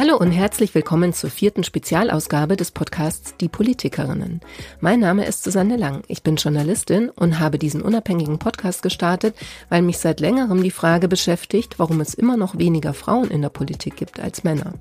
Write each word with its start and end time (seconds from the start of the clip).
Hallo 0.00 0.16
und 0.16 0.30
herzlich 0.30 0.74
willkommen 0.74 1.12
zur 1.12 1.28
vierten 1.28 1.62
Spezialausgabe 1.62 2.56
des 2.56 2.70
Podcasts 2.70 3.34
Die 3.38 3.50
Politikerinnen. 3.50 4.40
Mein 4.80 4.98
Name 4.98 5.26
ist 5.26 5.44
Susanne 5.44 5.76
Lang. 5.76 6.04
Ich 6.08 6.22
bin 6.22 6.36
Journalistin 6.36 7.10
und 7.10 7.38
habe 7.38 7.58
diesen 7.58 7.82
unabhängigen 7.82 8.38
Podcast 8.38 8.80
gestartet, 8.80 9.36
weil 9.68 9.82
mich 9.82 9.98
seit 9.98 10.20
längerem 10.20 10.62
die 10.62 10.70
Frage 10.70 11.06
beschäftigt, 11.06 11.78
warum 11.78 12.00
es 12.00 12.14
immer 12.14 12.38
noch 12.38 12.56
weniger 12.56 12.94
Frauen 12.94 13.30
in 13.30 13.42
der 13.42 13.50
Politik 13.50 13.96
gibt 13.96 14.20
als 14.20 14.42
Männer. 14.42 14.72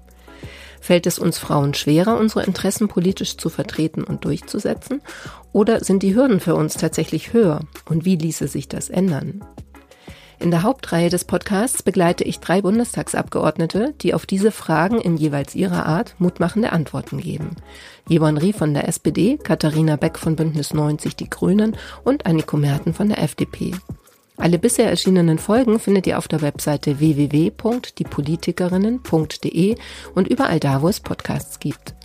Fällt 0.80 1.06
es 1.06 1.20
uns 1.20 1.38
Frauen 1.38 1.74
schwerer, 1.74 2.18
unsere 2.18 2.46
Interessen 2.46 2.88
politisch 2.88 3.36
zu 3.36 3.50
vertreten 3.50 4.06
und 4.06 4.24
durchzusetzen? 4.24 5.02
Oder 5.52 5.84
sind 5.84 6.02
die 6.02 6.16
Hürden 6.16 6.40
für 6.40 6.56
uns 6.56 6.76
tatsächlich 6.76 7.34
höher? 7.34 7.60
Und 7.90 8.06
wie 8.06 8.16
ließe 8.16 8.48
sich 8.48 8.70
das 8.70 8.90
ändern? 8.90 9.44
In 10.42 10.52
der 10.52 10.64
Hauptreihe 10.64 11.10
des 11.10 11.26
Podcasts 11.26 11.84
begleite 11.84 12.24
ich 12.24 12.40
drei 12.40 12.62
Bundestagsabgeordnete, 12.62 13.94
die 14.00 14.14
auf 14.14 14.26
diese 14.26 14.52
Fragen 14.52 15.02
in 15.02 15.18
jeweils 15.18 15.54
ihrer 15.54 15.86
Art 15.86 16.16
mutmachende 16.18 16.72
Antworten 16.72 17.20
geben. 17.20 17.58
Jevon 18.08 18.38
Rie 18.38 18.54
von 18.54 18.74
der 18.74 18.88
SPD, 18.88 19.38
Katharina 19.38 19.98
Beck 19.98 20.18
von 20.18 20.38
Bündnis 20.38 20.74
90 20.74 21.18
Die 21.18 21.30
Grünen 21.30 21.76
und 22.06 22.26
Anniko 22.26 22.56
Merten 22.56 22.94
von 22.94 23.10
der 23.10 23.22
FDP. 23.22 23.74
Alle 24.38 24.60
bisher 24.60 24.90
erschienenen 24.90 25.40
Folgen 25.40 25.78
findet 25.78 26.08
ihr 26.08 26.18
auf 26.18 26.30
der 26.30 26.42
Webseite 26.42 27.00
www.diepolitikerinnen.de 27.00 29.76
und 30.16 30.28
überall 30.30 30.62
da, 30.62 30.82
wo 30.82 30.88
es 30.88 31.02
Podcasts 31.02 31.60
gibt. 31.60 31.99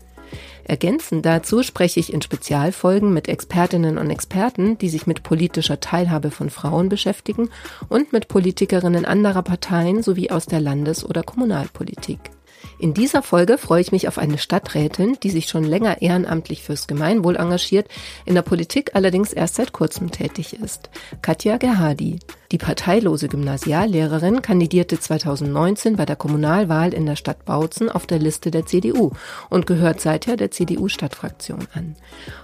Ergänzend 0.64 1.26
dazu 1.26 1.62
spreche 1.62 2.00
ich 2.00 2.12
in 2.12 2.22
Spezialfolgen 2.22 3.12
mit 3.12 3.28
Expertinnen 3.28 3.98
und 3.98 4.10
Experten, 4.10 4.78
die 4.78 4.88
sich 4.88 5.06
mit 5.06 5.22
politischer 5.22 5.80
Teilhabe 5.80 6.30
von 6.30 6.50
Frauen 6.50 6.88
beschäftigen 6.88 7.50
und 7.88 8.12
mit 8.12 8.28
Politikerinnen 8.28 9.04
anderer 9.04 9.42
Parteien 9.42 10.02
sowie 10.02 10.30
aus 10.30 10.46
der 10.46 10.60
Landes- 10.60 11.04
oder 11.04 11.22
Kommunalpolitik. 11.22 12.30
In 12.78 12.94
dieser 12.94 13.22
Folge 13.22 13.58
freue 13.58 13.82
ich 13.82 13.92
mich 13.92 14.08
auf 14.08 14.18
eine 14.18 14.38
Stadträtin, 14.38 15.18
die 15.22 15.30
sich 15.30 15.48
schon 15.48 15.64
länger 15.64 16.02
ehrenamtlich 16.02 16.62
fürs 16.62 16.86
Gemeinwohl 16.86 17.36
engagiert, 17.36 17.88
in 18.24 18.34
der 18.34 18.42
Politik 18.42 18.92
allerdings 18.94 19.32
erst 19.32 19.56
seit 19.56 19.72
kurzem 19.72 20.10
tätig 20.10 20.54
ist. 20.60 20.90
Katja 21.22 21.58
Gerhadi. 21.58 22.18
Die 22.54 22.58
parteilose 22.58 23.26
Gymnasiallehrerin 23.26 24.40
kandidierte 24.40 25.00
2019 25.00 25.96
bei 25.96 26.06
der 26.06 26.14
Kommunalwahl 26.14 26.94
in 26.94 27.04
der 27.04 27.16
Stadt 27.16 27.44
Bautzen 27.44 27.90
auf 27.90 28.06
der 28.06 28.20
Liste 28.20 28.52
der 28.52 28.64
CDU 28.64 29.10
und 29.50 29.66
gehört 29.66 30.00
seither 30.00 30.36
der 30.36 30.52
CDU-Stadtfraktion 30.52 31.66
an. 31.74 31.96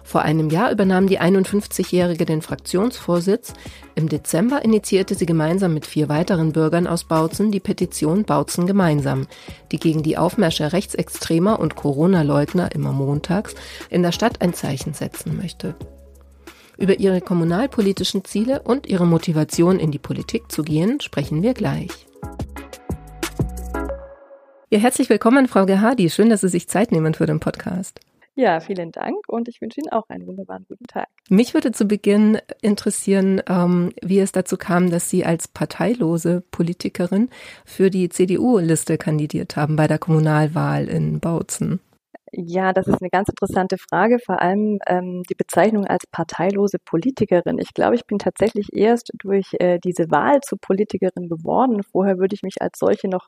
Vor 0.03 0.23
einem 0.23 0.51
Jahr 0.51 0.73
übernahm 0.73 1.07
die 1.07 1.21
51-Jährige 1.21 2.25
den 2.25 2.43
Fraktionsvorsitz. 2.43 3.53
Im 3.95 4.09
Dezember 4.09 4.65
initiierte 4.65 5.15
sie 5.15 5.27
gemeinsam 5.27 5.75
mit 5.75 5.87
vier 5.87 6.09
weiteren 6.09 6.51
Bürgern 6.55 6.89
aus 6.89 7.05
Bautzen 7.05 7.53
die 7.53 7.61
Petition 7.61 8.25
Bautzen 8.25 8.67
gemeinsam, 8.67 9.29
die 9.71 9.79
gegen 9.79 10.03
die 10.03 10.19
Aufmärsche 10.19 10.73
Rechtsextremer 10.73 11.61
und 11.61 11.77
Corona-Leugner 11.77 12.75
immer 12.75 12.91
montags 12.91 13.55
in 13.91 14.03
der 14.03 14.11
Stadt 14.11 14.43
ein 14.43 14.55
Zeichen 14.55 14.93
setzen 14.93 15.37
möchte. 15.37 15.77
Über 16.81 16.99
ihre 16.99 17.21
kommunalpolitischen 17.21 18.25
Ziele 18.25 18.63
und 18.63 18.87
ihre 18.87 19.07
Motivation 19.07 19.79
in 19.79 19.91
die 19.91 19.99
Politik 19.99 20.51
zu 20.51 20.63
gehen, 20.63 20.99
sprechen 21.01 21.43
wir 21.43 21.53
gleich. 21.53 22.07
Ja, 24.71 24.79
herzlich 24.79 25.11
willkommen, 25.11 25.47
Frau 25.47 25.67
Gerhardi. 25.67 26.09
Schön, 26.09 26.31
dass 26.31 26.41
Sie 26.41 26.49
sich 26.49 26.69
Zeit 26.69 26.91
nehmen 26.91 27.13
für 27.13 27.27
den 27.27 27.39
Podcast. 27.39 28.01
Ja, 28.35 28.61
vielen 28.61 28.93
Dank 28.93 29.29
und 29.29 29.49
ich 29.49 29.61
wünsche 29.61 29.81
Ihnen 29.83 29.91
auch 29.91 30.09
einen 30.09 30.27
wunderbaren 30.27 30.65
guten 30.67 30.87
Tag. 30.87 31.09
Mich 31.29 31.53
würde 31.53 31.73
zu 31.73 31.85
Beginn 31.85 32.39
interessieren, 32.63 33.43
ähm, 33.47 33.93
wie 34.01 34.21
es 34.21 34.33
dazu 34.33 34.57
kam, 34.57 34.89
dass 34.89 35.11
Sie 35.11 35.27
als 35.27 35.49
parteilose 35.49 36.43
Politikerin 36.51 37.29
für 37.67 37.91
die 37.91 38.09
CDU-Liste 38.09 38.97
kandidiert 38.97 39.57
haben 39.57 39.77
bei 39.77 39.87
der 39.87 39.99
Kommunalwahl 39.99 40.89
in 40.89 41.21
Bautzen. 41.21 41.81
Ja, 42.33 42.73
das 42.73 42.87
ist 42.87 43.01
eine 43.01 43.11
ganz 43.11 43.29
interessante 43.29 43.77
Frage, 43.77 44.19
vor 44.25 44.41
allem 44.41 44.79
ähm, 44.87 45.23
die 45.29 45.35
Bezeichnung 45.35 45.87
als 45.87 46.07
parteilose 46.13 46.79
Politikerin. 46.79 47.59
Ich 47.59 47.75
glaube, 47.75 47.97
ich 47.97 48.07
bin 48.07 48.19
tatsächlich 48.19 48.69
erst 48.73 49.11
durch 49.19 49.49
äh, 49.59 49.79
diese 49.83 50.11
Wahl 50.11 50.41
zur 50.41 50.59
Politikerin 50.61 51.29
geworden. 51.29 51.83
Vorher 51.83 52.19
würde 52.19 52.35
ich 52.35 52.43
mich 52.43 52.63
als 52.63 52.79
solche 52.79 53.09
noch 53.09 53.27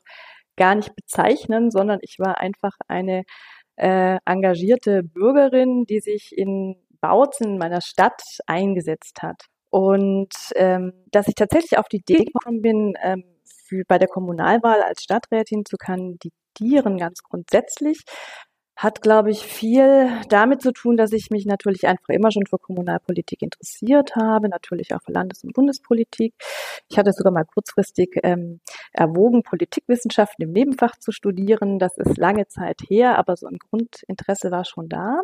gar 0.55 0.75
nicht 0.75 0.95
bezeichnen, 0.95 1.69
sondern 1.69 1.99
ich 2.01 2.17
war 2.19 2.39
einfach 2.39 2.73
eine 2.87 3.23
äh, 3.75 4.17
engagierte 4.25 5.03
Bürgerin, 5.03 5.85
die 5.85 5.99
sich 5.99 6.31
in 6.37 6.75
Bautzen, 7.01 7.53
in 7.53 7.57
meiner 7.57 7.81
Stadt, 7.81 8.21
eingesetzt 8.47 9.21
hat. 9.21 9.47
Und 9.69 10.33
ähm, 10.55 10.93
dass 11.11 11.27
ich 11.27 11.35
tatsächlich 11.35 11.77
auf 11.77 11.89
die 11.89 11.97
Idee 11.97 12.25
gekommen 12.25 12.61
bin, 12.61 12.93
ähm, 13.03 13.23
für, 13.67 13.83
bei 13.87 13.97
der 13.97 14.07
Kommunalwahl 14.07 14.81
als 14.81 15.03
Stadträtin 15.03 15.65
zu 15.65 15.77
kandidieren, 15.77 16.97
ganz 16.97 17.23
grundsätzlich, 17.23 18.03
hat, 18.75 19.01
glaube 19.01 19.31
ich, 19.31 19.45
viel 19.45 20.09
damit 20.29 20.61
zu 20.61 20.71
tun, 20.71 20.97
dass 20.97 21.11
ich 21.11 21.29
mich 21.29 21.45
natürlich 21.45 21.87
einfach 21.87 22.09
immer 22.09 22.31
schon 22.31 22.45
für 22.45 22.57
Kommunalpolitik 22.57 23.41
interessiert 23.41 24.15
habe, 24.15 24.49
natürlich 24.49 24.93
auch 24.93 25.01
für 25.03 25.11
Landes- 25.11 25.43
und 25.43 25.53
Bundespolitik. 25.53 26.33
Ich 26.89 26.97
hatte 26.97 27.13
sogar 27.13 27.31
mal 27.31 27.45
kurzfristig 27.45 28.19
ähm, 28.23 28.61
erwogen, 28.91 29.43
Politikwissenschaften 29.43 30.45
im 30.45 30.51
Nebenfach 30.51 30.97
zu 30.97 31.11
studieren. 31.11 31.77
Das 31.79 31.97
ist 31.97 32.17
lange 32.17 32.47
Zeit 32.47 32.81
her, 32.89 33.17
aber 33.17 33.35
so 33.37 33.47
ein 33.47 33.57
Grundinteresse 33.57 34.51
war 34.51 34.65
schon 34.65 34.89
da. 34.89 35.21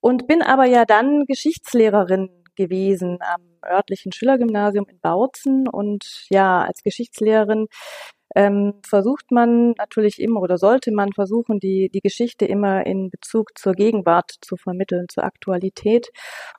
Und 0.00 0.26
bin 0.26 0.42
aber 0.42 0.66
ja 0.66 0.84
dann 0.84 1.24
Geschichtslehrerin 1.26 2.30
gewesen 2.54 3.18
am 3.20 3.42
örtlichen 3.64 4.12
Schülergymnasium 4.12 4.86
in 4.88 5.00
Bautzen 5.00 5.68
und 5.68 6.26
ja, 6.30 6.62
als 6.62 6.82
Geschichtslehrerin 6.82 7.66
ähm, 8.38 8.74
versucht 8.86 9.32
man 9.32 9.72
natürlich 9.78 10.20
immer 10.20 10.40
oder 10.40 10.58
sollte 10.58 10.92
man 10.92 11.12
versuchen, 11.12 11.58
die, 11.58 11.90
die 11.92 12.00
Geschichte 12.00 12.44
immer 12.44 12.86
in 12.86 13.10
Bezug 13.10 13.58
zur 13.58 13.72
Gegenwart 13.72 14.30
zu 14.42 14.56
vermitteln, 14.56 15.06
zur 15.08 15.24
Aktualität. 15.24 16.10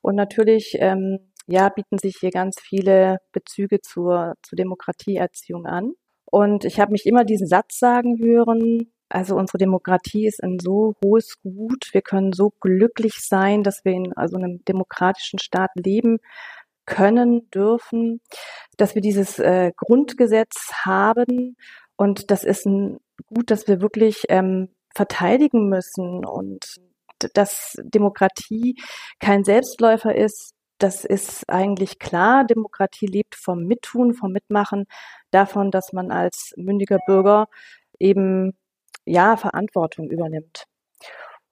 Und 0.01 0.15
natürlich, 0.15 0.75
ähm, 0.79 1.19
ja, 1.47 1.69
bieten 1.69 1.97
sich 1.97 2.17
hier 2.19 2.31
ganz 2.31 2.57
viele 2.61 3.19
Bezüge 3.31 3.79
zur, 3.79 4.33
zur 4.43 4.57
Demokratieerziehung 4.57 5.65
an. 5.65 5.93
Und 6.25 6.65
ich 6.65 6.81
habe 6.81 6.91
mich 6.91 7.05
immer 7.05 7.23
diesen 7.23 7.47
Satz 7.47 7.79
sagen 7.79 8.19
hören, 8.19 8.91
also 9.07 9.35
unsere 9.37 9.57
Demokratie 9.57 10.27
ist 10.27 10.43
ein 10.43 10.59
so 10.59 10.95
hohes 11.03 11.41
Gut, 11.41 11.89
wir 11.93 12.01
können 12.01 12.33
so 12.33 12.51
glücklich 12.59 13.15
sein, 13.21 13.63
dass 13.63 13.85
wir 13.85 13.93
in 13.93 14.11
also 14.17 14.35
einem 14.35 14.63
demokratischen 14.65 15.39
Staat 15.39 15.71
leben 15.75 16.19
können, 16.89 17.49
dürfen, 17.51 18.21
dass 18.77 18.95
wir 18.95 19.01
dieses 19.01 19.39
äh, 19.39 19.71
Grundgesetz 19.77 20.71
haben 20.83 21.55
und 21.95 22.31
das 22.31 22.43
ist 22.43 22.65
ein 22.65 22.99
Gut, 23.27 23.51
dass 23.51 23.67
wir 23.67 23.81
wirklich 23.81 24.23
ähm, 24.29 24.69
verteidigen 24.95 25.69
müssen 25.69 26.25
und 26.25 26.79
dass 27.33 27.75
Demokratie 27.83 28.75
kein 29.19 29.43
Selbstläufer 29.43 30.15
ist, 30.15 30.53
das 30.79 31.03
ist 31.03 31.49
eigentlich 31.49 31.99
klar. 31.99 32.45
Demokratie 32.45 33.07
lebt 33.07 33.35
vom 33.35 33.65
Mittun, 33.65 34.13
vom 34.13 34.31
Mitmachen, 34.31 34.85
davon, 35.31 35.71
dass 35.71 35.91
man 35.93 36.11
als 36.11 36.53
mündiger 36.55 36.99
Bürger 37.05 37.47
eben 37.99 38.57
ja 39.05 39.35
Verantwortung 39.37 40.09
übernimmt. 40.09 40.65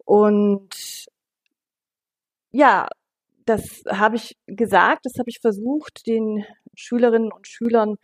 Und 0.06 1.08
ja, 2.52 2.88
das 3.48 3.84
habe 3.90 4.18
ich 4.18 4.36
gesagt, 4.46 5.06
das 5.06 5.14
habe 5.18 5.30
ich 5.30 5.40
versucht, 5.40 6.06
den 6.06 6.46
Schülerinnen 6.76 7.32
und 7.32 7.48
Schülern 7.48 7.96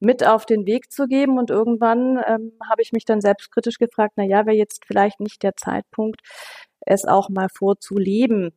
mit 0.00 0.26
auf 0.26 0.46
den 0.46 0.66
Weg 0.66 0.90
zu 0.90 1.06
geben. 1.06 1.38
Und 1.38 1.50
irgendwann 1.50 2.22
ähm, 2.26 2.52
habe 2.68 2.82
ich 2.82 2.92
mich 2.92 3.04
dann 3.04 3.20
selbstkritisch 3.20 3.78
gefragt, 3.78 4.14
na 4.16 4.24
ja, 4.24 4.46
wäre 4.46 4.56
jetzt 4.56 4.84
vielleicht 4.86 5.20
nicht 5.20 5.42
der 5.42 5.54
Zeitpunkt, 5.56 6.20
es 6.80 7.04
auch 7.04 7.28
mal 7.28 7.48
vorzuleben, 7.54 8.52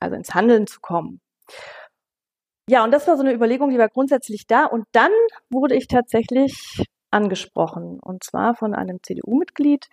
also 0.00 0.16
ins 0.16 0.34
Handeln 0.34 0.66
zu 0.66 0.80
kommen. 0.80 1.20
Ja, 2.68 2.84
und 2.84 2.92
das 2.92 3.06
war 3.06 3.16
so 3.16 3.22
eine 3.22 3.34
Überlegung, 3.34 3.70
die 3.70 3.78
war 3.78 3.88
grundsätzlich 3.88 4.46
da. 4.46 4.64
Und 4.66 4.86
dann 4.92 5.12
wurde 5.50 5.76
ich 5.76 5.88
tatsächlich 5.88 6.84
angesprochen, 7.10 8.00
und 8.00 8.24
zwar 8.24 8.54
von 8.54 8.74
einem 8.74 8.98
CDU-Mitglied, 9.02 9.88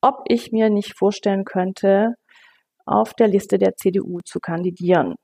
ob 0.00 0.24
ich 0.26 0.50
mir 0.50 0.70
nicht 0.70 0.98
vorstellen 0.98 1.44
könnte, 1.44 2.14
auf 2.86 3.14
der 3.14 3.28
Liste 3.28 3.58
der 3.58 3.76
CDU 3.76 4.20
zu 4.24 4.40
kandidieren 4.40 5.14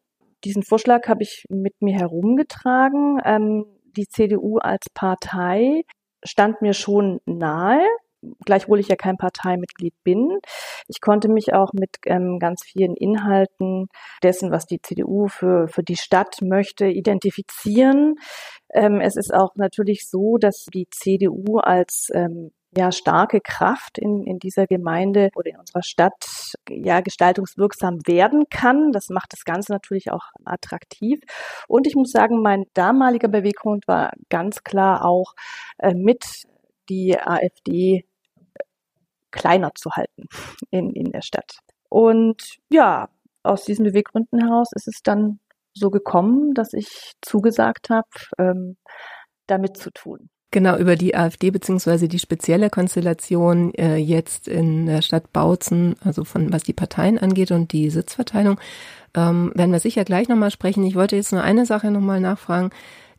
diesen 0.45 0.63
Vorschlag 0.63 1.09
habe 1.09 1.23
ich 1.23 1.45
mit 1.49 1.75
mir 1.81 1.95
herumgetragen. 1.95 3.21
Ähm, 3.25 3.67
die 3.97 4.09
CDU 4.09 4.59
als 4.59 4.87
Partei 4.93 5.83
stand 6.25 6.63
mir 6.63 6.75
schon 6.75 7.21
nahe, 7.27 7.83
gleichwohl 8.45 8.81
ich 8.81 8.89
ja 8.89 8.97
kein 8.97 9.17
Parteimitglied 9.17 9.95
bin. 10.03 10.39
Ich 10.89 11.01
konnte 11.01 11.29
mich 11.29 11.53
auch 11.53 11.73
mit 11.73 11.99
ähm, 12.07 12.39
ganz 12.39 12.65
vielen 12.65 12.97
Inhalten 12.97 13.89
dessen, 14.23 14.51
was 14.51 14.67
die 14.67 14.81
CDU 14.81 15.29
für, 15.29 15.69
für 15.69 15.83
die 15.83 15.97
Stadt 15.97 16.39
möchte, 16.43 16.87
identifizieren. 16.87 18.17
Ähm, 18.73 19.01
es 19.01 19.17
ist 19.17 19.33
auch 19.33 19.55
natürlich 19.57 20.09
so, 20.09 20.37
dass 20.39 20.65
die 20.73 20.89
CDU 20.91 21.59
als 21.59 22.09
ähm, 22.15 22.53
ja 22.77 22.93
starke 22.93 23.41
Kraft 23.41 23.99
in, 23.99 24.25
in 24.25 24.39
dieser 24.39 24.67
Gemeinde 24.67 25.31
oder 25.35 25.51
in 25.51 25.59
unserer 25.59 25.83
Stadt 25.83 26.55
ja 26.69 27.01
gestaltungswirksam 27.01 27.99
werden 28.07 28.45
kann. 28.51 28.93
Das 28.93 29.09
macht 29.09 29.33
das 29.33 29.45
Ganze 29.45 29.73
natürlich 29.73 30.11
auch 30.11 30.25
attraktiv. 30.45 31.21
Und 31.69 31.87
ich 31.87 31.95
muss 31.95 32.11
sagen, 32.11 32.43
mein 32.43 32.65
damaliger 32.75 33.29
Beweggrund 33.29 33.87
war 33.89 34.13
ganz 34.29 34.63
klar 34.63 35.05
auch 35.05 35.35
äh, 35.79 35.95
mit 35.95 36.25
die 36.89 37.19
AfD 37.19 38.05
kleiner 39.31 39.75
zu 39.75 39.91
halten 39.93 40.27
in, 40.71 40.91
in 40.91 41.11
der 41.11 41.23
Stadt. 41.23 41.59
Und 41.89 42.59
ja, 42.71 43.09
aus 43.43 43.65
diesen 43.65 43.85
Beweggründen 43.85 44.41
heraus 44.41 44.71
ist 44.75 44.89
es 44.89 45.03
dann 45.03 45.41
so 45.75 45.91
gekommen, 45.91 46.55
dass 46.55 46.73
ich 46.73 47.13
zugesagt 47.21 47.91
habe, 47.91 48.09
ähm, 48.39 48.77
damit 49.47 49.77
zu 49.77 49.91
tun. 49.91 50.31
Genau, 50.55 50.77
über 50.77 50.95
die 50.95 51.17
AfD 51.17 51.51
beziehungsweise 51.51 52.07
die 52.07 52.21
spezielle 52.21 52.71
Konstellation 52.71 53.75
äh, 53.75 53.97
jetzt 53.97 54.47
in 54.47 54.87
der 54.87 55.03
Stadt 55.03 55.33
Bautzen, 55.33 55.97
also 56.05 56.23
von 56.23 56.53
was 56.53 56.63
die 56.63 56.73
Parteien 56.73 57.19
angeht 57.19 57.51
und 57.51 57.73
die 57.73 57.91
Sitzverteilung, 57.91 58.61
ähm, 59.17 59.51
werden 59.57 59.73
wir 59.73 59.81
sicher 59.81 60.05
gleich 60.05 60.29
nochmal 60.29 60.53
sprechen. 60.53 60.85
Ich 60.85 60.95
wollte 60.95 61.17
jetzt 61.17 61.33
nur 61.33 61.43
eine 61.43 61.67
Sache 61.67 61.91
nochmal 61.91 62.21
nachfragen. 62.21 62.71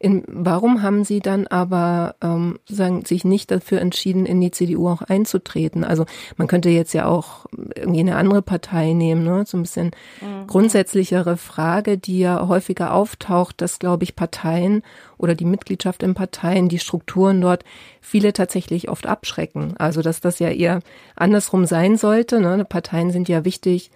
In, 0.05 0.23
warum 0.27 0.83
haben 0.83 1.03
Sie 1.03 1.19
dann 1.19 1.47
aber 1.47 2.13
ähm, 2.21 2.59
sagen, 2.69 3.05
sich 3.05 3.25
nicht 3.25 3.49
dafür 3.49 3.81
entschieden, 3.81 4.27
in 4.27 4.39
die 4.39 4.51
CDU 4.51 4.87
auch 4.87 5.01
einzutreten? 5.01 5.83
Also 5.83 6.05
man 6.37 6.47
könnte 6.47 6.69
jetzt 6.69 6.93
ja 6.93 7.07
auch 7.07 7.47
irgendwie 7.75 8.01
eine 8.01 8.15
andere 8.15 8.43
Partei 8.43 8.93
nehmen, 8.93 9.23
ne? 9.23 9.45
So 9.47 9.57
ein 9.57 9.63
bisschen 9.63 9.89
mhm. 10.21 10.45
grundsätzlichere 10.45 11.37
Frage, 11.37 11.97
die 11.97 12.19
ja 12.19 12.47
häufiger 12.47 12.93
auftaucht, 12.93 13.59
dass, 13.61 13.79
glaube 13.79 14.03
ich, 14.03 14.15
Parteien 14.15 14.83
oder 15.17 15.33
die 15.33 15.43
Mitgliedschaft 15.43 16.03
in 16.03 16.13
Parteien, 16.13 16.69
die 16.69 16.77
Strukturen 16.77 17.41
dort 17.41 17.63
viele 17.99 18.31
tatsächlich 18.31 18.89
oft 18.89 19.07
abschrecken. 19.07 19.73
Also 19.77 20.03
dass 20.03 20.21
das 20.21 20.37
ja 20.37 20.49
eher 20.49 20.81
andersrum 21.15 21.65
sein 21.65 21.97
sollte. 21.97 22.39
Ne? 22.39 22.63
Parteien 22.63 23.09
sind 23.09 23.27
ja 23.27 23.43
wichtig 23.43 23.89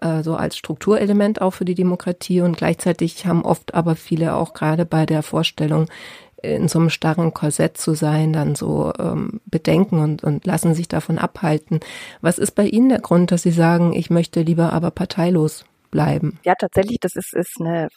äh, 0.00 0.22
so 0.22 0.36
als 0.36 0.56
Strukturelement 0.56 1.40
auch 1.40 1.52
für 1.52 1.64
die 1.64 1.74
Demokratie 1.74 2.40
und 2.40 2.56
gleichzeitig 2.56 3.26
haben 3.26 3.44
oft 3.44 3.74
aber 3.74 3.96
viele 3.96 4.34
auch 4.34 4.54
gerade 4.54 4.84
bei 4.84 5.06
der 5.06 5.22
Vorstellung, 5.22 5.88
in 6.42 6.68
so 6.68 6.78
einem 6.78 6.90
starren 6.90 7.34
Korsett 7.34 7.76
zu 7.78 7.94
sein, 7.94 8.32
dann 8.32 8.54
so 8.54 8.92
ähm, 8.98 9.40
bedenken 9.46 10.00
und, 10.00 10.22
und 10.22 10.46
lassen 10.46 10.74
sich 10.74 10.88
davon 10.88 11.18
abhalten. 11.18 11.80
Was 12.20 12.38
ist 12.38 12.52
bei 12.52 12.66
Ihnen 12.66 12.90
der 12.90 13.00
Grund, 13.00 13.32
dass 13.32 13.42
Sie 13.42 13.50
sagen, 13.50 13.92
ich 13.94 14.10
möchte 14.10 14.42
lieber 14.42 14.72
aber 14.72 14.90
parteilos 14.90 15.64
bleiben? 15.90 16.38
Ja, 16.44 16.54
tatsächlich, 16.54 16.98
das 17.00 17.16
ist, 17.16 17.34
ist 17.34 17.60
eine 17.60 17.88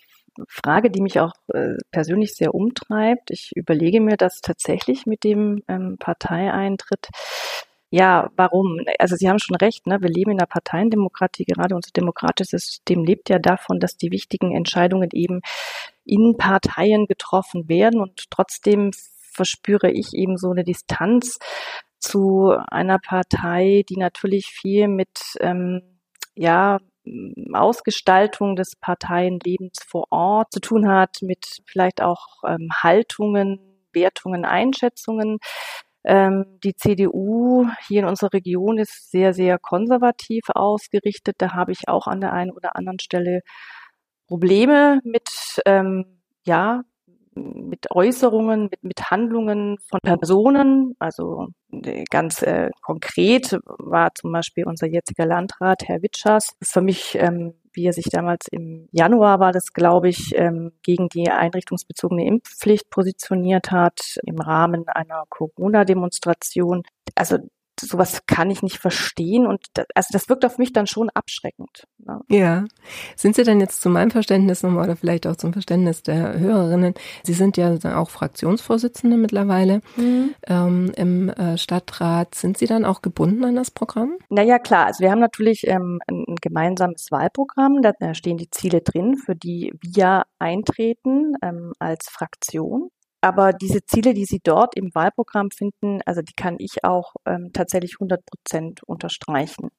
Frage, 0.47 0.89
die 0.89 1.01
mich 1.01 1.19
auch 1.19 1.33
äh, 1.53 1.75
persönlich 1.91 2.33
sehr 2.33 2.55
umtreibt. 2.55 3.31
Ich 3.31 3.51
überlege 3.55 3.99
mir 3.99 4.15
das 4.15 4.39
tatsächlich 4.41 5.05
mit 5.05 5.23
dem 5.23 5.63
ähm, 5.67 5.97
Parteieintritt 5.99 7.07
ja, 7.91 8.29
warum? 8.35 8.79
Also 8.99 9.15
Sie 9.15 9.27
haben 9.29 9.39
schon 9.39 9.55
recht, 9.55 9.87
ne? 9.87 10.01
wir 10.01 10.09
leben 10.09 10.31
in 10.31 10.39
einer 10.39 10.45
Parteiendemokratie, 10.47 11.45
gerade 11.45 11.75
unser 11.75 11.91
demokratisches 11.91 12.65
System 12.65 13.03
lebt 13.03 13.29
ja 13.29 13.39
davon, 13.39 13.79
dass 13.79 13.97
die 13.97 14.11
wichtigen 14.11 14.55
Entscheidungen 14.55 15.09
eben 15.13 15.41
in 16.05 16.35
Parteien 16.37 17.07
getroffen 17.07 17.67
werden 17.67 17.99
und 17.99 18.29
trotzdem 18.29 18.91
verspüre 19.31 19.91
ich 19.91 20.13
eben 20.13 20.37
so 20.37 20.51
eine 20.51 20.63
Distanz 20.63 21.39
zu 21.99 22.53
einer 22.69 22.99
Partei, 22.99 23.83
die 23.89 23.97
natürlich 23.97 24.47
viel 24.47 24.87
mit 24.87 25.19
ähm, 25.39 25.81
ja 26.35 26.79
Ausgestaltung 27.53 28.55
des 28.55 28.75
Parteienlebens 28.75 29.79
vor 29.87 30.05
Ort 30.11 30.51
zu 30.51 30.59
tun 30.59 30.87
hat, 30.87 31.21
mit 31.21 31.61
vielleicht 31.65 32.01
auch 32.01 32.43
ähm, 32.45 32.69
Haltungen, 32.83 33.59
Wertungen, 33.93 34.45
Einschätzungen. 34.45 35.39
Ähm, 36.09 36.57
die 36.63 36.75
CDU 36.75 37.67
hier 37.87 37.99
in 38.01 38.07
unserer 38.07 38.33
Region 38.33 38.79
ist 38.79 39.11
sehr, 39.11 39.31
sehr 39.31 39.59
konservativ 39.59 40.41
ausgerichtet. 40.55 41.35
Da 41.37 41.53
habe 41.53 41.71
ich 41.71 41.87
auch 41.87 42.07
an 42.07 42.19
der 42.19 42.33
einen 42.33 42.49
oder 42.49 42.75
anderen 42.75 42.97
Stelle 42.97 43.41
Probleme 44.27 45.01
mit, 45.03 45.29
ähm, 45.67 46.05
ja, 46.45 46.81
mit 47.35 47.91
Äußerungen, 47.91 48.69
mit, 48.71 48.83
mit 48.83 49.11
Handlungen 49.11 49.77
von 49.87 49.99
Personen. 50.01 50.95
Also 50.97 51.49
äh, 51.71 52.05
ganz 52.09 52.41
äh, 52.41 52.71
konkret 52.81 53.59
war 53.77 54.09
zum 54.15 54.31
Beispiel 54.31 54.65
unser 54.65 54.87
jetziger 54.87 55.27
Landrat, 55.27 55.83
Herr 55.85 56.01
Witschers, 56.01 56.55
für 56.63 56.81
mich 56.81 57.15
ähm, 57.19 57.53
wie 57.73 57.85
er 57.85 57.93
sich 57.93 58.05
damals 58.05 58.47
im 58.51 58.87
Januar 58.91 59.39
war 59.39 59.51
das, 59.51 59.73
glaube 59.73 60.09
ich, 60.09 60.33
ähm, 60.35 60.71
gegen 60.83 61.09
die 61.09 61.29
einrichtungsbezogene 61.29 62.25
Impfpflicht 62.25 62.89
positioniert 62.89 63.71
hat 63.71 64.17
im 64.23 64.39
Rahmen 64.39 64.87
einer 64.87 65.23
Corona-Demonstration. 65.29 66.83
Also 67.15 67.37
sowas 67.79 68.25
kann 68.25 68.51
ich 68.51 68.61
nicht 68.61 68.77
verstehen 68.77 69.47
und 69.47 69.61
das, 69.73 69.85
also 69.95 70.07
das 70.11 70.29
wirkt 70.29 70.45
auf 70.45 70.57
mich 70.57 70.73
dann 70.73 70.87
schon 70.87 71.09
abschreckend. 71.09 71.87
Ne? 71.97 72.21
Ja. 72.29 72.65
Sind 73.15 73.35
Sie 73.35 73.43
denn 73.43 73.59
jetzt 73.59 73.81
zu 73.81 73.89
meinem 73.89 74.11
Verständnis 74.11 74.63
nochmal 74.63 74.85
oder 74.85 74.95
vielleicht 74.95 75.27
auch 75.27 75.35
zum 75.35 75.53
Verständnis 75.53 76.03
der 76.03 76.39
Hörerinnen? 76.39 76.93
Sie 77.23 77.33
sind 77.33 77.57
ja 77.57 77.77
auch 77.97 78.09
Fraktionsvorsitzende 78.09 79.17
mittlerweile 79.17 79.81
mhm. 79.95 80.35
ähm, 80.47 80.91
im 80.95 81.29
äh, 81.29 81.57
Stadtrat. 81.57 82.35
Sind 82.35 82.57
Sie 82.57 82.67
dann 82.67 82.85
auch 82.85 83.01
gebunden 83.01 83.43
an 83.43 83.55
das 83.55 83.71
Programm? 83.71 84.17
Naja, 84.29 84.59
klar. 84.59 84.87
Also 84.87 85.01
wir 85.03 85.11
haben 85.11 85.19
natürlich 85.19 85.67
ähm, 85.67 85.99
ein 86.07 86.35
gemeinsames 86.41 87.07
Wahlprogramm. 87.11 87.81
Da 87.81 88.13
stehen 88.13 88.37
die 88.37 88.49
Ziele 88.49 88.81
drin, 88.81 89.17
für 89.17 89.35
die 89.35 89.73
wir 89.81 90.23
eintreten 90.39 91.33
ähm, 91.41 91.73
als 91.79 92.09
Fraktion. 92.09 92.89
Aber 93.21 93.51
diese 93.51 93.83
Ziele, 93.85 94.13
die 94.13 94.25
Sie 94.25 94.39
dort 94.43 94.77
im 94.77 94.91
Wahlprogramm 94.93 95.49
finden, 95.51 96.01
also 96.05 96.21
die 96.21 96.33
kann 96.33 96.55
ich 96.59 96.83
auch 96.83 97.13
ähm, 97.25 97.51
tatsächlich 97.53 97.95
100 97.99 98.21
Prozent 98.25 98.81
unterstreichen. 98.83 99.69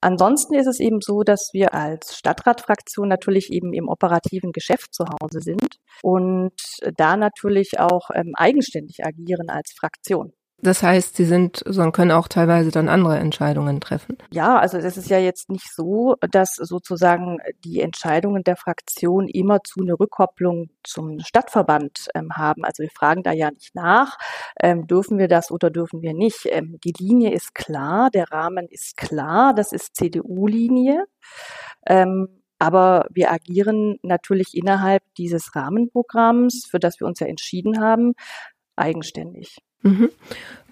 Ansonsten 0.00 0.54
ist 0.54 0.68
es 0.68 0.78
eben 0.78 1.00
so, 1.00 1.22
dass 1.22 1.50
wir 1.52 1.74
als 1.74 2.16
Stadtratfraktion 2.16 3.08
natürlich 3.08 3.50
eben 3.50 3.72
im 3.72 3.88
operativen 3.88 4.52
Geschäft 4.52 4.94
zu 4.94 5.04
Hause 5.04 5.40
sind 5.40 5.76
und 6.02 6.52
da 6.96 7.16
natürlich 7.16 7.80
auch 7.80 8.10
ähm, 8.14 8.32
eigenständig 8.36 9.04
agieren 9.04 9.50
als 9.50 9.72
Fraktion. 9.76 10.32
Das 10.60 10.82
heißt, 10.82 11.14
sie 11.14 11.24
sind, 11.24 11.62
so 11.66 11.88
können 11.92 12.10
auch 12.10 12.26
teilweise 12.26 12.72
dann 12.72 12.88
andere 12.88 13.16
Entscheidungen 13.18 13.80
treffen. 13.80 14.18
Ja, 14.32 14.58
also 14.58 14.76
es 14.76 14.96
ist 14.96 15.08
ja 15.08 15.18
jetzt 15.18 15.50
nicht 15.50 15.72
so, 15.72 16.16
dass 16.32 16.56
sozusagen 16.56 17.38
die 17.64 17.80
Entscheidungen 17.80 18.42
der 18.42 18.56
Fraktion 18.56 19.28
immer 19.28 19.62
zu 19.62 19.82
einer 19.82 20.00
Rückkopplung 20.00 20.70
zum 20.82 21.20
Stadtverband 21.20 22.08
ähm, 22.16 22.32
haben. 22.32 22.64
Also 22.64 22.82
wir 22.82 22.90
fragen 22.90 23.22
da 23.22 23.32
ja 23.32 23.52
nicht 23.52 23.76
nach, 23.76 24.18
ähm, 24.60 24.88
dürfen 24.88 25.18
wir 25.18 25.28
das 25.28 25.52
oder 25.52 25.70
dürfen 25.70 26.02
wir 26.02 26.12
nicht. 26.12 26.46
Ähm, 26.50 26.80
die 26.82 26.94
Linie 26.98 27.32
ist 27.32 27.54
klar, 27.54 28.10
der 28.10 28.32
Rahmen 28.32 28.66
ist 28.68 28.96
klar, 28.96 29.54
das 29.54 29.70
ist 29.70 29.94
CDU-Linie. 29.94 31.04
Ähm, 31.86 32.42
aber 32.58 33.06
wir 33.10 33.30
agieren 33.30 33.98
natürlich 34.02 34.54
innerhalb 34.54 35.04
dieses 35.16 35.54
Rahmenprogramms, 35.54 36.66
für 36.68 36.80
das 36.80 36.98
wir 36.98 37.06
uns 37.06 37.20
ja 37.20 37.28
entschieden 37.28 37.80
haben, 37.80 38.14
eigenständig. 38.74 39.58
Mhm. 39.82 40.10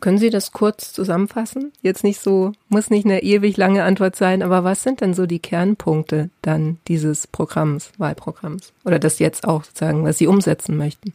Können 0.00 0.18
Sie 0.18 0.30
das 0.30 0.52
kurz 0.52 0.92
zusammenfassen? 0.92 1.72
Jetzt 1.80 2.04
nicht 2.04 2.20
so, 2.20 2.52
muss 2.68 2.90
nicht 2.90 3.06
eine 3.06 3.22
ewig 3.22 3.56
lange 3.56 3.82
Antwort 3.82 4.14
sein, 4.14 4.42
aber 4.42 4.62
was 4.62 4.82
sind 4.82 5.00
denn 5.00 5.14
so 5.14 5.26
die 5.26 5.38
Kernpunkte 5.38 6.30
dann 6.42 6.78
dieses 6.86 7.26
Programms, 7.26 7.92
Wahlprogramms? 7.96 8.72
Oder 8.84 8.98
das 8.98 9.18
jetzt 9.18 9.48
auch 9.48 9.64
sozusagen, 9.64 10.04
was 10.04 10.18
Sie 10.18 10.26
umsetzen 10.26 10.76
möchten? 10.76 11.14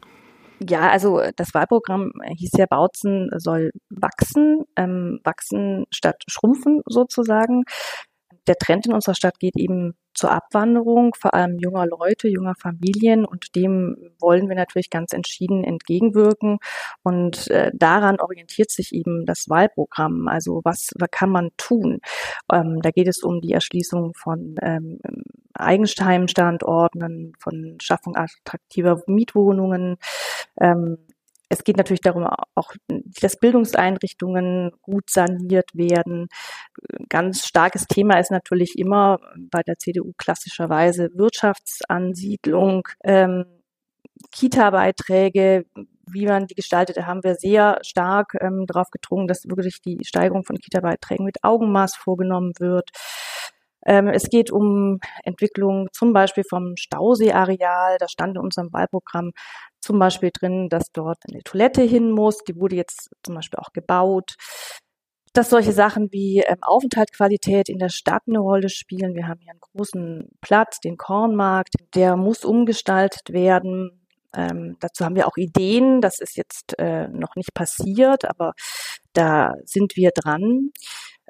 Ja, 0.67 0.89
also 0.89 1.21
das 1.35 1.53
Wahlprogramm 1.53 2.11
hieß 2.35 2.51
ja 2.57 2.65
Bautzen 2.69 3.29
soll 3.37 3.71
wachsen, 3.89 4.63
ähm, 4.75 5.19
wachsen 5.23 5.85
statt 5.91 6.23
schrumpfen 6.27 6.81
sozusagen. 6.85 7.63
Der 8.47 8.55
Trend 8.55 8.85
in 8.85 8.93
unserer 8.93 9.15
Stadt 9.15 9.39
geht 9.39 9.55
eben 9.57 9.93
zur 10.13 10.31
Abwanderung, 10.31 11.13
vor 11.19 11.33
allem 11.33 11.57
junger 11.59 11.85
Leute, 11.85 12.27
junger 12.27 12.55
Familien. 12.55 13.25
Und 13.25 13.55
dem 13.55 13.95
wollen 14.19 14.49
wir 14.49 14.55
natürlich 14.55 14.89
ganz 14.89 15.13
entschieden 15.13 15.63
entgegenwirken. 15.63 16.59
Und 17.03 17.49
äh, 17.49 17.71
daran 17.73 18.19
orientiert 18.19 18.71
sich 18.71 18.93
eben 18.93 19.25
das 19.25 19.49
Wahlprogramm. 19.49 20.27
Also 20.27 20.61
was, 20.63 20.89
was 20.97 21.09
kann 21.11 21.29
man 21.29 21.49
tun? 21.57 21.99
Ähm, 22.51 22.81
da 22.81 22.91
geht 22.91 23.07
es 23.07 23.23
um 23.23 23.41
die 23.41 23.53
Erschließung 23.53 24.13
von 24.15 24.55
ähm, 24.61 24.99
Eigenheimstandorten, 25.53 27.33
von 27.39 27.77
Schaffung 27.81 28.15
attraktiver 28.15 29.01
Mietwohnungen, 29.07 29.97
ähm, 30.59 30.97
es 31.51 31.65
geht 31.65 31.75
natürlich 31.75 32.01
darum, 32.01 32.25
auch, 32.55 32.73
dass 33.19 33.37
Bildungseinrichtungen 33.37 34.71
gut 34.81 35.09
saniert 35.09 35.69
werden. 35.75 36.29
Ganz 37.09 37.45
starkes 37.45 37.87
Thema 37.87 38.19
ist 38.19 38.31
natürlich 38.31 38.77
immer 38.77 39.19
bei 39.51 39.61
der 39.61 39.77
CDU 39.77 40.13
klassischerweise 40.17 41.09
Wirtschaftsansiedlung, 41.13 42.87
ähm, 43.03 43.45
Kita-Beiträge, 44.31 45.65
wie 46.09 46.25
man 46.25 46.47
die 46.47 46.55
gestaltet, 46.55 46.95
da 46.97 47.05
haben 47.05 47.23
wir 47.23 47.35
sehr 47.35 47.79
stark 47.81 48.37
ähm, 48.39 48.65
darauf 48.65 48.89
gedrungen, 48.89 49.27
dass 49.27 49.43
wirklich 49.45 49.81
die 49.81 49.99
Steigerung 50.03 50.45
von 50.45 50.57
Kita-Beiträgen 50.57 51.25
mit 51.25 51.43
Augenmaß 51.43 51.95
vorgenommen 51.97 52.53
wird. 52.59 52.91
Ähm, 53.85 54.07
es 54.07 54.29
geht 54.29 54.51
um 54.51 54.99
Entwicklung 55.23 55.87
zum 55.93 56.13
Beispiel 56.13 56.43
vom 56.47 56.75
Stauseeareal. 56.77 57.97
Da 57.99 58.07
stand 58.07 58.35
in 58.35 58.41
unserem 58.41 58.71
Wahlprogramm 58.71 59.31
zum 59.79 59.99
Beispiel 59.99 60.31
drin, 60.33 60.69
dass 60.69 60.91
dort 60.93 61.17
eine 61.29 61.41
Toilette 61.43 61.81
hin 61.81 62.11
muss. 62.11 62.37
Die 62.47 62.55
wurde 62.55 62.75
jetzt 62.75 63.09
zum 63.23 63.35
Beispiel 63.35 63.59
auch 63.59 63.73
gebaut. 63.73 64.35
Dass 65.33 65.49
solche 65.49 65.71
Sachen 65.71 66.11
wie 66.11 66.43
ähm, 66.45 66.57
Aufenthaltsqualität 66.61 67.69
in 67.69 67.79
der 67.79 67.89
Stadt 67.89 68.23
eine 68.27 68.39
Rolle 68.39 68.69
spielen. 68.69 69.15
Wir 69.15 69.27
haben 69.27 69.39
hier 69.39 69.51
einen 69.51 69.61
großen 69.61 70.29
Platz, 70.41 70.79
den 70.79 70.97
Kornmarkt. 70.97 71.75
Der 71.95 72.17
muss 72.17 72.43
umgestaltet 72.43 73.31
werden. 73.31 74.01
Ähm, 74.35 74.77
dazu 74.79 75.05
haben 75.05 75.15
wir 75.15 75.27
auch 75.27 75.37
Ideen. 75.37 76.01
Das 76.01 76.19
ist 76.19 76.35
jetzt 76.35 76.77
äh, 76.79 77.07
noch 77.07 77.35
nicht 77.35 77.53
passiert, 77.53 78.25
aber 78.29 78.53
da 79.13 79.53
sind 79.65 79.95
wir 79.95 80.11
dran. 80.11 80.71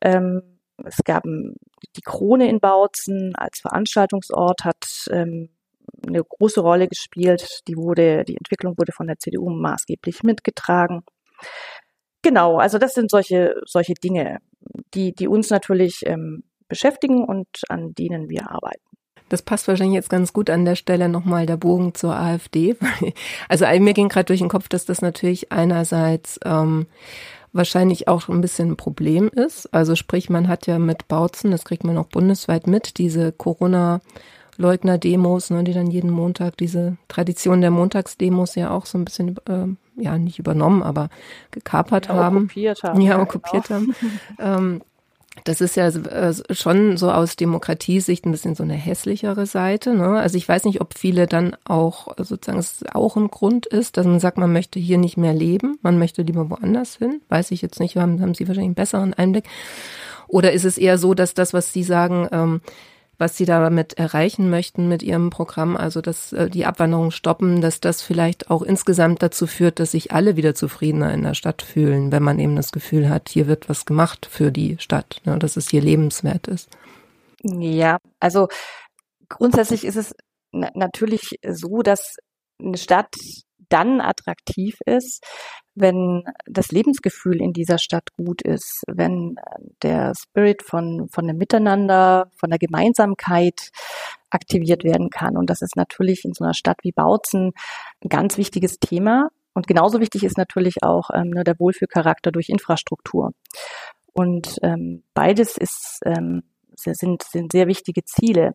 Ähm, 0.01 0.50
es 0.85 0.97
gab 1.03 1.23
die 1.23 2.01
Krone 2.03 2.49
in 2.49 2.59
Bautzen 2.59 3.33
als 3.35 3.59
Veranstaltungsort 3.59 4.63
hat 4.63 4.85
ähm, 5.11 5.49
eine 6.07 6.23
große 6.23 6.61
Rolle 6.61 6.87
gespielt. 6.87 7.61
Die 7.67 7.75
wurde, 7.75 8.23
die 8.25 8.37
Entwicklung 8.37 8.77
wurde 8.77 8.91
von 8.91 9.07
der 9.07 9.19
CDU 9.19 9.49
maßgeblich 9.49 10.23
mitgetragen. 10.23 11.03
Genau, 12.21 12.57
also 12.57 12.77
das 12.77 12.93
sind 12.93 13.09
solche, 13.09 13.55
solche 13.65 13.93
Dinge, 13.93 14.39
die, 14.93 15.13
die 15.13 15.27
uns 15.27 15.49
natürlich 15.49 16.01
ähm, 16.05 16.43
beschäftigen 16.67 17.25
und 17.25 17.47
an 17.69 17.93
denen 17.93 18.29
wir 18.29 18.49
arbeiten. 18.49 18.81
Das 19.29 19.41
passt 19.41 19.67
wahrscheinlich 19.67 19.95
jetzt 19.95 20.09
ganz 20.09 20.33
gut 20.33 20.49
an 20.49 20.65
der 20.65 20.75
Stelle 20.75 21.07
nochmal 21.07 21.45
der 21.45 21.57
Bogen 21.57 21.93
zur 21.93 22.15
AfD. 22.15 22.75
Also 23.49 23.65
mir 23.65 23.93
ging 23.93 24.09
gerade 24.09 24.25
durch 24.25 24.39
den 24.39 24.49
Kopf, 24.49 24.67
dass 24.67 24.85
das 24.85 25.01
natürlich 25.01 25.51
einerseits 25.51 26.39
ähm, 26.43 26.87
wahrscheinlich 27.53 28.07
auch 28.07 28.27
ein 28.29 28.41
bisschen 28.41 28.71
ein 28.71 28.77
Problem 28.77 29.29
ist. 29.29 29.73
Also 29.73 29.95
sprich, 29.95 30.29
man 30.29 30.47
hat 30.47 30.67
ja 30.67 30.79
mit 30.79 31.07
Bautzen, 31.07 31.51
das 31.51 31.65
kriegt 31.65 31.83
man 31.83 31.97
auch 31.97 32.07
bundesweit 32.07 32.67
mit, 32.67 32.97
diese 32.97 33.31
Corona- 33.31 34.01
Leugner-Demos, 34.57 35.49
ne, 35.49 35.63
die 35.63 35.73
dann 35.73 35.87
jeden 35.87 36.11
Montag 36.11 36.57
diese 36.57 36.97
Tradition 37.07 37.61
der 37.61 37.71
Montagsdemos 37.71 38.55
ja 38.55 38.71
auch 38.71 38.85
so 38.85 38.97
ein 38.97 39.05
bisschen, 39.05 39.35
äh, 39.47 39.67
ja, 40.01 40.17
nicht 40.17 40.39
übernommen, 40.39 40.83
aber 40.83 41.09
gekapert 41.51 42.07
ja, 42.07 42.15
haben. 42.15 42.37
Okkupiert 42.37 42.83
haben. 42.83 43.01
Ja, 43.01 43.21
okkupiert 43.21 43.67
genau. 43.67 43.79
haben. 43.79 43.95
ähm, 44.39 44.81
das 45.45 45.61
ist 45.61 45.75
ja 45.75 45.87
äh, 45.87 46.33
schon 46.53 46.97
so 46.97 47.11
aus 47.11 47.35
Demokratiesicht 47.35 48.25
ein 48.25 48.31
bisschen 48.31 48.53
so 48.55 48.63
eine 48.63 48.73
hässlichere 48.73 49.45
Seite. 49.45 49.95
Ne? 49.95 50.19
Also 50.19 50.37
ich 50.37 50.47
weiß 50.47 50.65
nicht, 50.65 50.81
ob 50.81 50.97
viele 50.97 51.25
dann 51.25 51.55
auch 51.63 52.09
sozusagen 52.17 52.59
es 52.59 52.83
auch 52.93 53.15
ein 53.15 53.29
Grund 53.29 53.65
ist, 53.65 53.97
dass 53.97 54.05
man 54.05 54.19
sagt, 54.19 54.37
man 54.37 54.51
möchte 54.51 54.79
hier 54.79 54.97
nicht 54.97 55.17
mehr 55.17 55.33
leben, 55.33 55.79
man 55.81 55.97
möchte 55.97 56.21
lieber 56.21 56.49
woanders 56.49 56.97
hin. 56.97 57.21
Weiß 57.29 57.51
ich 57.51 57.61
jetzt 57.61 57.79
nicht, 57.79 57.95
haben, 57.95 58.21
haben 58.21 58.33
Sie 58.33 58.47
wahrscheinlich 58.47 58.67
einen 58.67 58.75
besseren 58.75 59.13
Einblick. 59.13 59.45
Oder 60.27 60.51
ist 60.51 60.65
es 60.65 60.77
eher 60.77 60.97
so, 60.97 61.13
dass 61.13 61.33
das, 61.33 61.53
was 61.53 61.73
Sie 61.73 61.83
sagen, 61.83 62.27
ähm, 62.31 62.61
was 63.21 63.37
sie 63.37 63.45
damit 63.45 63.99
erreichen 63.99 64.49
möchten 64.49 64.89
mit 64.89 65.03
ihrem 65.03 65.29
Programm, 65.29 65.77
also 65.77 66.01
dass 66.01 66.33
äh, 66.33 66.49
die 66.49 66.65
Abwanderung 66.65 67.11
stoppen, 67.11 67.61
dass 67.61 67.79
das 67.79 68.01
vielleicht 68.01 68.49
auch 68.49 68.63
insgesamt 68.63 69.21
dazu 69.21 69.45
führt, 69.45 69.79
dass 69.79 69.91
sich 69.91 70.11
alle 70.11 70.35
wieder 70.35 70.55
zufriedener 70.55 71.13
in 71.13 71.21
der 71.21 71.35
Stadt 71.35 71.61
fühlen, 71.61 72.11
wenn 72.11 72.23
man 72.23 72.39
eben 72.39 72.55
das 72.55 72.71
Gefühl 72.71 73.09
hat, 73.09 73.29
hier 73.29 73.45
wird 73.45 73.69
was 73.69 73.85
gemacht 73.85 74.27
für 74.29 74.51
die 74.51 74.77
Stadt, 74.79 75.21
ne, 75.23 75.37
dass 75.37 75.55
es 75.55 75.69
hier 75.69 75.81
lebenswert 75.81 76.47
ist. 76.47 76.67
Ja, 77.43 77.99
also 78.19 78.47
grundsätzlich 79.29 79.85
ist 79.85 79.97
es 79.97 80.15
natürlich 80.51 81.39
so, 81.47 81.83
dass 81.83 82.15
eine 82.59 82.77
Stadt 82.77 83.13
dann 83.69 84.01
attraktiv 84.01 84.79
ist, 84.87 85.23
wenn 85.75 86.23
das 86.45 86.71
Lebensgefühl 86.71 87.41
in 87.41 87.53
dieser 87.53 87.77
Stadt 87.77 88.09
gut 88.17 88.41
ist, 88.41 88.83
wenn 88.87 89.35
der 89.81 90.13
Spirit 90.15 90.63
von, 90.63 91.07
von 91.09 91.27
dem 91.27 91.37
Miteinander, 91.37 92.29
von 92.37 92.49
der 92.49 92.59
Gemeinsamkeit 92.59 93.71
aktiviert 94.29 94.83
werden 94.83 95.09
kann. 95.09 95.37
Und 95.37 95.49
das 95.49 95.61
ist 95.61 95.75
natürlich 95.75 96.25
in 96.25 96.33
so 96.33 96.43
einer 96.43 96.53
Stadt 96.53 96.77
wie 96.83 96.91
Bautzen 96.91 97.51
ein 98.03 98.09
ganz 98.09 98.37
wichtiges 98.37 98.79
Thema. 98.79 99.29
Und 99.53 99.67
genauso 99.67 99.99
wichtig 99.99 100.23
ist 100.23 100.37
natürlich 100.37 100.83
auch 100.83 101.09
ähm, 101.13 101.29
ne, 101.29 101.43
der 101.43 101.59
Wohlfühlcharakter 101.59 102.31
durch 102.31 102.49
Infrastruktur. 102.49 103.31
Und 104.13 104.57
ähm, 104.61 105.03
beides 105.13 105.57
ist 105.57 105.99
ähm, 106.05 106.43
sind, 106.75 107.23
sind 107.23 107.51
sehr 107.51 107.67
wichtige 107.67 108.03
Ziele. 108.03 108.53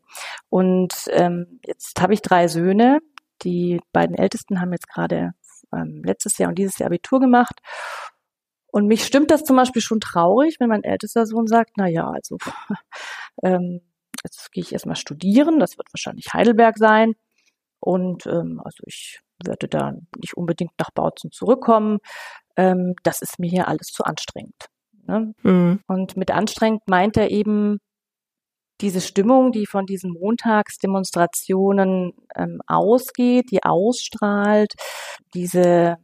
Und 0.49 0.95
ähm, 1.11 1.61
jetzt 1.65 2.01
habe 2.01 2.15
ich 2.15 2.23
drei 2.23 2.49
Söhne. 2.49 3.01
Die 3.43 3.81
beiden 3.93 4.17
Ältesten 4.17 4.61
haben 4.61 4.73
jetzt 4.73 4.89
gerade 4.89 5.33
ähm, 5.73 6.03
letztes 6.05 6.39
Jahr 6.39 6.49
und 6.49 6.59
dieses 6.59 6.79
Jahr 6.79 6.89
Abitur 6.89 7.21
gemacht. 7.21 7.61
Und 8.69 8.87
mich 8.87 9.05
stimmt 9.05 9.31
das 9.31 9.45
zum 9.45 9.57
Beispiel 9.57 9.83
schon 9.83 10.01
traurig, 10.01 10.57
wenn 10.61 10.69
mein 10.69 10.85
ältester 10.85 11.27
Sohn 11.27 11.47
sagt, 11.47 11.73
na 11.77 11.87
ja, 11.87 12.11
also 12.11 12.37
ähm, 13.43 13.81
jetzt 14.23 14.53
gehe 14.53 14.63
ich 14.63 14.73
erstmal 14.73 14.97
studieren, 14.97 15.59
das 15.59 15.79
wird 15.79 15.89
wahrscheinlich 15.93 16.33
Heidelberg 16.33 16.77
sein. 16.79 17.15
Und 17.81 18.27
ähm, 18.27 18.61
also 18.65 18.83
ich 18.87 19.21
werde 19.45 19.69
da 19.69 19.93
nicht 20.19 20.37
unbedingt 20.37 20.73
nach 20.79 20.91
Bautzen 20.91 21.31
zurückkommen. 21.31 21.99
Ähm, 22.57 22.95
das 23.03 23.23
ist 23.23 23.39
mir 23.39 23.49
hier 23.49 23.69
alles 23.69 23.89
zu 23.89 24.05
anstrengend. 24.05 24.67
Ne? 25.07 25.35
Mhm. 25.43 25.81
Und 25.87 26.17
mit 26.17 26.31
anstrengend 26.31 26.83
meint 26.87 27.17
er 27.17 27.31
eben 27.31 27.79
diese 28.81 29.01
Stimmung, 29.01 29.53
die 29.53 29.67
von 29.67 29.87
diesen 29.87 30.13
Montagsdemonstrationen 30.13 32.13
ähm, 32.35 32.61
ausgeht, 32.67 33.51
die 33.51 33.63
ausstrahlt, 33.63 34.73
diese 35.35 35.97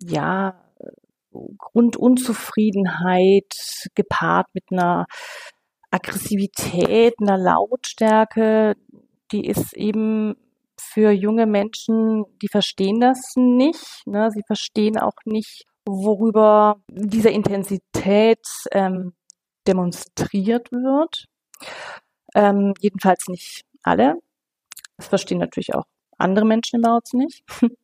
ja 0.00 0.60
Grundunzufriedenheit 1.58 3.52
gepaart 3.94 4.46
mit 4.54 4.64
einer 4.70 5.06
Aggressivität, 5.90 7.14
einer 7.20 7.38
Lautstärke, 7.38 8.76
die 9.32 9.46
ist 9.46 9.74
eben 9.74 10.36
für 10.78 11.10
junge 11.10 11.46
Menschen, 11.46 12.24
die 12.42 12.48
verstehen 12.48 13.00
das 13.00 13.32
nicht. 13.36 14.06
Ne? 14.06 14.30
Sie 14.30 14.42
verstehen 14.46 14.98
auch 14.98 15.16
nicht, 15.24 15.64
worüber 15.86 16.82
diese 16.88 17.30
Intensität 17.30 18.44
ähm, 18.72 19.14
demonstriert 19.66 20.70
wird. 20.72 21.26
Ähm, 22.36 22.74
jedenfalls 22.80 23.28
nicht 23.28 23.62
alle. 23.82 24.20
Das 24.98 25.08
verstehen 25.08 25.38
natürlich 25.38 25.74
auch 25.74 25.84
andere 26.18 26.44
Menschen 26.44 26.80
im 26.80 26.90
Haus 26.90 27.12
nicht. 27.12 27.42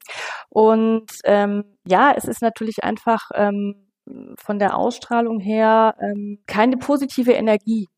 Und 0.49 1.11
ähm, 1.25 1.64
ja, 1.87 2.12
es 2.16 2.25
ist 2.25 2.42
natürlich 2.42 2.85
einfach 2.85 3.30
ähm, 3.35 3.88
von 4.37 4.59
der 4.59 4.76
Ausstrahlung 4.76 5.40
her 5.40 5.97
ähm, 6.00 6.42
keine 6.47 6.76
positive 6.76 7.32
Energie, 7.32 7.88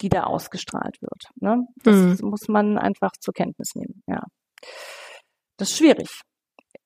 die 0.00 0.08
da 0.08 0.24
ausgestrahlt 0.24 1.00
wird. 1.00 1.24
Ne? 1.36 1.66
Das 1.82 2.20
mhm. 2.20 2.28
muss 2.28 2.48
man 2.48 2.78
einfach 2.78 3.12
zur 3.20 3.34
Kenntnis 3.34 3.74
nehmen. 3.74 4.02
Ja, 4.06 4.24
das 5.56 5.70
ist 5.70 5.78
schwierig. 5.78 6.20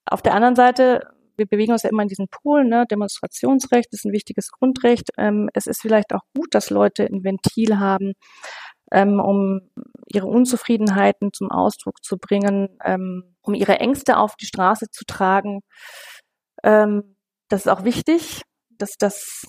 Auf 0.07 0.23
der 0.23 0.35
anderen 0.35 0.57
Seite 0.57 1.03
wir 1.37 1.47
bewegen 1.47 1.73
uns 1.73 1.83
ja 1.83 1.91
immer 1.91 2.03
in 2.03 2.09
diesen 2.09 2.29
Polen, 2.29 2.69
ne? 2.69 2.85
Demonstrationsrecht 2.91 3.93
ist 3.93 4.05
ein 4.05 4.13
wichtiges 4.13 4.51
Grundrecht. 4.51 5.11
Ähm, 5.17 5.49
es 5.55 5.67
ist 5.67 5.81
vielleicht 5.81 6.13
auch 6.13 6.23
gut, 6.37 6.55
dass 6.55 6.71
Leute 6.71 7.05
ein 7.05 7.25
Ventil 7.25 7.79
haben, 7.79 8.13
ähm, 8.93 9.21
um 9.21 9.71
ihre 10.07 10.27
Unzufriedenheiten 10.27 11.33
zum 11.33 11.51
Ausdruck 11.51 12.05
zu 12.05 12.19
bringen, 12.19 12.69
ähm, 12.85 13.35
um 13.43 13.55
ihre 13.55 13.81
Ängste 13.81 14.19
auf 14.19 14.37
die 14.37 14.47
Straße 14.47 14.91
zu 14.91 15.05
tragen. 15.05 15.61
Ähm, 16.63 17.17
das 17.49 17.63
ist 17.63 17.69
auch 17.69 17.85
wichtig, 17.85 18.43
dass 18.71 18.97
das 18.99 19.47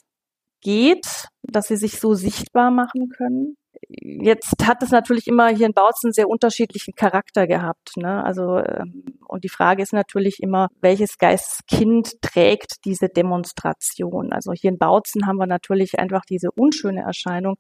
geht, 0.62 1.28
dass 1.44 1.68
sie 1.68 1.78
sich 1.78 2.00
so 2.00 2.14
sichtbar 2.16 2.72
machen 2.72 3.10
können. 3.10 3.58
Jetzt 4.02 4.66
hat 4.66 4.82
es 4.82 4.92
natürlich 4.92 5.28
immer 5.28 5.50
hier 5.50 5.68
in 5.68 5.74
Bautzen 5.74 6.12
sehr 6.12 6.30
unterschiedlichen 6.30 6.94
Charakter 6.96 7.48
gehabt. 7.48 7.98
Ne? 7.98 8.24
Also 8.24 8.58
ähm, 8.58 9.04
und 9.28 9.44
die 9.44 9.50
Frage 9.50 9.82
ist 9.82 9.94
natürlich 9.94 10.42
immer, 10.42 10.68
welches 10.82 11.18
Geistskind 11.18 12.22
trägt 12.22 12.86
diese 12.86 13.08
Demonstration? 13.08 14.32
Also 14.32 14.52
hier 14.54 14.72
in 14.72 14.78
Bautzen 14.78 15.26
haben 15.28 15.38
wir 15.38 15.48
natürlich 15.48 16.00
einfach 16.00 16.22
diese 16.30 16.52
unschöne 16.52 17.02
Erscheinung, 17.02 17.56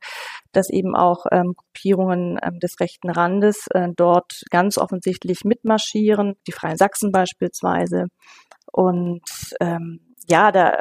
dass 0.52 0.70
eben 0.70 0.96
auch 0.96 1.26
ähm, 1.32 1.54
Gruppierungen 1.56 2.40
ähm, 2.44 2.60
des 2.60 2.80
rechten 2.80 3.10
Randes 3.10 3.68
äh, 3.72 3.90
dort 3.96 4.44
ganz 4.50 4.78
offensichtlich 4.78 5.46
mitmarschieren, 5.46 6.36
die 6.48 6.52
Freien 6.52 6.78
Sachsen 6.78 7.12
beispielsweise. 7.12 8.06
Und 8.72 9.22
ähm, 9.60 10.00
ja, 10.28 10.52
da 10.52 10.80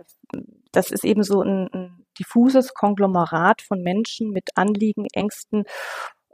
das 0.72 0.90
ist 0.90 1.04
eben 1.04 1.22
so 1.22 1.42
ein, 1.42 1.68
ein 1.72 2.01
diffuses 2.18 2.74
Konglomerat 2.74 3.62
von 3.62 3.82
Menschen 3.82 4.30
mit 4.30 4.50
Anliegen, 4.54 5.06
Ängsten 5.12 5.64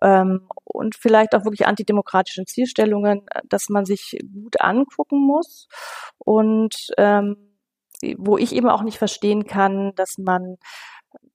ähm, 0.03 0.49
und 0.65 0.97
vielleicht 0.97 1.35
auch 1.35 1.45
wirklich 1.45 1.67
antidemokratischen 1.67 2.47
Zielstellungen, 2.47 3.27
äh, 3.31 3.41
dass 3.49 3.69
man 3.69 3.85
sich 3.85 4.19
gut 4.33 4.61
angucken 4.61 5.19
muss 5.19 5.69
und 6.19 6.75
ähm, 6.97 7.37
wo 8.17 8.39
ich 8.39 8.55
eben 8.55 8.69
auch 8.69 8.83
nicht 8.83 8.99
verstehen 8.99 9.47
kann, 9.47 9.93
dass 9.97 10.19
man 10.19 10.57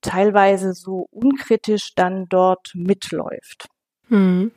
teilweise 0.02 0.74
so 0.74 1.08
unkritisch 1.12 1.94
dann 1.96 2.28
dort 2.30 2.72
mitläuft. 2.74 3.68
Hm. 4.08 4.52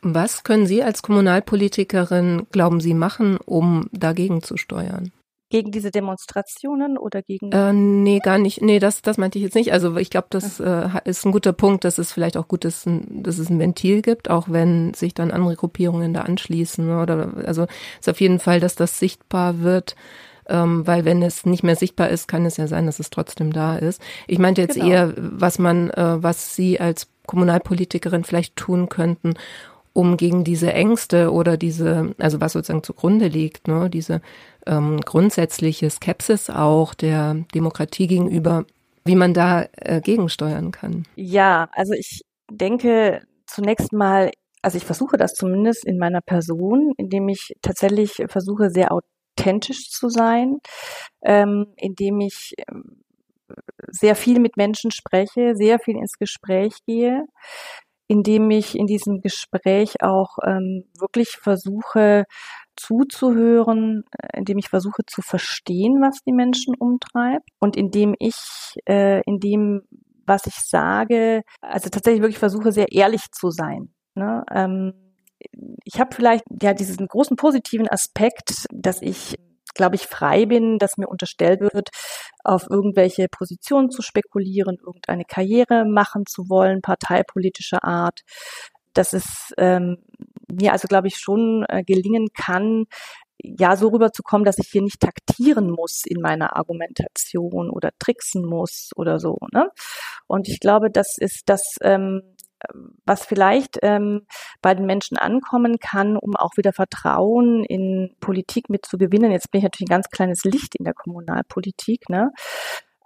Was 0.00 0.44
können 0.44 0.66
Sie 0.66 0.82
als 0.82 1.02
Kommunalpolitikerin, 1.02 2.46
glauben 2.52 2.80
Sie, 2.80 2.94
machen, 2.94 3.38
um 3.38 3.88
dagegen 3.92 4.42
zu 4.42 4.56
steuern? 4.56 5.12
Gegen 5.50 5.70
diese 5.70 5.90
Demonstrationen 5.90 6.98
oder 6.98 7.22
gegen? 7.22 7.52
Äh, 7.52 7.72
nee, 7.72 8.18
gar 8.18 8.38
nicht. 8.38 8.62
Nee, 8.62 8.78
das, 8.78 9.02
das 9.02 9.18
meinte 9.18 9.38
ich 9.38 9.44
jetzt 9.44 9.54
nicht. 9.54 9.72
Also 9.72 9.96
ich 9.96 10.10
glaube, 10.10 10.28
das 10.30 10.58
äh, 10.58 10.88
ist 11.04 11.24
ein 11.24 11.32
guter 11.32 11.52
Punkt, 11.52 11.84
dass 11.84 11.98
es 11.98 12.12
vielleicht 12.12 12.36
auch 12.36 12.48
gut 12.48 12.64
ist, 12.64 12.86
dass 12.86 13.38
es 13.38 13.50
ein 13.50 13.58
Ventil 13.58 14.02
gibt, 14.02 14.30
auch 14.30 14.48
wenn 14.48 14.94
sich 14.94 15.14
dann 15.14 15.30
andere 15.30 15.54
Gruppierungen 15.54 16.14
da 16.14 16.22
anschließen. 16.22 16.98
Oder 16.98 17.34
also 17.44 17.66
ist 18.00 18.08
auf 18.08 18.20
jeden 18.20 18.38
Fall, 18.38 18.58
dass 18.58 18.74
das 18.74 18.98
sichtbar 18.98 19.60
wird. 19.60 19.96
Ähm, 20.46 20.86
weil 20.86 21.04
wenn 21.04 21.22
es 21.22 21.46
nicht 21.46 21.62
mehr 21.62 21.76
sichtbar 21.76 22.10
ist, 22.10 22.28
kann 22.28 22.44
es 22.44 22.56
ja 22.56 22.66
sein, 22.66 22.86
dass 22.86 23.00
es 23.00 23.10
trotzdem 23.10 23.52
da 23.52 23.76
ist. 23.76 24.02
Ich 24.26 24.38
meinte 24.38 24.60
jetzt 24.60 24.74
genau. 24.74 24.88
eher, 24.88 25.14
was 25.16 25.58
man, 25.58 25.90
äh, 25.90 26.22
was 26.22 26.54
Sie 26.54 26.78
als 26.80 27.08
Kommunalpolitikerin 27.26 28.24
vielleicht 28.24 28.56
tun 28.56 28.88
könnten, 28.88 29.34
um 29.94 30.16
gegen 30.16 30.44
diese 30.44 30.72
Ängste 30.72 31.32
oder 31.32 31.56
diese, 31.56 32.14
also 32.18 32.40
was 32.40 32.52
sozusagen 32.52 32.82
zugrunde 32.82 33.28
liegt, 33.28 33.68
ne, 33.68 33.88
diese 33.88 34.20
ähm, 34.66 35.00
grundsätzliche 35.00 35.90
Skepsis 35.90 36.50
auch 36.50 36.94
der 36.94 37.44
Demokratie 37.54 38.06
gegenüber 38.06 38.64
wie 39.04 39.16
man 39.16 39.34
da 39.34 39.66
äh, 39.72 40.00
gegensteuern 40.00 40.70
kann. 40.72 41.04
Ja, 41.14 41.68
also 41.72 41.92
ich 41.92 42.22
denke 42.50 43.22
zunächst 43.46 43.92
mal, 43.92 44.30
also 44.62 44.78
ich 44.78 44.84
versuche 44.84 45.16
das 45.16 45.34
zumindest 45.34 45.84
in 45.84 45.98
meiner 45.98 46.20
Person, 46.20 46.92
indem 46.96 47.28
ich 47.28 47.54
tatsächlich 47.60 48.22
versuche, 48.28 48.70
sehr 48.70 48.92
authentisch 48.92 49.90
zu 49.90 50.08
sein, 50.08 50.58
ähm, 51.22 51.66
indem 51.76 52.20
ich 52.20 52.54
ähm, 52.68 53.02
sehr 53.88 54.16
viel 54.16 54.40
mit 54.40 54.56
Menschen 54.56 54.90
spreche, 54.90 55.54
sehr 55.54 55.78
viel 55.78 55.96
ins 55.96 56.18
Gespräch 56.18 56.78
gehe, 56.86 57.26
indem 58.14 58.48
ich 58.50 58.78
in 58.78 58.86
diesem 58.86 59.20
Gespräch 59.20 60.00
auch 60.00 60.38
ähm, 60.46 60.84
wirklich 60.96 61.30
versuche 61.30 62.26
zuzuhören, 62.76 64.04
äh, 64.16 64.38
indem 64.38 64.58
ich 64.58 64.68
versuche 64.68 65.02
zu 65.04 65.20
verstehen, 65.20 66.00
was 66.00 66.22
die 66.24 66.32
Menschen 66.32 66.76
umtreibt 66.78 67.48
und 67.58 67.76
indem 67.76 68.14
ich, 68.20 68.36
äh, 68.86 69.20
indem 69.26 69.82
was 70.26 70.46
ich 70.46 70.54
sage, 70.54 71.42
also 71.60 71.90
tatsächlich 71.90 72.22
wirklich 72.22 72.38
versuche, 72.38 72.70
sehr 72.70 72.92
ehrlich 72.92 73.32
zu 73.32 73.50
sein. 73.50 73.92
Ne? 74.14 74.44
Ähm, 74.50 74.92
ich 75.84 75.98
habe 75.98 76.14
vielleicht 76.14 76.44
ja 76.62 76.72
diesen 76.72 77.08
großen 77.08 77.36
positiven 77.36 77.88
Aspekt, 77.88 78.66
dass 78.72 79.02
ich 79.02 79.34
glaube 79.74 79.96
ich, 79.96 80.06
frei 80.06 80.46
bin, 80.46 80.78
dass 80.78 80.96
mir 80.96 81.08
unterstellt 81.08 81.60
wird, 81.60 81.90
auf 82.44 82.66
irgendwelche 82.70 83.28
Positionen 83.28 83.90
zu 83.90 84.02
spekulieren, 84.02 84.78
irgendeine 84.84 85.24
Karriere 85.24 85.84
machen 85.84 86.24
zu 86.26 86.48
wollen, 86.48 86.80
parteipolitischer 86.82 87.84
Art. 87.84 88.20
Dass 88.94 89.12
es 89.12 89.52
ähm, 89.58 89.98
mir 90.48 90.72
also, 90.72 90.86
glaube 90.86 91.08
ich, 91.08 91.16
schon 91.16 91.64
äh, 91.68 91.82
gelingen 91.82 92.28
kann, 92.32 92.84
ja, 93.42 93.76
so 93.76 93.88
rüberzukommen, 93.88 94.44
dass 94.44 94.58
ich 94.58 94.68
hier 94.70 94.82
nicht 94.82 95.00
taktieren 95.00 95.70
muss 95.70 96.02
in 96.06 96.20
meiner 96.20 96.56
Argumentation 96.56 97.70
oder 97.70 97.90
tricksen 97.98 98.44
muss 98.44 98.90
oder 98.96 99.18
so. 99.18 99.36
Ne? 99.52 99.68
Und 100.26 100.48
ich 100.48 100.60
glaube, 100.60 100.90
das 100.90 101.16
ist 101.18 101.42
das, 101.46 101.76
ähm, 101.82 102.22
was 103.04 103.24
vielleicht 103.24 103.78
ähm, 103.82 104.26
bei 104.62 104.74
den 104.74 104.86
Menschen 104.86 105.18
ankommen 105.18 105.78
kann, 105.78 106.16
um 106.16 106.36
auch 106.36 106.56
wieder 106.56 106.72
Vertrauen 106.72 107.64
in 107.64 108.14
Politik 108.20 108.68
mit 108.70 108.86
zu 108.86 108.98
gewinnen. 108.98 109.32
Jetzt 109.32 109.50
bin 109.50 109.58
ich 109.58 109.64
natürlich 109.64 109.88
ein 109.88 109.96
ganz 109.96 110.08
kleines 110.10 110.44
Licht 110.44 110.74
in 110.76 110.84
der 110.84 110.94
Kommunalpolitik, 110.94 112.08
ne? 112.08 112.30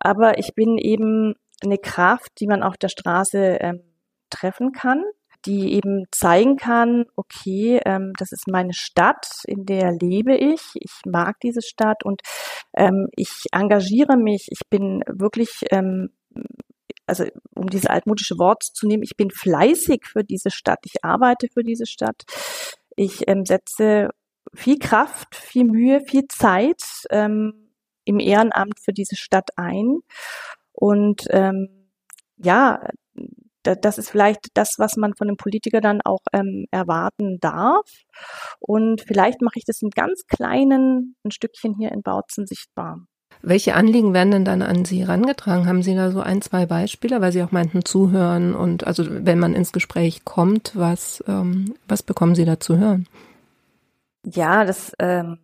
Aber 0.00 0.38
ich 0.38 0.54
bin 0.54 0.78
eben 0.78 1.34
eine 1.62 1.78
Kraft, 1.78 2.30
die 2.40 2.46
man 2.46 2.62
auf 2.62 2.76
der 2.76 2.88
Straße 2.88 3.58
ähm, 3.60 3.82
treffen 4.30 4.72
kann, 4.72 5.02
die 5.46 5.74
eben 5.74 6.04
zeigen 6.10 6.56
kann, 6.56 7.04
okay, 7.16 7.80
ähm, 7.84 8.12
das 8.18 8.32
ist 8.32 8.48
meine 8.48 8.72
Stadt, 8.74 9.26
in 9.44 9.64
der 9.64 9.92
lebe 9.92 10.36
ich, 10.36 10.60
ich 10.74 10.92
mag 11.06 11.36
diese 11.42 11.62
Stadt 11.62 12.04
und 12.04 12.20
ähm, 12.76 13.08
ich 13.16 13.46
engagiere 13.52 14.16
mich, 14.16 14.48
ich 14.50 14.68
bin 14.68 15.02
wirklich 15.06 15.62
ähm, 15.70 16.10
also 17.08 17.24
um 17.54 17.68
diese 17.68 17.90
altmodische 17.90 18.38
Wort 18.38 18.62
zu 18.62 18.86
nehmen, 18.86 19.02
ich 19.02 19.16
bin 19.16 19.30
fleißig 19.30 20.04
für 20.04 20.24
diese 20.24 20.50
Stadt, 20.50 20.80
ich 20.84 21.04
arbeite 21.04 21.48
für 21.52 21.62
diese 21.62 21.86
Stadt, 21.86 22.24
ich 22.96 23.26
ähm, 23.28 23.44
setze 23.44 24.10
viel 24.54 24.78
Kraft, 24.78 25.34
viel 25.34 25.64
Mühe, 25.64 26.00
viel 26.00 26.26
Zeit 26.28 26.82
ähm, 27.10 27.72
im 28.04 28.18
Ehrenamt 28.18 28.80
für 28.80 28.92
diese 28.92 29.16
Stadt 29.16 29.50
ein. 29.56 30.00
Und 30.72 31.26
ähm, 31.30 31.90
ja, 32.36 32.80
das 33.62 33.98
ist 33.98 34.10
vielleicht 34.10 34.48
das, 34.54 34.76
was 34.78 34.96
man 34.96 35.14
von 35.14 35.28
einem 35.28 35.36
Politiker 35.36 35.80
dann 35.80 36.00
auch 36.02 36.22
ähm, 36.32 36.66
erwarten 36.70 37.38
darf. 37.40 37.86
Und 38.60 39.02
vielleicht 39.02 39.42
mache 39.42 39.58
ich 39.58 39.64
das 39.64 39.82
in 39.82 39.90
ganz 39.90 40.24
kleinen, 40.26 41.16
ein 41.24 41.30
Stückchen 41.30 41.74
hier 41.74 41.92
in 41.92 42.02
Bautzen 42.02 42.46
sichtbar. 42.46 43.06
Welche 43.42 43.74
Anliegen 43.74 44.14
werden 44.14 44.30
denn 44.30 44.44
dann 44.44 44.62
an 44.62 44.84
Sie 44.84 45.02
herangetragen? 45.02 45.66
Haben 45.66 45.82
Sie 45.82 45.94
da 45.94 46.10
so 46.10 46.20
ein, 46.20 46.42
zwei 46.42 46.66
Beispiele, 46.66 47.20
weil 47.20 47.32
Sie 47.32 47.42
auch 47.42 47.52
meinten 47.52 47.84
zuhören 47.84 48.54
und 48.54 48.86
also 48.86 49.04
wenn 49.08 49.38
man 49.38 49.54
ins 49.54 49.72
Gespräch 49.72 50.24
kommt, 50.24 50.72
was, 50.74 51.22
ähm, 51.28 51.74
was 51.86 52.02
bekommen 52.02 52.34
Sie 52.34 52.44
da 52.44 52.58
zu 52.58 52.78
hören? 52.78 53.06
Ja, 54.24 54.64
das, 54.64 54.92
ähm, 54.98 55.38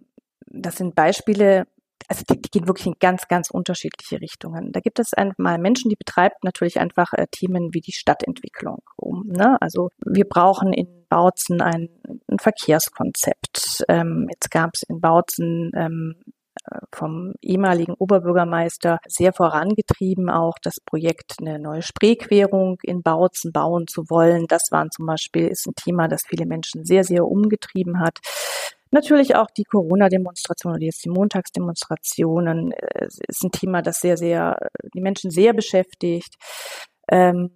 das 0.46 0.76
sind 0.76 0.94
Beispiele, 0.94 1.66
also 2.08 2.24
die, 2.28 2.40
die 2.40 2.50
gehen 2.50 2.66
wirklich 2.66 2.86
in 2.86 2.96
ganz, 2.98 3.28
ganz 3.28 3.50
unterschiedliche 3.50 4.20
Richtungen. 4.20 4.72
Da 4.72 4.80
gibt 4.80 4.98
es 4.98 5.14
einmal 5.14 5.58
Menschen, 5.58 5.88
die 5.88 5.96
betreiben 5.96 6.34
natürlich 6.42 6.80
einfach 6.80 7.12
äh, 7.12 7.26
Themen 7.30 7.72
wie 7.72 7.80
die 7.80 7.92
Stadtentwicklung 7.92 8.82
um. 8.96 9.26
Ne? 9.28 9.56
Also 9.60 9.90
wir 10.04 10.24
brauchen 10.24 10.72
in 10.72 11.06
Bautzen 11.08 11.60
ein, 11.60 11.88
ein 12.28 12.38
Verkehrskonzept. 12.38 13.84
Ähm, 13.88 14.26
jetzt 14.30 14.50
gab 14.50 14.70
es 14.74 14.82
in 14.88 15.00
Bautzen 15.00 15.70
ähm, 15.76 16.16
vom 16.92 17.34
ehemaligen 17.42 17.94
Oberbürgermeister 17.94 18.98
sehr 19.06 19.32
vorangetrieben, 19.32 20.30
auch 20.30 20.54
das 20.62 20.76
Projekt 20.84 21.34
eine 21.40 21.58
neue 21.58 21.82
Spreequerung 21.82 22.78
in 22.82 23.02
Bautzen 23.02 23.52
bauen 23.52 23.86
zu 23.86 24.04
wollen. 24.08 24.46
Das 24.48 24.68
waren 24.70 24.90
zum 24.90 25.06
Beispiel, 25.06 25.48
ist 25.48 25.66
ein 25.66 25.74
Thema, 25.74 26.08
das 26.08 26.22
viele 26.26 26.46
Menschen 26.46 26.84
sehr, 26.84 27.04
sehr 27.04 27.26
umgetrieben 27.26 28.00
hat. 28.00 28.18
Natürlich 28.90 29.34
auch 29.34 29.48
die 29.50 29.64
Corona-Demonstrationen 29.64 30.76
oder 30.76 30.84
jetzt 30.84 31.04
die 31.04 31.10
Montagsdemonstrationen 31.10 32.72
äh, 32.72 33.08
ist 33.28 33.42
ein 33.42 33.50
Thema, 33.50 33.82
das 33.82 33.98
sehr, 33.98 34.16
sehr, 34.16 34.56
die 34.94 35.00
Menschen 35.00 35.30
sehr 35.30 35.52
beschäftigt. 35.52 36.36
Ähm, 37.08 37.50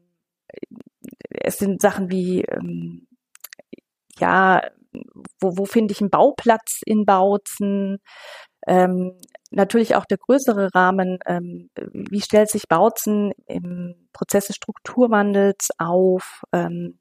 es 1.30 1.58
sind 1.58 1.80
Sachen 1.80 2.10
wie, 2.10 2.42
ähm, 2.42 3.06
ja, 4.18 4.62
wo, 5.40 5.56
wo 5.58 5.64
finde 5.64 5.92
ich 5.92 6.00
einen 6.00 6.10
Bauplatz 6.10 6.80
in 6.84 7.04
Bautzen? 7.04 7.98
Ähm, 8.68 9.14
natürlich 9.50 9.96
auch 9.96 10.04
der 10.04 10.18
größere 10.18 10.68
Rahmen, 10.74 11.18
ähm, 11.26 11.70
wie 11.92 12.20
stellt 12.20 12.50
sich 12.50 12.68
Bautzen 12.68 13.32
im 13.46 13.94
Prozess 14.12 14.48
des 14.48 14.56
Strukturwandels 14.56 15.70
auf? 15.78 16.42
Ähm, 16.52 16.98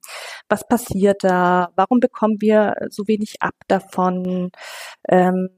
was 0.50 0.66
passiert 0.68 1.24
da? 1.24 1.70
Warum 1.76 2.00
bekommen 2.00 2.38
wir 2.40 2.76
so 2.90 3.08
wenig 3.08 3.42
ab 3.42 3.56
davon? 3.68 4.52
Ähm, 5.10 5.50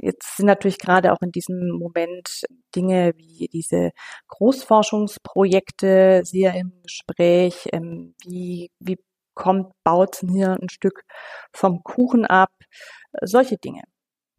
jetzt 0.00 0.36
sind 0.38 0.46
natürlich 0.46 0.78
gerade 0.78 1.12
auch 1.12 1.22
in 1.22 1.30
diesem 1.32 1.70
Moment 1.70 2.44
Dinge 2.74 3.12
wie 3.16 3.48
diese 3.52 3.92
Großforschungsprojekte 4.28 6.22
sehr 6.24 6.54
im 6.54 6.72
Gespräch. 6.82 7.68
Ähm, 7.72 8.14
wie, 8.24 8.70
wie 8.80 8.98
kommt 9.34 9.72
Bautzen 9.84 10.28
hier 10.30 10.58
ein 10.60 10.68
Stück 10.68 11.02
vom 11.52 11.82
Kuchen 11.84 12.26
ab? 12.26 12.50
Solche 13.22 13.56
Dinge. 13.58 13.82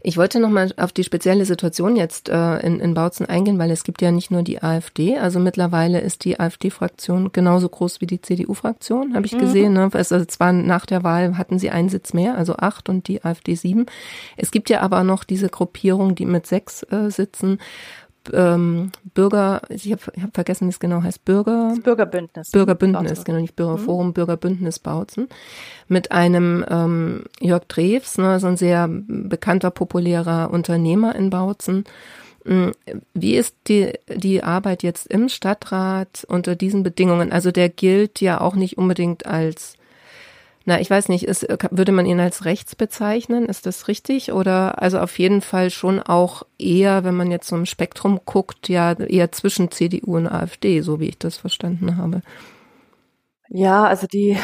Ich 0.07 0.17
wollte 0.17 0.39
nochmal 0.39 0.71
auf 0.77 0.91
die 0.91 1.03
spezielle 1.03 1.45
Situation 1.45 1.95
jetzt 1.95 2.29
äh, 2.29 2.59
in, 2.59 2.79
in 2.79 2.93
Bautzen 2.93 3.25
eingehen, 3.25 3.57
weil 3.57 3.71
es 3.71 3.83
gibt 3.83 4.03
ja 4.03 4.11
nicht 4.11 4.29
nur 4.29 4.43
die 4.43 4.61
AfD, 4.61 5.17
also 5.17 5.39
mittlerweile 5.39 5.99
ist 5.99 6.25
die 6.25 6.39
AfD-Fraktion 6.39 7.31
genauso 7.31 7.67
groß 7.67 8.01
wie 8.01 8.05
die 8.05 8.21
CDU-Fraktion, 8.21 9.15
habe 9.15 9.25
ich 9.25 9.33
mhm. 9.33 9.39
gesehen. 9.39 9.73
Ne? 9.73 9.89
Also 9.91 10.23
zwar 10.25 10.53
nach 10.53 10.85
der 10.85 11.03
Wahl 11.03 11.39
hatten 11.39 11.57
sie 11.57 11.71
einen 11.71 11.89
Sitz 11.89 12.13
mehr, 12.13 12.37
also 12.37 12.55
acht 12.57 12.87
und 12.87 13.07
die 13.07 13.25
AfD 13.25 13.55
sieben. 13.55 13.87
Es 14.37 14.51
gibt 14.51 14.69
ja 14.69 14.81
aber 14.81 15.03
noch 15.03 15.23
diese 15.23 15.49
Gruppierung, 15.49 16.13
die 16.13 16.27
mit 16.27 16.45
sechs 16.45 16.83
äh, 16.83 17.09
sitzen 17.09 17.57
ähm, 18.33 18.91
Bürger, 19.13 19.61
ich 19.69 19.91
habe 19.91 20.01
hab 20.21 20.33
vergessen, 20.33 20.67
wie 20.67 20.71
es 20.71 20.79
genau 20.79 21.03
heißt, 21.03 21.25
Bürger. 21.25 21.69
Das 21.69 21.81
Bürgerbündnis. 21.81 22.51
Bürgerbündnis, 22.51 23.11
Bautzen. 23.11 23.23
genau, 23.25 23.39
nicht 23.39 23.55
Bürgerforum, 23.55 24.07
mhm. 24.07 24.13
Bürgerbündnis 24.13 24.79
Bautzen. 24.79 25.27
Mit 25.87 26.11
einem 26.11 26.65
ähm, 26.69 27.23
Jörg 27.39 27.65
Drews, 27.67 28.17
ne, 28.17 28.39
so 28.39 28.47
ein 28.47 28.57
sehr 28.57 28.87
bekannter, 28.89 29.71
populärer 29.71 30.51
Unternehmer 30.51 31.15
in 31.15 31.29
Bautzen. 31.29 31.85
Mm, 32.45 32.69
wie 33.13 33.35
ist 33.35 33.55
die, 33.67 33.93
die 34.07 34.43
Arbeit 34.43 34.83
jetzt 34.83 35.07
im 35.07 35.29
Stadtrat 35.29 36.25
unter 36.27 36.55
diesen 36.55 36.83
Bedingungen? 36.83 37.31
Also 37.31 37.51
der 37.51 37.69
gilt 37.69 38.21
ja 38.21 38.39
auch 38.39 38.55
nicht 38.55 38.77
unbedingt 38.77 39.25
als 39.25 39.77
na, 40.67 40.81
ich 40.81 40.89
weiß 40.89 41.09
nicht, 41.09 41.25
ist, 41.27 41.47
würde 41.69 41.91
man 41.91 42.07
ihn 42.07 42.19
als 42.19 42.43
rechts 42.43 42.75
bezeichnen? 42.75 43.45
Ist 43.45 43.67
das 43.67 43.87
richtig? 43.87 44.31
Oder 44.31 44.81
also 44.81 44.99
auf 44.99 45.17
jeden 45.19 45.41
Fall 45.41 45.69
schon 45.69 45.99
auch 45.99 46.41
eher, 46.57 47.03
wenn 47.03 47.15
man 47.15 47.29
jetzt 47.29 47.47
so 47.47 47.55
im 47.55 47.67
Spektrum 47.67 48.19
guckt, 48.25 48.67
ja 48.67 48.93
eher 48.93 49.31
zwischen 49.31 49.69
CDU 49.69 50.17
und 50.17 50.27
AfD, 50.27 50.81
so 50.81 50.99
wie 50.99 51.09
ich 51.09 51.19
das 51.19 51.37
verstanden 51.37 51.97
habe. 51.97 52.21
Ja, 53.49 53.83
also 53.83 54.07
die, 54.07 54.39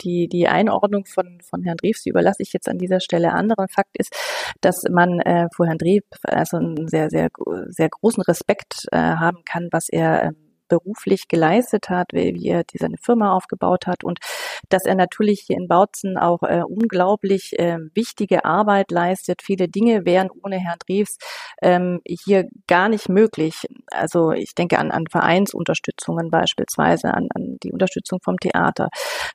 die, 0.00 0.26
die 0.26 0.48
Einordnung 0.48 1.04
von, 1.04 1.40
von 1.42 1.62
Herrn 1.64 1.76
Drews, 1.76 2.02
die 2.02 2.08
überlasse 2.08 2.42
ich 2.42 2.54
jetzt 2.54 2.68
an 2.68 2.78
dieser 2.78 3.00
Stelle 3.00 3.32
anderen. 3.32 3.68
Fakt 3.68 3.98
ist, 3.98 4.16
dass 4.62 4.84
man 4.90 5.20
äh, 5.20 5.48
vor 5.54 5.66
Herrn 5.66 5.76
Drews 5.76 6.02
also 6.22 6.56
einen 6.56 6.88
sehr, 6.88 7.10
sehr, 7.10 7.28
sehr 7.66 7.90
großen 7.90 8.22
Respekt 8.22 8.86
äh, 8.90 8.96
haben 8.96 9.44
kann, 9.44 9.68
was 9.70 9.90
er 9.90 10.22
äh, 10.22 10.32
beruflich 10.70 11.28
geleistet 11.28 11.90
hat, 11.90 12.12
wie, 12.12 12.34
wie 12.34 12.48
er 12.48 12.62
seine 12.78 12.96
Firma 12.96 13.34
aufgebaut 13.34 13.86
hat 13.86 14.04
und 14.04 14.20
dass 14.70 14.86
er 14.86 14.94
natürlich 14.94 15.44
hier 15.46 15.58
in 15.58 15.68
Bautzen 15.68 16.16
auch 16.16 16.42
äh, 16.42 16.62
unglaublich 16.62 17.58
äh, 17.58 17.78
wichtige 17.94 18.44
Arbeit 18.44 18.90
leistet. 18.90 19.42
Viele 19.42 19.68
Dinge 19.68 20.06
wären 20.06 20.30
ohne 20.42 20.58
Herrn 20.58 20.78
Drews 20.86 21.18
ähm, 21.60 22.00
hier 22.06 22.48
gar 22.66 22.88
nicht 22.88 23.08
möglich. 23.08 23.66
Also 23.90 24.32
ich 24.32 24.54
denke 24.54 24.78
an, 24.78 24.90
an 24.90 25.04
Vereinsunterstützungen 25.10 26.30
beispielsweise, 26.30 27.12
an, 27.12 27.28
an 27.34 27.58
die 27.62 27.72
Unterstützung 27.72 28.20
vom 28.22 28.38
Theater. 28.38 28.88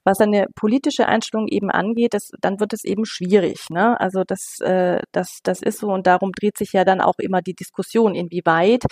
Was 0.04 0.20
eine 0.20 0.48
politische 0.56 1.08
Einstellung 1.08 1.48
eben 1.48 1.70
angeht, 1.70 2.14
das, 2.14 2.32
dann 2.42 2.60
wird 2.60 2.74
es 2.74 2.84
eben 2.84 3.06
schwierig. 3.06 3.70
Ne? 3.70 4.00
Also 4.00 4.24
das, 4.26 4.60
äh, 4.62 5.00
das, 5.12 5.40
das 5.44 5.62
ist 5.62 5.80
so 5.80 5.90
und 5.90 6.08
darum 6.08 6.32
dreht 6.32 6.58
sich 6.58 6.72
ja 6.74 6.86
dann 6.86 7.02
auch 7.02 7.20
immer 7.20 7.42
die 7.42 7.54
Diskussion, 7.54 8.16
inwieweit 8.16 8.84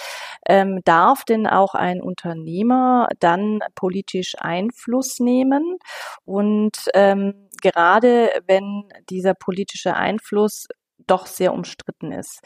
ähm, 0.47 0.81
darf 0.83 1.23
denn 1.23 1.47
auch 1.47 1.73
ein 1.73 2.01
Unternehmer 2.33 3.07
dann 3.19 3.59
politisch 3.75 4.35
Einfluss 4.39 5.19
nehmen 5.19 5.77
und 6.25 6.77
ähm, 6.93 7.49
gerade 7.61 8.29
wenn 8.47 8.83
dieser 9.09 9.33
politische 9.33 9.95
Einfluss 9.95 10.67
doch 11.05 11.25
sehr 11.25 11.53
umstritten 11.53 12.11
ist. 12.11 12.39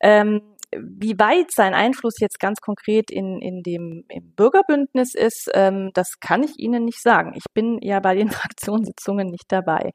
Ähm, 0.00 0.42
wie 0.76 1.18
weit 1.18 1.50
sein 1.50 1.74
Einfluss 1.74 2.20
jetzt 2.20 2.38
ganz 2.38 2.60
konkret 2.60 3.10
in, 3.10 3.40
in 3.40 3.62
dem 3.62 4.04
im 4.08 4.32
Bürgerbündnis 4.34 5.14
ist, 5.14 5.50
ähm, 5.54 5.90
das 5.94 6.20
kann 6.20 6.42
ich 6.42 6.58
Ihnen 6.58 6.84
nicht 6.84 7.02
sagen. 7.02 7.32
Ich 7.34 7.44
bin 7.54 7.78
ja 7.82 8.00
bei 8.00 8.14
den 8.14 8.30
Fraktionssitzungen 8.30 9.28
nicht 9.28 9.46
dabei. 9.48 9.90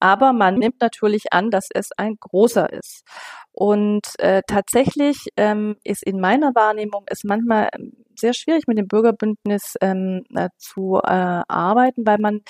Aber 0.00 0.32
man 0.32 0.56
nimmt 0.56 0.80
natürlich 0.80 1.32
an, 1.32 1.50
dass 1.50 1.68
es 1.72 1.90
ein 1.96 2.16
großer 2.20 2.72
ist. 2.72 3.02
Und 3.52 4.02
äh, 4.18 4.42
tatsächlich 4.46 5.16
ähm, 5.36 5.76
ist 5.84 6.02
in 6.02 6.20
meiner 6.20 6.54
Wahrnehmung 6.54 7.04
es 7.06 7.24
manchmal 7.24 7.68
ähm, 7.74 7.92
sehr 8.14 8.34
schwierig 8.34 8.66
mit 8.66 8.78
dem 8.78 8.88
Bürgerbündnis 8.88 9.74
ähm, 9.80 10.24
äh, 10.34 10.48
zu 10.58 11.00
äh, 11.02 11.42
arbeiten, 11.48 12.06
weil 12.06 12.18
man 12.18 12.42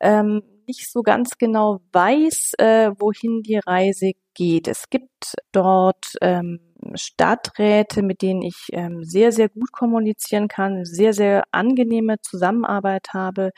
ähm, 0.00 0.42
nicht 0.66 0.90
so 0.90 1.02
ganz 1.02 1.38
genau 1.38 1.80
weiß, 1.92 2.52
äh, 2.58 2.90
wohin 2.98 3.42
die 3.42 3.58
Reise 3.58 4.12
geht. 4.34 4.68
Es 4.68 4.90
gibt 4.90 5.34
dort 5.52 6.14
ähm, 6.20 6.60
Stadträte, 6.94 8.02
mit 8.02 8.22
denen 8.22 8.42
ich 8.42 8.68
ähm, 8.72 9.02
sehr, 9.02 9.32
sehr 9.32 9.48
gut 9.48 9.72
kommunizieren 9.72 10.48
kann, 10.48 10.84
sehr, 10.84 11.12
sehr 11.12 11.44
angenehme 11.50 12.20
Zusammenarbeit 12.20 13.08
habe. 13.14 13.50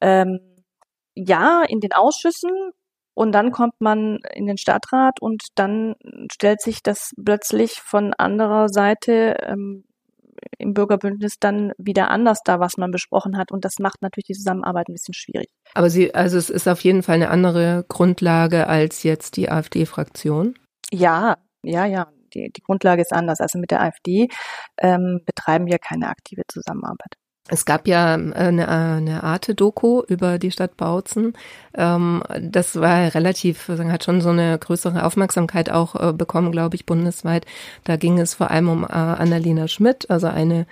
Ähm, 0.00 0.40
ja, 1.14 1.62
in 1.68 1.80
den 1.80 1.92
Ausschüssen 1.92 2.50
und 3.14 3.32
dann 3.32 3.52
kommt 3.52 3.80
man 3.80 4.18
in 4.34 4.46
den 4.46 4.58
Stadtrat 4.58 5.22
und 5.22 5.42
dann 5.54 5.94
stellt 6.32 6.60
sich 6.60 6.82
das 6.82 7.12
plötzlich 7.24 7.80
von 7.80 8.12
anderer 8.14 8.68
Seite 8.68 9.36
ähm, 9.42 9.84
im 10.58 10.74
Bürgerbündnis 10.74 11.38
dann 11.38 11.72
wieder 11.78 12.10
anders 12.10 12.40
da, 12.44 12.60
was 12.60 12.76
man 12.76 12.90
besprochen 12.90 13.36
hat. 13.36 13.52
Und 13.52 13.64
das 13.64 13.78
macht 13.78 14.02
natürlich 14.02 14.26
die 14.26 14.34
Zusammenarbeit 14.34 14.88
ein 14.88 14.94
bisschen 14.94 15.14
schwierig. 15.14 15.48
Aber 15.74 15.90
Sie, 15.90 16.14
also 16.14 16.38
es 16.38 16.50
ist 16.50 16.68
auf 16.68 16.80
jeden 16.80 17.02
Fall 17.02 17.16
eine 17.16 17.30
andere 17.30 17.84
Grundlage 17.88 18.66
als 18.66 19.02
jetzt 19.02 19.36
die 19.36 19.50
AfD-Fraktion. 19.50 20.54
Ja, 20.92 21.36
ja, 21.62 21.84
ja. 21.86 22.08
Die, 22.34 22.50
die 22.54 22.62
Grundlage 22.62 23.02
ist 23.02 23.12
anders. 23.12 23.40
Also 23.40 23.58
mit 23.58 23.70
der 23.70 23.82
AfD 23.82 24.28
ähm, 24.78 25.20
betreiben 25.24 25.66
wir 25.66 25.78
keine 25.78 26.08
aktive 26.08 26.42
Zusammenarbeit. 26.48 27.16
Es 27.48 27.64
gab 27.64 27.86
ja 27.86 28.16
äh, 28.16 28.34
eine, 28.34 28.68
eine 28.68 29.22
Arte-Doku 29.22 30.02
über 30.08 30.38
die 30.38 30.50
Stadt 30.50 30.76
Bautzen. 30.76 31.34
Ähm, 31.74 32.22
das 32.40 32.76
war 32.76 33.14
relativ, 33.14 33.68
hat 33.68 34.04
schon 34.04 34.20
so 34.20 34.30
eine 34.30 34.58
größere 34.58 35.04
Aufmerksamkeit 35.04 35.70
auch 35.70 35.94
äh, 35.94 36.12
bekommen, 36.12 36.52
glaube 36.52 36.76
ich, 36.76 36.86
bundesweit. 36.86 37.46
Da 37.84 37.96
ging 37.96 38.18
es 38.18 38.34
vor 38.34 38.50
allem 38.50 38.68
um 38.68 38.84
äh, 38.84 38.88
Annalena 38.88 39.68
Schmidt, 39.68 40.10
also 40.10 40.26
eine 40.26 40.66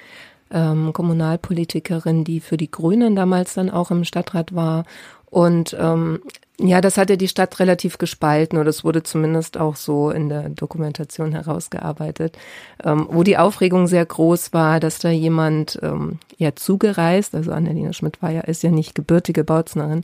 ähm, 0.51 0.93
Kommunalpolitikerin, 0.93 2.25
die 2.25 2.41
für 2.41 2.57
die 2.57 2.71
Grünen 2.71 3.15
damals 3.15 3.55
dann 3.55 3.71
auch 3.71 3.91
im 3.91 4.05
Stadtrat 4.05 4.55
war. 4.55 4.85
Und 5.31 5.77
ähm, 5.79 6.21
ja, 6.61 6.81
das 6.81 6.99
hatte 6.99 7.17
die 7.17 7.27
Stadt 7.27 7.59
relativ 7.59 7.99
gespalten 7.99 8.59
oder 8.59 8.69
es 8.71 8.85
wurde 8.85 9.03
zumindest 9.03 9.59
auch 9.59 9.75
so 9.75 10.11
in 10.11 10.29
der 10.29 10.51
Dokumentation 10.51 11.33
herausgearbeitet, 11.33 12.39
ähm, 12.85 13.09
wo 13.11 13.25
die 13.25 13.37
Aufregung 13.39 13.89
sehr 13.89 14.07
groß 14.07 14.53
war, 14.53 14.79
dass 14.79 15.01
da 15.01 15.11
jemand 15.11 15.81
ähm, 15.83 16.21
ja 16.37 16.55
zugereist, 16.55 17.35
also 17.35 17.51
Annalena 17.51 17.93
Schmidt 17.93 18.23
war 18.23 18.31
ja, 18.31 18.43
ist 18.43 18.63
ja 18.63 18.71
nicht 18.71 18.95
gebürtige 18.95 19.43
Bautznerin, 19.43 20.03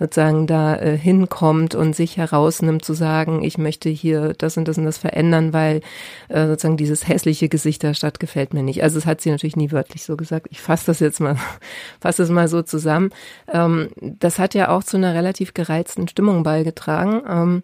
sozusagen 0.00 0.48
da 0.48 0.74
äh, 0.74 0.98
hinkommt 0.98 1.76
und 1.76 1.94
sich 1.94 2.16
herausnimmt 2.16 2.84
zu 2.84 2.94
sagen, 2.94 3.44
ich 3.44 3.56
möchte 3.56 3.88
hier 3.88 4.34
das 4.36 4.56
und 4.56 4.66
das 4.66 4.78
und 4.78 4.86
das 4.86 4.98
verändern, 4.98 5.52
weil 5.52 5.80
äh, 6.28 6.48
sozusagen 6.48 6.76
dieses 6.76 7.06
hässliche 7.06 7.48
Gesicht 7.48 7.84
der 7.84 7.94
Stadt 7.94 8.18
gefällt 8.18 8.52
mir 8.52 8.64
nicht. 8.64 8.82
Also 8.82 8.98
es 8.98 9.06
hat 9.06 9.20
sie 9.20 9.30
natürlich 9.30 9.56
nie 9.56 9.70
wörtlich 9.70 10.02
so 10.02 10.16
gesagt. 10.16 10.48
Ich 10.50 10.60
fasse 10.60 10.86
das 10.86 10.98
jetzt 10.98 11.20
mal, 11.20 11.36
fasse 12.00 12.22
das 12.22 12.30
mal 12.30 12.48
so 12.48 12.62
zusammen. 12.62 13.10
Ähm, 13.52 13.90
das 14.00 14.40
hat 14.40 14.54
ja 14.54 14.70
auch 14.70 14.82
zu 14.82 14.96
einer 14.96 15.14
relativ 15.14 15.54
gereizten 15.54 15.83
gereizten 15.84 16.08
Stimmung 16.08 16.42
beigetragen. 16.42 17.22
Ähm, 17.28 17.62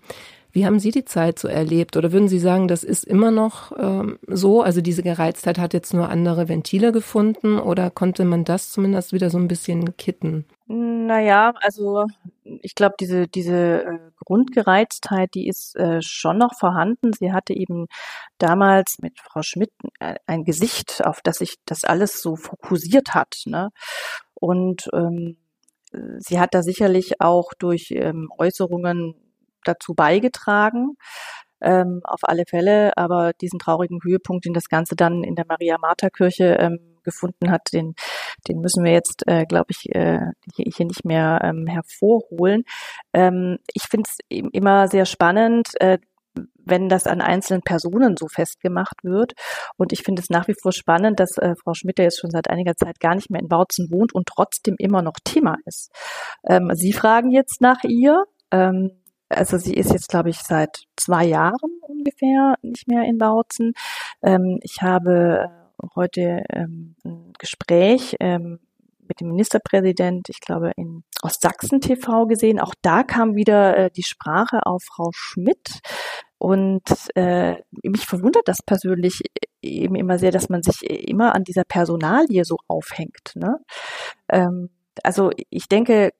wie 0.53 0.67
haben 0.67 0.81
Sie 0.81 0.91
die 0.91 1.05
Zeit 1.05 1.39
so 1.39 1.47
erlebt? 1.47 1.97
Oder 1.97 2.11
würden 2.11 2.29
Sie 2.29 2.41
sagen, 2.41 2.67
das 2.67 2.83
ist 2.83 3.05
immer 3.05 3.31
noch 3.31 3.73
ähm, 3.79 4.19
so? 4.27 4.63
Also 4.63 4.81
diese 4.81 5.05
Gereiztheit 5.05 5.59
hat 5.59 5.73
jetzt 5.75 5.95
nur 5.95 6.09
andere 6.09 6.49
Ventile 6.49 6.91
gefunden 6.91 7.59
oder 7.59 7.89
konnte 7.89 8.25
man 8.25 8.45
das 8.45 8.73
zumindest 8.73 9.13
wieder 9.13 9.31
so 9.31 9.39
ein 9.39 9.47
bisschen 9.47 9.97
kitten? 9.97 10.45
Naja, 10.67 11.55
also 11.61 12.07
ich 12.45 12.75
glaube, 12.75 12.97
diese, 12.99 13.29
diese 13.29 13.85
äh, 13.85 13.99
Grundgereiztheit, 14.25 15.35
die 15.35 15.47
ist 15.47 15.77
äh, 15.77 16.03
schon 16.03 16.39
noch 16.39 16.55
vorhanden. 16.59 17.13
Sie 17.13 17.33
hatte 17.33 17.55
eben 17.55 17.87
damals 18.39 18.99
mit 19.01 19.21
Frau 19.21 19.43
Schmidt 19.43 19.71
äh, 20.01 20.17
ein 20.27 20.43
Gesicht, 20.45 21.03
auf 21.05 21.21
das 21.23 21.39
sich 21.39 21.57
das 21.65 21.85
alles 21.85 22.21
so 22.21 22.35
fokussiert 22.35 23.15
hat. 23.15 23.43
Ne? 23.47 23.71
Und 24.35 24.89
ähm, 24.93 25.37
sie 26.19 26.41
hat 26.41 26.55
da 26.55 26.63
sicherlich 26.63 27.21
auch 27.21 27.53
durch 27.59 27.91
ähm, 27.91 28.31
Äußerungen 28.39 29.15
dazu 29.65 29.95
beigetragen. 29.95 30.97
Ähm, 31.63 32.01
auf 32.05 32.21
alle 32.23 32.45
Fälle, 32.49 32.97
aber 32.97 33.33
diesen 33.35 33.59
traurigen 33.59 34.01
Höhepunkt, 34.03 34.47
den 34.47 34.55
das 34.55 34.71
Ganze 34.71 34.97
dann 34.97 35.23
in 35.23 35.35
der 35.35 35.45
Maria-Martha-Kirche 35.47 36.57
ähm, 36.59 36.91
gefunden 37.03 37.51
hat, 37.51 37.69
den, 37.75 37.95
den 38.49 38.61
müssen 38.61 38.83
wir 38.83 38.93
jetzt, 38.93 39.25
äh, 39.27 39.45
glaube 39.45 39.67
ich, 39.69 39.95
äh, 39.95 40.21
hier, 40.55 40.73
hier 40.75 40.87
nicht 40.87 41.05
mehr 41.05 41.41
ähm, 41.43 41.67
hervorholen. 41.67 42.63
Ähm, 43.13 43.59
ich 43.75 43.83
finde 43.91 44.09
es 44.09 44.19
immer 44.53 44.89
sehr 44.89 45.05
spannend, 45.05 45.69
äh, 45.81 45.99
wenn 46.65 46.89
das 46.89 47.07
an 47.07 47.21
einzelnen 47.21 47.63
Personen 47.63 48.17
so 48.17 48.27
festgemacht 48.29 49.03
wird. 49.03 49.33
Und 49.77 49.93
ich 49.93 50.03
finde 50.03 50.23
es 50.23 50.31
nach 50.31 50.49
wie 50.49 50.55
vor 50.61 50.73
spannend, 50.73 51.21
dass 51.21 51.39
äh, 51.39 51.55
Frau 51.63 51.75
Schmidt 51.75 51.99
ja 51.99 52.05
jetzt 52.05 52.21
schon 52.21 52.31
seit 52.31 52.49
einiger 52.49 52.77
Zeit 52.77 53.01
gar 53.01 53.15
nicht 53.15 53.31
mehr 53.31 53.41
in 53.41 53.49
Bautzen 53.49 53.91
wohnt 53.91 54.15
und 54.15 54.27
trotzdem 54.27 54.77
immer 54.79 55.03
noch 55.03 55.17
Thema 55.25 55.57
ist. 55.65 55.91
Ähm, 56.49 56.71
Sie 56.75 56.93
fragen 56.93 57.31
jetzt 57.31 57.61
nach 57.61 57.83
ihr. 57.85 58.25
Ähm, 58.51 58.91
also 59.31 59.59
sie 59.59 59.75
ist 59.75 59.93
jetzt, 59.93 60.09
glaube 60.09 60.31
ich, 60.31 60.41
seit 60.41 60.83
zwei 60.97 61.25
Jahren 61.25 61.79
ungefähr 61.83 62.57
nicht 62.63 62.89
mehr 62.89 63.05
in 63.05 63.17
Bautzen. 63.17 63.73
Ähm, 64.23 64.59
ich 64.63 64.83
habe 64.83 65.49
äh, 65.81 65.87
heute 65.95 66.43
ähm, 66.53 66.97
ein 67.05 67.33
Gespräch 67.39 68.17
ähm, 68.19 68.59
mit 69.07 69.21
dem 69.21 69.29
Ministerpräsident, 69.29 70.29
ich 70.29 70.41
glaube, 70.41 70.73
in 70.77 71.05
Ostsachsen 71.23 71.81
TV 71.81 72.27
gesehen. 72.27 72.61
Auch 72.61 72.75
da 72.83 73.03
kam 73.03 73.35
wieder 73.35 73.77
äh, 73.77 73.91
die 73.91 74.03
Sprache 74.03 74.67
auf 74.67 74.83
Frau 74.85 75.11
Schmidt. 75.13 75.81
Und 76.41 76.83
äh, 77.17 77.57
mich 77.83 78.07
verwundert 78.07 78.49
das 78.49 78.63
persönlich 78.65 79.21
eben 79.61 79.95
immer 79.95 80.19
sehr, 80.19 80.31
dass 80.31 80.49
man 80.49 80.63
sich 80.63 80.83
immer 80.89 81.35
an 81.35 81.45
dieser 81.45 81.65
Personalie 81.65 82.47
so 82.47 82.57
aufhängt. 82.67 83.33
Ne? 83.35 83.59
Ähm, 84.31 84.71
also 85.03 85.33
ich 85.51 85.69
denke, 85.69 86.13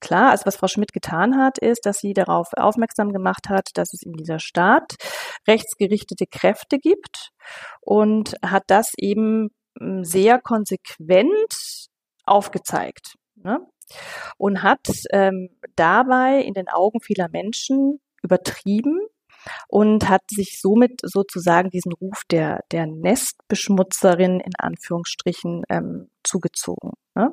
klar, 0.00 0.32
also 0.32 0.46
was 0.46 0.56
Frau 0.56 0.66
Schmidt 0.66 0.92
getan 0.92 1.36
hat, 1.36 1.58
ist, 1.58 1.86
dass 1.86 1.98
sie 1.98 2.14
darauf 2.14 2.48
aufmerksam 2.56 3.12
gemacht 3.12 3.48
hat, 3.48 3.68
dass 3.74 3.94
es 3.94 4.02
in 4.02 4.14
dieser 4.14 4.40
Stadt 4.40 4.96
rechtsgerichtete 5.46 6.26
Kräfte 6.26 6.78
gibt 6.78 7.30
und 7.80 8.34
hat 8.44 8.64
das 8.66 8.90
eben 8.98 9.50
hm, 9.78 10.02
sehr 10.02 10.40
konsequent 10.40 11.86
aufgezeigt. 12.24 13.14
Ne? 13.36 13.60
Und 14.36 14.64
hat 14.64 14.88
ähm, 15.12 15.50
dabei 15.76 16.40
in 16.40 16.54
den 16.54 16.68
Augen 16.68 17.00
vieler 17.00 17.28
Menschen 17.28 18.00
übertrieben 18.20 18.98
und 19.68 20.08
hat 20.08 20.22
sich 20.30 20.58
somit 20.60 21.00
sozusagen 21.02 21.70
diesen 21.70 21.92
Ruf 21.92 22.22
der, 22.30 22.60
der 22.72 22.86
Nestbeschmutzerin 22.86 24.40
in 24.40 24.52
Anführungsstrichen 24.58 25.64
ähm, 25.68 26.10
zugezogen. 26.22 26.92
Ne? 27.14 27.30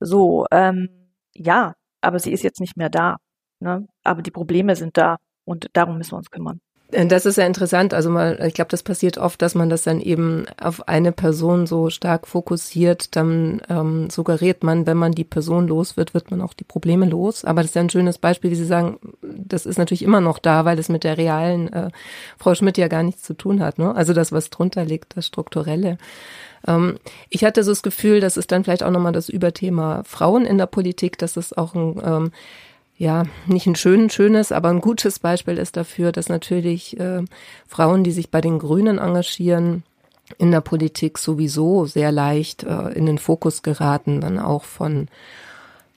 So, 0.00 0.46
ähm, 0.50 1.12
ja, 1.34 1.74
aber 2.00 2.18
sie 2.18 2.32
ist 2.32 2.42
jetzt 2.42 2.60
nicht 2.60 2.76
mehr 2.76 2.90
da. 2.90 3.16
Ne? 3.60 3.86
Aber 4.02 4.22
die 4.22 4.30
Probleme 4.30 4.76
sind 4.76 4.96
da 4.96 5.18
und 5.44 5.68
darum 5.74 5.98
müssen 5.98 6.12
wir 6.12 6.18
uns 6.18 6.30
kümmern. 6.30 6.60
Äh, 6.92 7.06
das 7.06 7.26
ist 7.26 7.36
ja 7.36 7.46
interessant. 7.46 7.94
Also 7.94 8.10
mal, 8.10 8.38
ich 8.46 8.54
glaube, 8.54 8.70
das 8.70 8.82
passiert 8.82 9.18
oft, 9.18 9.40
dass 9.42 9.54
man 9.54 9.70
das 9.70 9.82
dann 9.82 10.00
eben 10.00 10.46
auf 10.60 10.88
eine 10.88 11.12
Person 11.12 11.66
so 11.66 11.90
stark 11.90 12.26
fokussiert. 12.26 13.16
Dann 13.16 13.60
ähm, 13.68 14.10
suggeriert 14.10 14.62
man, 14.62 14.86
wenn 14.86 14.96
man 14.96 15.12
die 15.12 15.24
Person 15.24 15.68
los 15.68 15.96
wird, 15.96 16.14
wird 16.14 16.30
man 16.30 16.40
auch 16.40 16.54
die 16.54 16.64
Probleme 16.64 17.06
los. 17.06 17.44
Aber 17.44 17.62
das 17.62 17.70
ist 17.70 17.74
ja 17.74 17.82
ein 17.82 17.90
schönes 17.90 18.18
Beispiel, 18.18 18.50
wie 18.50 18.56
Sie 18.56 18.64
sagen, 18.64 18.98
das 19.22 19.66
ist 19.66 19.78
natürlich 19.78 20.02
immer 20.02 20.20
noch 20.20 20.38
da, 20.38 20.64
weil 20.64 20.78
es 20.78 20.88
mit 20.88 21.04
der 21.04 21.18
realen 21.18 21.72
äh, 21.72 21.90
Frau 22.38 22.54
Schmidt 22.54 22.78
ja 22.78 22.88
gar 22.88 23.02
nichts 23.02 23.22
zu 23.22 23.34
tun 23.34 23.60
hat. 23.60 23.78
Ne? 23.78 23.94
Also 23.94 24.12
das, 24.12 24.32
was 24.32 24.50
drunter 24.50 24.84
liegt, 24.84 25.16
das 25.16 25.26
Strukturelle. 25.26 25.98
Ähm, 26.66 26.98
ich 27.28 27.44
hatte 27.44 27.64
so 27.64 27.70
das 27.70 27.82
Gefühl, 27.82 28.20
das 28.20 28.36
ist 28.36 28.52
dann 28.52 28.64
vielleicht 28.64 28.82
auch 28.82 28.90
nochmal 28.90 29.12
das 29.12 29.28
Überthema 29.28 30.02
Frauen 30.04 30.44
in 30.44 30.58
der 30.58 30.66
Politik, 30.66 31.18
dass 31.18 31.36
es 31.36 31.56
auch 31.56 31.74
ein 31.74 32.00
ähm, 32.04 32.32
ja, 33.00 33.22
nicht 33.46 33.66
ein 33.66 33.76
schön, 33.76 34.10
schönes, 34.10 34.52
aber 34.52 34.68
ein 34.68 34.82
gutes 34.82 35.20
Beispiel 35.20 35.56
ist 35.56 35.78
dafür, 35.78 36.12
dass 36.12 36.28
natürlich 36.28 37.00
äh, 37.00 37.22
Frauen, 37.66 38.04
die 38.04 38.10
sich 38.10 38.30
bei 38.30 38.42
den 38.42 38.58
Grünen 38.58 38.98
engagieren, 38.98 39.84
in 40.36 40.50
der 40.50 40.60
Politik 40.60 41.16
sowieso 41.16 41.86
sehr 41.86 42.12
leicht 42.12 42.62
äh, 42.62 42.90
in 42.90 43.06
den 43.06 43.16
Fokus 43.16 43.62
geraten, 43.62 44.20
dann 44.20 44.38
auch 44.38 44.64
von 44.64 45.08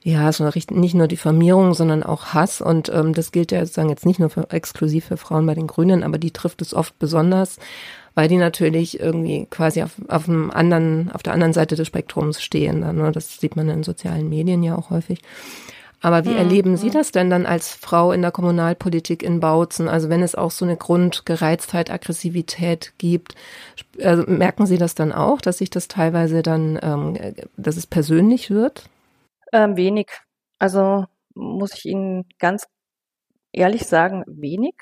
ja, 0.02 0.32
so 0.32 0.50
nicht 0.72 0.96
nur 0.96 1.10
Diffamierung, 1.10 1.74
sondern 1.74 2.04
auch 2.04 2.28
Hass. 2.28 2.62
Und 2.62 2.88
ähm, 2.88 3.14
das 3.14 3.34
gilt 3.34 3.52
ja 3.52 3.60
sozusagen 3.66 3.90
jetzt 3.90 4.06
nicht 4.06 4.20
nur 4.20 4.30
für, 4.30 4.50
exklusiv 4.52 5.04
für 5.04 5.18
Frauen 5.18 5.46
bei 5.46 5.56
den 5.56 5.68
Grünen, 5.68 6.04
aber 6.04 6.18
die 6.18 6.32
trifft 6.32 6.62
es 6.62 6.74
oft 6.74 6.98
besonders, 7.00 7.58
weil 8.16 8.30
die 8.30 8.38
natürlich 8.38 9.02
irgendwie 9.02 9.46
quasi 9.50 9.84
auf, 9.84 9.92
auf 10.08 10.30
einem 10.30 10.52
anderen, 10.52 11.12
auf 11.12 11.22
der 11.22 11.34
anderen 11.34 11.52
Seite 11.52 11.76
des 11.76 11.86
Spektrums 11.86 12.42
stehen. 12.42 12.80
Dann, 12.80 12.96
ne? 12.96 13.12
Das 13.12 13.42
sieht 13.42 13.58
man 13.58 13.68
in 13.68 13.84
sozialen 13.84 14.30
Medien 14.30 14.64
ja 14.64 14.78
auch 14.78 14.90
häufig. 14.90 15.20
Aber 16.04 16.26
wie 16.26 16.32
mhm. 16.32 16.38
erleben 16.38 16.78
Sie 16.78 16.90
das 16.90 17.12
denn 17.12 17.30
dann 17.30 17.46
als 17.46 17.74
Frau 17.74 18.12
in 18.12 18.22
der 18.22 18.32
Kommunalpolitik 18.32 19.24
in 19.24 19.40
Bautzen? 19.40 19.88
Also 19.88 20.10
wenn 20.10 20.22
es 20.22 20.36
auch 20.36 20.52
so 20.52 20.66
eine 20.66 20.76
Grundgereiztheit, 20.76 21.90
Aggressivität 21.90 22.94
gibt, 22.98 23.36
also 24.02 24.24
merken 24.28 24.66
Sie 24.66 24.78
das 24.78 24.96
dann 24.96 25.14
auch, 25.14 25.40
dass 25.40 25.60
sich 25.60 25.70
das 25.70 25.88
teilweise 25.88 26.44
dann, 26.44 26.78
ähm, 26.84 27.18
dass 27.56 27.78
es 27.78 27.88
persönlich 27.88 28.52
wird? 28.52 28.90
Ähm, 29.54 29.78
wenig. 29.78 30.12
Also 30.60 31.06
muss 31.36 31.74
ich 31.74 31.86
Ihnen 31.86 32.26
ganz 32.38 32.68
ehrlich 33.54 33.86
sagen, 33.86 34.26
wenig. 34.28 34.76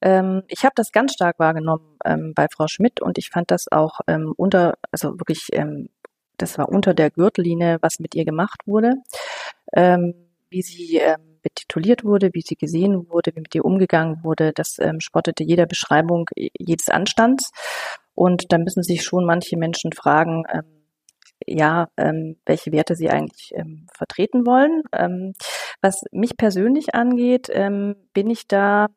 Ähm, 0.00 0.44
ich 0.46 0.64
habe 0.64 0.74
das 0.76 0.92
ganz 0.92 1.14
stark 1.14 1.40
wahrgenommen 1.40 1.98
ähm, 2.04 2.34
bei 2.36 2.46
Frau 2.48 2.68
Schmidt 2.68 3.02
und 3.02 3.18
ich 3.18 3.30
fand 3.30 3.50
das 3.50 3.66
auch 3.72 3.98
ähm, 4.06 4.32
unter, 4.36 4.78
also 4.92 5.18
wirklich, 5.18 5.48
ähm, 5.54 5.88
das 6.36 6.56
war 6.56 6.68
unter 6.68 6.94
der 6.94 7.10
Gürtellinie, 7.10 7.78
was 7.80 7.98
mit 7.98 8.14
ihr 8.14 8.24
gemacht 8.24 8.60
wurde. 8.64 8.94
Wie 10.52 10.62
sie 10.62 10.98
ähm, 10.98 11.38
betituliert 11.42 12.04
wurde, 12.04 12.30
wie 12.32 12.42
sie 12.42 12.56
gesehen 12.56 13.08
wurde, 13.10 13.32
wie 13.34 13.40
mit 13.40 13.54
ihr 13.54 13.64
umgegangen 13.64 14.22
wurde, 14.22 14.52
das 14.52 14.78
ähm, 14.78 15.00
spottete 15.00 15.42
jeder 15.42 15.66
Beschreibung 15.66 16.28
jedes 16.36 16.88
Anstands. 16.88 17.50
Und 18.14 18.44
da 18.50 18.58
müssen 18.58 18.82
sich 18.82 19.02
schon 19.02 19.24
manche 19.24 19.56
Menschen 19.56 19.92
fragen, 19.92 20.44
ähm, 20.52 20.82
ja, 21.46 21.88
ähm, 21.96 22.36
welche 22.46 22.72
Werte 22.72 22.94
sie 22.94 23.10
eigentlich 23.10 23.52
ähm, 23.54 23.86
vertreten 23.92 24.46
wollen. 24.46 24.82
Ähm, 24.92 25.32
was 25.80 26.02
mich 26.12 26.36
persönlich 26.36 26.94
angeht, 26.94 27.48
ähm, 27.50 27.96
bin 28.12 28.30
ich 28.30 28.46
da 28.46 28.88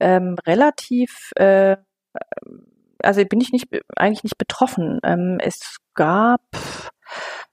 ähm, 0.00 0.36
relativ, 0.46 1.32
äh, 1.36 1.76
also 3.02 3.24
bin 3.24 3.40
ich 3.40 3.52
nicht 3.52 3.66
eigentlich 3.96 4.24
nicht 4.24 4.38
betroffen. 4.38 5.00
Ähm, 5.04 5.38
es 5.40 5.76
gab 5.94 6.40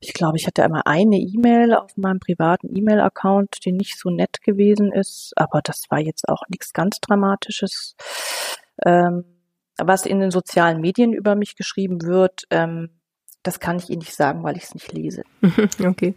ich 0.04 0.14
glaube, 0.14 0.38
ich 0.38 0.46
hatte 0.46 0.64
einmal 0.64 0.82
eine 0.86 1.18
E-Mail 1.18 1.74
auf 1.74 1.96
meinem 1.96 2.20
privaten 2.20 2.76
E-Mail-Account, 2.76 3.66
die 3.66 3.72
nicht 3.72 3.98
so 3.98 4.10
nett 4.10 4.42
gewesen 4.42 4.92
ist, 4.92 5.32
aber 5.38 5.62
das 5.64 5.86
war 5.90 6.00
jetzt 6.00 6.28
auch 6.28 6.44
nichts 6.50 6.74
ganz 6.74 7.00
Dramatisches. 7.00 7.96
Ähm, 8.86 9.24
was 9.78 10.06
in 10.06 10.20
den 10.20 10.30
sozialen 10.30 10.82
Medien 10.82 11.14
über 11.14 11.36
mich 11.36 11.56
geschrieben 11.56 12.04
wird, 12.04 12.44
ähm, 12.50 12.90
das 13.44 13.60
kann 13.60 13.78
ich 13.78 13.90
Ihnen 13.90 14.00
nicht 14.00 14.14
sagen, 14.14 14.44
weil 14.44 14.58
ich 14.58 14.64
es 14.64 14.74
nicht 14.74 14.92
lese. 14.92 15.24
okay. 15.86 16.16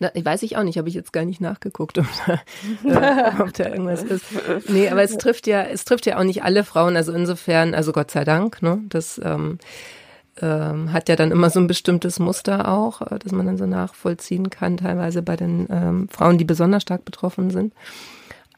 Na, 0.00 0.10
weiß 0.14 0.44
ich 0.44 0.56
auch 0.56 0.62
nicht, 0.62 0.78
habe 0.78 0.88
ich 0.88 0.94
jetzt 0.94 1.12
gar 1.12 1.24
nicht 1.24 1.40
nachgeguckt, 1.40 1.98
ob 1.98 2.06
da, 2.24 2.40
äh, 2.84 3.42
ob 3.42 3.52
da 3.52 3.68
irgendwas 3.68 4.04
ist. 4.04 4.26
Nee, 4.68 4.88
aber 4.88 5.02
es 5.02 5.16
trifft 5.16 5.48
ja, 5.48 5.62
es 5.64 5.84
trifft 5.84 6.06
ja 6.06 6.18
auch 6.18 6.24
nicht 6.24 6.44
alle 6.44 6.62
Frauen, 6.62 6.96
also 6.96 7.12
insofern, 7.12 7.74
also 7.74 7.92
Gott 7.92 8.12
sei 8.12 8.24
Dank, 8.24 8.62
ne, 8.62 8.80
das 8.88 9.20
ähm, 9.22 9.58
ähm, 10.42 10.92
hat 10.92 11.08
ja 11.08 11.16
dann 11.16 11.30
immer 11.30 11.50
so 11.50 11.60
ein 11.60 11.66
bestimmtes 11.66 12.18
Muster 12.18 12.68
auch, 12.68 13.02
äh, 13.02 13.18
das 13.18 13.32
man 13.32 13.46
dann 13.46 13.58
so 13.58 13.66
nachvollziehen 13.66 14.50
kann, 14.50 14.76
teilweise 14.76 15.22
bei 15.22 15.36
den 15.36 15.66
ähm, 15.70 16.08
Frauen, 16.10 16.38
die 16.38 16.44
besonders 16.44 16.82
stark 16.82 17.04
betroffen 17.04 17.50
sind. 17.50 17.72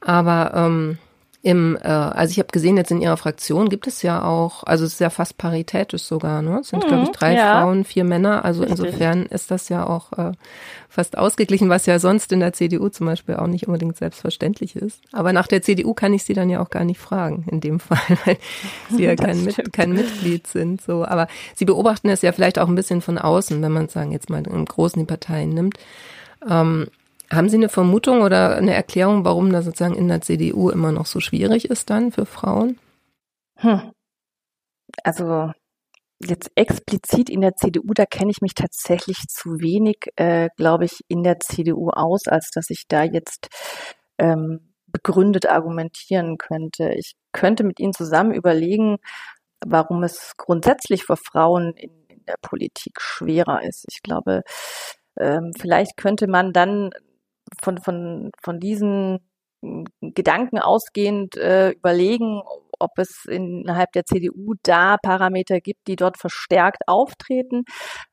Aber 0.00 0.52
ähm, 0.54 0.98
im, 1.42 1.78
äh, 1.80 1.88
also 1.88 2.32
ich 2.32 2.38
habe 2.38 2.48
gesehen, 2.52 2.76
jetzt 2.76 2.90
in 2.90 3.00
Ihrer 3.00 3.16
Fraktion 3.16 3.70
gibt 3.70 3.86
es 3.86 4.02
ja 4.02 4.22
auch, 4.24 4.62
also 4.64 4.84
es 4.84 4.94
ist 4.94 5.00
ja 5.00 5.08
fast 5.08 5.38
paritätisch 5.38 6.02
sogar, 6.02 6.42
ne? 6.42 6.58
Es 6.60 6.68
sind, 6.68 6.84
mhm, 6.84 6.88
glaube 6.88 7.02
ich, 7.04 7.10
drei 7.10 7.34
ja. 7.34 7.62
Frauen, 7.62 7.84
vier 7.84 8.04
Männer. 8.04 8.44
Also 8.44 8.62
Richtig. 8.62 8.84
insofern 8.84 9.24
ist 9.24 9.50
das 9.50 9.70
ja 9.70 9.86
auch 9.86 10.12
äh, 10.18 10.32
fast 10.90 11.16
ausgeglichen, 11.16 11.70
was 11.70 11.86
ja 11.86 11.98
sonst 11.98 12.30
in 12.32 12.40
der 12.40 12.52
CDU 12.52 12.90
zum 12.90 13.06
Beispiel 13.06 13.36
auch 13.36 13.46
nicht 13.46 13.66
unbedingt 13.68 13.96
selbstverständlich 13.96 14.76
ist. 14.76 15.00
Aber 15.12 15.32
nach 15.32 15.46
der 15.46 15.62
CDU 15.62 15.94
kann 15.94 16.12
ich 16.12 16.24
sie 16.24 16.34
dann 16.34 16.50
ja 16.50 16.60
auch 16.60 16.68
gar 16.68 16.84
nicht 16.84 17.00
fragen, 17.00 17.46
in 17.50 17.62
dem 17.62 17.80
Fall, 17.80 18.18
weil 18.26 18.36
sie 18.90 19.04
ja 19.04 19.16
kein, 19.16 19.42
Mit, 19.42 19.72
kein 19.72 19.92
Mitglied 19.94 20.46
sind. 20.46 20.82
So, 20.82 21.06
aber 21.06 21.26
sie 21.54 21.64
beobachten 21.64 22.10
es 22.10 22.20
ja 22.20 22.32
vielleicht 22.32 22.58
auch 22.58 22.68
ein 22.68 22.74
bisschen 22.74 23.00
von 23.00 23.16
außen, 23.16 23.62
wenn 23.62 23.72
man 23.72 23.88
sagen 23.88 24.12
jetzt 24.12 24.28
mal 24.28 24.46
im 24.46 24.66
Großen 24.66 25.00
die 25.00 25.06
Parteien 25.06 25.50
nimmt. 25.50 25.78
Ähm, 26.46 26.88
haben 27.32 27.48
Sie 27.48 27.56
eine 27.56 27.68
Vermutung 27.68 28.22
oder 28.22 28.56
eine 28.56 28.74
Erklärung, 28.74 29.24
warum 29.24 29.52
das 29.52 29.64
sozusagen 29.64 29.94
in 29.94 30.08
der 30.08 30.20
CDU 30.20 30.70
immer 30.70 30.92
noch 30.92 31.06
so 31.06 31.20
schwierig 31.20 31.70
ist 31.70 31.90
dann 31.90 32.12
für 32.12 32.26
Frauen? 32.26 32.78
Hm. 33.56 33.92
Also 35.04 35.52
jetzt 36.22 36.50
explizit 36.54 37.30
in 37.30 37.40
der 37.40 37.54
CDU, 37.54 37.94
da 37.94 38.04
kenne 38.04 38.30
ich 38.30 38.42
mich 38.42 38.54
tatsächlich 38.54 39.28
zu 39.28 39.60
wenig, 39.60 40.10
äh, 40.16 40.48
glaube 40.56 40.84
ich, 40.84 41.00
in 41.08 41.22
der 41.22 41.40
CDU 41.40 41.90
aus, 41.90 42.26
als 42.26 42.50
dass 42.50 42.68
ich 42.70 42.86
da 42.88 43.04
jetzt 43.04 43.48
ähm, 44.18 44.74
begründet 44.86 45.48
argumentieren 45.48 46.36
könnte. 46.36 46.92
Ich 46.94 47.14
könnte 47.32 47.64
mit 47.64 47.80
Ihnen 47.80 47.92
zusammen 47.92 48.34
überlegen, 48.34 48.98
warum 49.64 50.02
es 50.02 50.34
grundsätzlich 50.36 51.04
für 51.04 51.16
Frauen 51.16 51.74
in, 51.74 51.90
in 52.08 52.24
der 52.26 52.36
Politik 52.42 53.00
schwerer 53.00 53.62
ist. 53.62 53.84
Ich 53.90 54.02
glaube, 54.02 54.42
ähm, 55.18 55.52
vielleicht 55.58 55.96
könnte 55.96 56.26
man 56.26 56.52
dann 56.52 56.90
von, 57.62 57.78
von, 57.78 58.30
von 58.42 58.60
diesen 58.60 59.20
Gedanken 60.00 60.58
ausgehend 60.58 61.36
äh, 61.36 61.70
überlegen, 61.70 62.40
ob 62.78 62.92
es 62.96 63.26
innerhalb 63.26 63.92
der 63.92 64.04
CDU 64.06 64.54
da 64.62 64.96
Parameter 64.96 65.60
gibt, 65.60 65.86
die 65.86 65.96
dort 65.96 66.16
verstärkt 66.16 66.82
auftreten. 66.86 67.64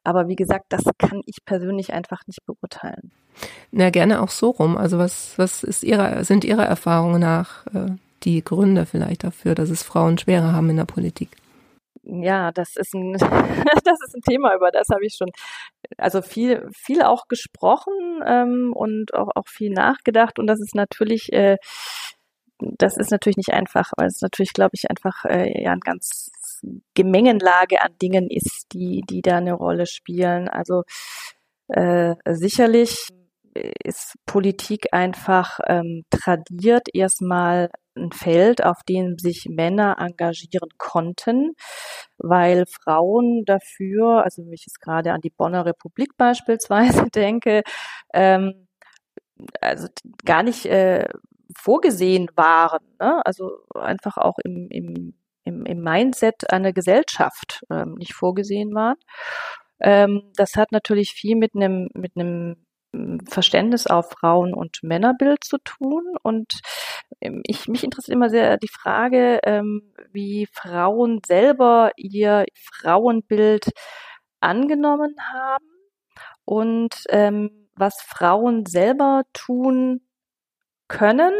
Aber 0.03 0.27
wie 0.27 0.35
gesagt, 0.35 0.65
das 0.69 0.83
kann 0.97 1.21
ich 1.25 1.45
persönlich 1.45 1.93
einfach 1.93 2.21
nicht 2.27 2.45
beurteilen. 2.45 3.11
Na, 3.71 3.89
gerne 3.91 4.21
auch 4.21 4.29
so 4.29 4.49
rum. 4.49 4.77
Also 4.77 4.97
was, 4.97 5.37
was 5.37 5.63
ist 5.63 5.83
Ihre, 5.83 6.25
sind 6.25 6.43
Ihre 6.43 6.65
Erfahrungen 6.65 7.21
nach 7.21 7.65
äh, 7.67 7.91
die 8.23 8.43
Gründe 8.43 8.85
vielleicht 8.85 9.23
dafür, 9.23 9.55
dass 9.55 9.69
es 9.69 9.83
Frauen 9.83 10.17
schwerer 10.17 10.51
haben 10.51 10.69
in 10.69 10.77
der 10.77 10.85
Politik? 10.85 11.29
Ja, 12.07 12.51
das 12.51 12.75
ist 12.75 12.93
ein, 12.93 13.13
das 13.83 13.99
ist 14.05 14.15
ein 14.15 14.21
Thema, 14.21 14.55
über 14.55 14.71
das 14.71 14.87
habe 14.89 15.05
ich 15.05 15.15
schon, 15.15 15.29
also 15.97 16.21
viel, 16.21 16.67
viel 16.73 17.01
auch 17.03 17.27
gesprochen 17.27 18.21
ähm, 18.25 18.73
und 18.73 19.13
auch, 19.13 19.29
auch 19.35 19.47
viel 19.47 19.71
nachgedacht. 19.71 20.39
Und 20.39 20.47
das 20.47 20.59
ist 20.59 20.75
natürlich, 20.75 21.31
äh, 21.33 21.57
das 22.59 22.97
ist 22.97 23.11
natürlich 23.11 23.37
nicht 23.37 23.53
einfach, 23.53 23.91
weil 23.97 24.07
es 24.07 24.21
natürlich, 24.21 24.53
glaube 24.53 24.71
ich, 24.73 24.89
einfach 24.89 25.25
äh, 25.25 25.61
ja 25.61 25.71
eine 25.71 25.79
ganz 25.81 26.31
Gemengenlage 26.95 27.81
an 27.81 27.91
Dingen 28.01 28.29
ist, 28.29 28.67
die, 28.73 29.03
die 29.07 29.21
da 29.21 29.37
eine 29.37 29.53
Rolle 29.53 29.85
spielen. 29.85 30.47
Also 30.47 30.83
äh, 31.67 32.15
sicherlich 32.25 33.09
ist 33.83 34.15
Politik 34.25 34.87
einfach 34.91 35.59
ähm, 35.67 36.03
tradiert 36.09 36.87
erstmal 36.93 37.69
ein 37.97 38.11
Feld, 38.11 38.63
auf 38.63 38.83
dem 38.87 39.17
sich 39.17 39.47
Männer 39.49 39.97
engagieren 39.99 40.69
konnten, 40.77 41.53
weil 42.17 42.65
Frauen 42.65 43.43
dafür, 43.45 44.23
also 44.23 44.43
wenn 44.43 44.53
ich 44.53 44.65
jetzt 44.67 44.81
gerade 44.81 45.13
an 45.13 45.21
die 45.21 45.29
Bonner 45.29 45.65
Republik 45.65 46.17
beispielsweise 46.17 47.09
denke, 47.15 47.63
ähm, 48.13 48.67
also 49.61 49.87
gar 50.25 50.43
nicht 50.43 50.65
äh, 50.65 51.07
vorgesehen 51.55 52.29
waren, 52.35 52.83
ne? 52.99 53.21
also 53.25 53.51
einfach 53.75 54.17
auch 54.17 54.37
im, 54.43 54.67
im, 54.69 55.13
im, 55.43 55.65
im 55.65 55.81
Mindset 55.81 56.51
einer 56.51 56.73
Gesellschaft 56.73 57.63
ähm, 57.69 57.95
nicht 57.95 58.13
vorgesehen 58.13 58.73
waren. 58.73 58.97
Ähm, 59.79 60.31
das 60.35 60.55
hat 60.55 60.71
natürlich 60.71 61.11
viel 61.11 61.35
mit 61.35 61.55
einem 61.55 61.89
mit 61.93 62.13
einem 62.15 62.66
Verständnis 63.29 63.87
auf 63.87 64.11
Frauen- 64.11 64.53
und 64.53 64.79
Männerbild 64.81 65.43
zu 65.43 65.57
tun. 65.59 66.03
Und 66.23 66.59
ähm, 67.21 67.41
ich, 67.45 67.67
mich 67.67 67.83
interessiert 67.83 68.15
immer 68.15 68.29
sehr 68.29 68.57
die 68.57 68.69
Frage, 68.69 69.39
ähm, 69.43 69.93
wie 70.11 70.47
Frauen 70.51 71.21
selber 71.25 71.91
ihr 71.95 72.45
Frauenbild 72.55 73.71
angenommen 74.39 75.15
haben 75.33 75.65
und 76.45 77.03
ähm, 77.09 77.69
was 77.75 78.01
Frauen 78.01 78.65
selber 78.65 79.23
tun 79.33 80.01
können 80.87 81.33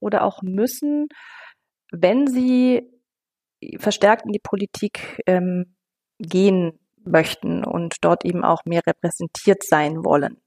oder 0.00 0.24
auch 0.24 0.42
müssen, 0.42 1.08
wenn 1.92 2.26
sie 2.26 2.90
verstärkt 3.78 4.26
in 4.26 4.32
die 4.32 4.40
Politik 4.40 5.22
gehen 6.18 6.78
möchten 7.04 7.64
und 7.64 7.96
dort 8.00 8.24
eben 8.24 8.44
auch 8.44 8.64
mehr 8.64 8.82
repräsentiert 8.86 9.62
sein 9.62 10.04
wollen. 10.04 10.40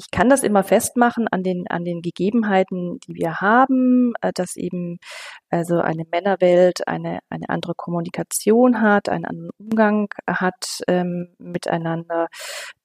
Ich 0.00 0.10
kann 0.10 0.30
das 0.30 0.42
immer 0.42 0.64
festmachen 0.64 1.28
an 1.28 1.42
den, 1.42 1.66
an 1.68 1.84
den 1.84 2.00
Gegebenheiten, 2.00 2.98
die 3.00 3.14
wir 3.16 3.42
haben, 3.42 4.14
äh, 4.22 4.32
dass 4.34 4.56
eben 4.56 4.98
also 5.50 5.78
eine 5.80 6.04
Männerwelt 6.10 6.88
eine, 6.88 7.18
eine 7.28 7.50
andere 7.50 7.74
Kommunikation 7.74 8.80
hat, 8.80 9.10
einen 9.10 9.26
anderen 9.26 9.50
Umgang 9.58 10.08
hat 10.26 10.80
ähm, 10.88 11.34
miteinander, 11.38 12.28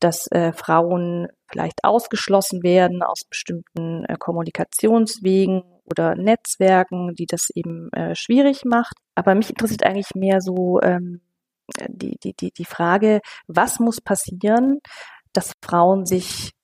dass 0.02 0.28
äh, 0.32 0.52
Frauen 0.52 1.30
vielleicht 1.48 1.86
ausgeschlossen 1.86 2.64
werden 2.64 3.02
aus 3.02 3.24
bestimmten 3.30 4.04
äh, 4.04 4.18
Kommunikationswegen 4.20 5.64
oder 5.86 6.16
Netzwerken, 6.16 7.16
die 7.16 7.28
das 7.28 7.50
eben 7.56 7.94
äh, 7.94 8.14
schwierig 8.14 8.66
macht. 8.66 8.98
Aber 9.16 9.36
mich 9.36 9.52
interessiert 9.52 9.86
eigentlich 9.86 10.16
mehr 10.16 10.42
so 10.42 10.82
ähm, 10.82 11.22
die, 11.88 12.18
die, 12.22 12.34
die, 12.34 12.52
die 12.52 12.66
Frage, 12.66 13.22
was 13.48 13.80
muss 13.80 14.02
passieren, 14.02 14.80
dass 15.32 15.54
Frauen 15.62 16.06
sich 16.06 16.55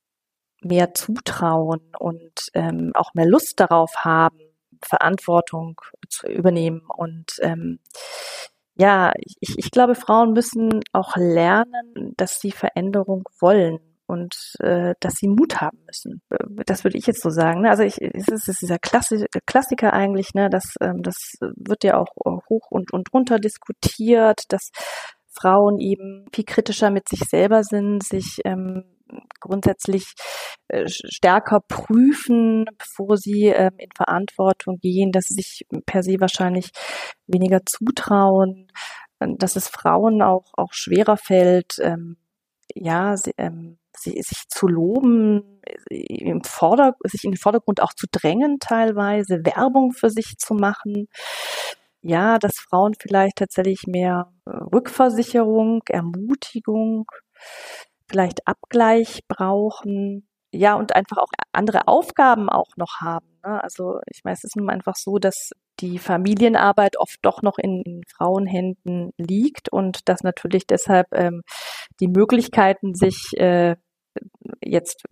mehr 0.61 0.93
zutrauen 0.93 1.81
und 1.99 2.33
ähm, 2.53 2.91
auch 2.95 3.13
mehr 3.13 3.27
Lust 3.27 3.59
darauf 3.59 3.91
haben, 3.97 4.39
Verantwortung 4.83 5.79
zu 6.09 6.27
übernehmen. 6.27 6.81
Und 6.87 7.31
ähm, 7.41 7.79
ja, 8.75 9.11
ich, 9.39 9.57
ich 9.57 9.71
glaube, 9.71 9.95
Frauen 9.95 10.33
müssen 10.33 10.81
auch 10.93 11.15
lernen, 11.15 12.13
dass 12.17 12.39
sie 12.39 12.51
Veränderung 12.51 13.23
wollen 13.39 13.79
und 14.07 14.35
äh, 14.59 14.93
dass 14.99 15.13
sie 15.13 15.27
Mut 15.27 15.61
haben 15.61 15.79
müssen. 15.85 16.21
Das 16.65 16.83
würde 16.83 16.97
ich 16.97 17.05
jetzt 17.05 17.21
so 17.21 17.29
sagen. 17.29 17.61
Ne? 17.61 17.69
Also 17.69 17.83
ich, 17.83 18.01
es 18.01 18.27
ist 18.27 18.61
dieser 18.61 18.77
Klassi 18.77 19.25
Klassiker 19.45 19.93
eigentlich, 19.93 20.33
ne? 20.33 20.49
Das, 20.49 20.73
ähm, 20.81 21.01
das 21.01 21.15
wird 21.39 21.83
ja 21.83 21.97
auch 21.97 22.13
hoch 22.49 22.67
und, 22.69 22.91
und 22.91 23.13
runter 23.13 23.39
diskutiert, 23.39 24.41
dass 24.49 24.71
Frauen 25.33 25.79
eben 25.79 26.25
viel 26.33 26.43
kritischer 26.43 26.91
mit 26.91 27.07
sich 27.07 27.21
selber 27.21 27.63
sind, 27.63 28.03
sich 28.03 28.41
ähm, 28.43 28.83
grundsätzlich 29.39 30.13
äh, 30.67 30.87
stärker 30.87 31.59
prüfen, 31.67 32.65
bevor 32.77 33.17
sie 33.17 33.47
ähm, 33.47 33.73
in 33.77 33.89
Verantwortung 33.95 34.77
gehen, 34.79 35.11
dass 35.11 35.25
sie 35.25 35.35
sich 35.35 35.65
per 35.85 36.03
se 36.03 36.19
wahrscheinlich 36.19 36.71
weniger 37.27 37.61
zutrauen, 37.65 38.71
äh, 39.19 39.27
dass 39.37 39.55
es 39.55 39.67
Frauen 39.67 40.21
auch, 40.21 40.51
auch 40.53 40.73
schwerer 40.73 41.17
fällt, 41.17 41.77
ähm, 41.79 42.17
ja, 42.75 43.17
sie, 43.17 43.33
ähm, 43.37 43.77
sie, 43.97 44.21
sich 44.21 44.47
zu 44.49 44.67
loben, 44.67 45.61
im 45.89 46.43
Vorder 46.43 46.95
sich 47.03 47.23
in 47.23 47.31
den 47.31 47.37
Vordergrund 47.37 47.81
auch 47.81 47.93
zu 47.93 48.07
drängen 48.11 48.59
teilweise, 48.59 49.45
Werbung 49.45 49.91
für 49.91 50.09
sich 50.09 50.37
zu 50.37 50.53
machen. 50.53 51.07
Ja, 52.03 52.39
dass 52.39 52.57
Frauen 52.57 52.93
vielleicht 52.99 53.37
tatsächlich 53.37 53.83
mehr 53.87 54.33
äh, 54.45 54.51
Rückversicherung, 54.73 55.81
Ermutigung, 55.87 57.05
vielleicht 58.11 58.47
Abgleich 58.47 59.21
brauchen, 59.27 60.27
ja, 60.53 60.75
und 60.75 60.95
einfach 60.95 61.17
auch 61.17 61.31
andere 61.53 61.87
Aufgaben 61.87 62.49
auch 62.49 62.75
noch 62.75 62.99
haben. 62.99 63.25
Ne? 63.43 63.63
Also 63.63 63.99
ich 64.07 64.23
meine, 64.23 64.35
es 64.35 64.43
ist 64.43 64.57
nun 64.57 64.69
einfach 64.69 64.95
so, 64.95 65.17
dass 65.17 65.51
die 65.79 65.97
Familienarbeit 65.97 66.97
oft 66.99 67.17
doch 67.21 67.41
noch 67.41 67.57
in, 67.57 67.81
in 67.83 68.01
Frauenhänden 68.15 69.11
liegt 69.17 69.71
und 69.71 70.09
dass 70.09 70.21
natürlich 70.23 70.67
deshalb 70.67 71.07
ähm, 71.13 71.41
die 72.01 72.07
Möglichkeiten, 72.07 72.93
sich 72.93 73.31
äh, 73.37 73.75
jetzt, 74.61 75.05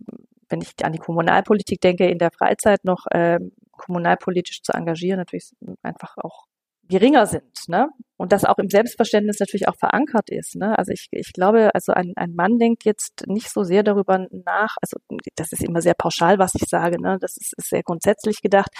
wenn 0.48 0.60
ich 0.60 0.72
an 0.84 0.92
die 0.92 0.98
Kommunalpolitik 0.98 1.80
denke, 1.80 2.06
in 2.06 2.18
der 2.18 2.30
Freizeit 2.30 2.84
noch 2.84 3.06
äh, 3.10 3.38
kommunalpolitisch 3.72 4.62
zu 4.62 4.72
engagieren, 4.72 5.18
natürlich 5.18 5.52
einfach 5.82 6.16
auch 6.18 6.44
geringer 6.90 7.26
sind, 7.26 7.68
ne? 7.68 7.88
Und 8.18 8.32
das 8.32 8.44
auch 8.44 8.58
im 8.58 8.68
Selbstverständnis 8.68 9.40
natürlich 9.40 9.68
auch 9.68 9.76
verankert 9.76 10.28
ist, 10.30 10.56
ne? 10.56 10.76
Also 10.78 10.92
ich, 10.92 11.08
ich 11.12 11.32
glaube, 11.32 11.70
also 11.74 11.92
ein, 11.92 12.12
ein 12.16 12.34
Mann 12.34 12.58
denkt 12.58 12.84
jetzt 12.84 13.24
nicht 13.26 13.50
so 13.50 13.62
sehr 13.62 13.82
darüber 13.82 14.26
nach, 14.30 14.76
also 14.82 14.98
das 15.36 15.52
ist 15.52 15.64
immer 15.64 15.80
sehr 15.80 15.94
pauschal, 15.94 16.38
was 16.38 16.54
ich 16.54 16.68
sage, 16.68 17.00
ne? 17.00 17.18
Das 17.20 17.36
ist, 17.38 17.54
ist 17.56 17.70
sehr 17.70 17.82
grundsätzlich 17.82 18.42
gedacht. 18.42 18.70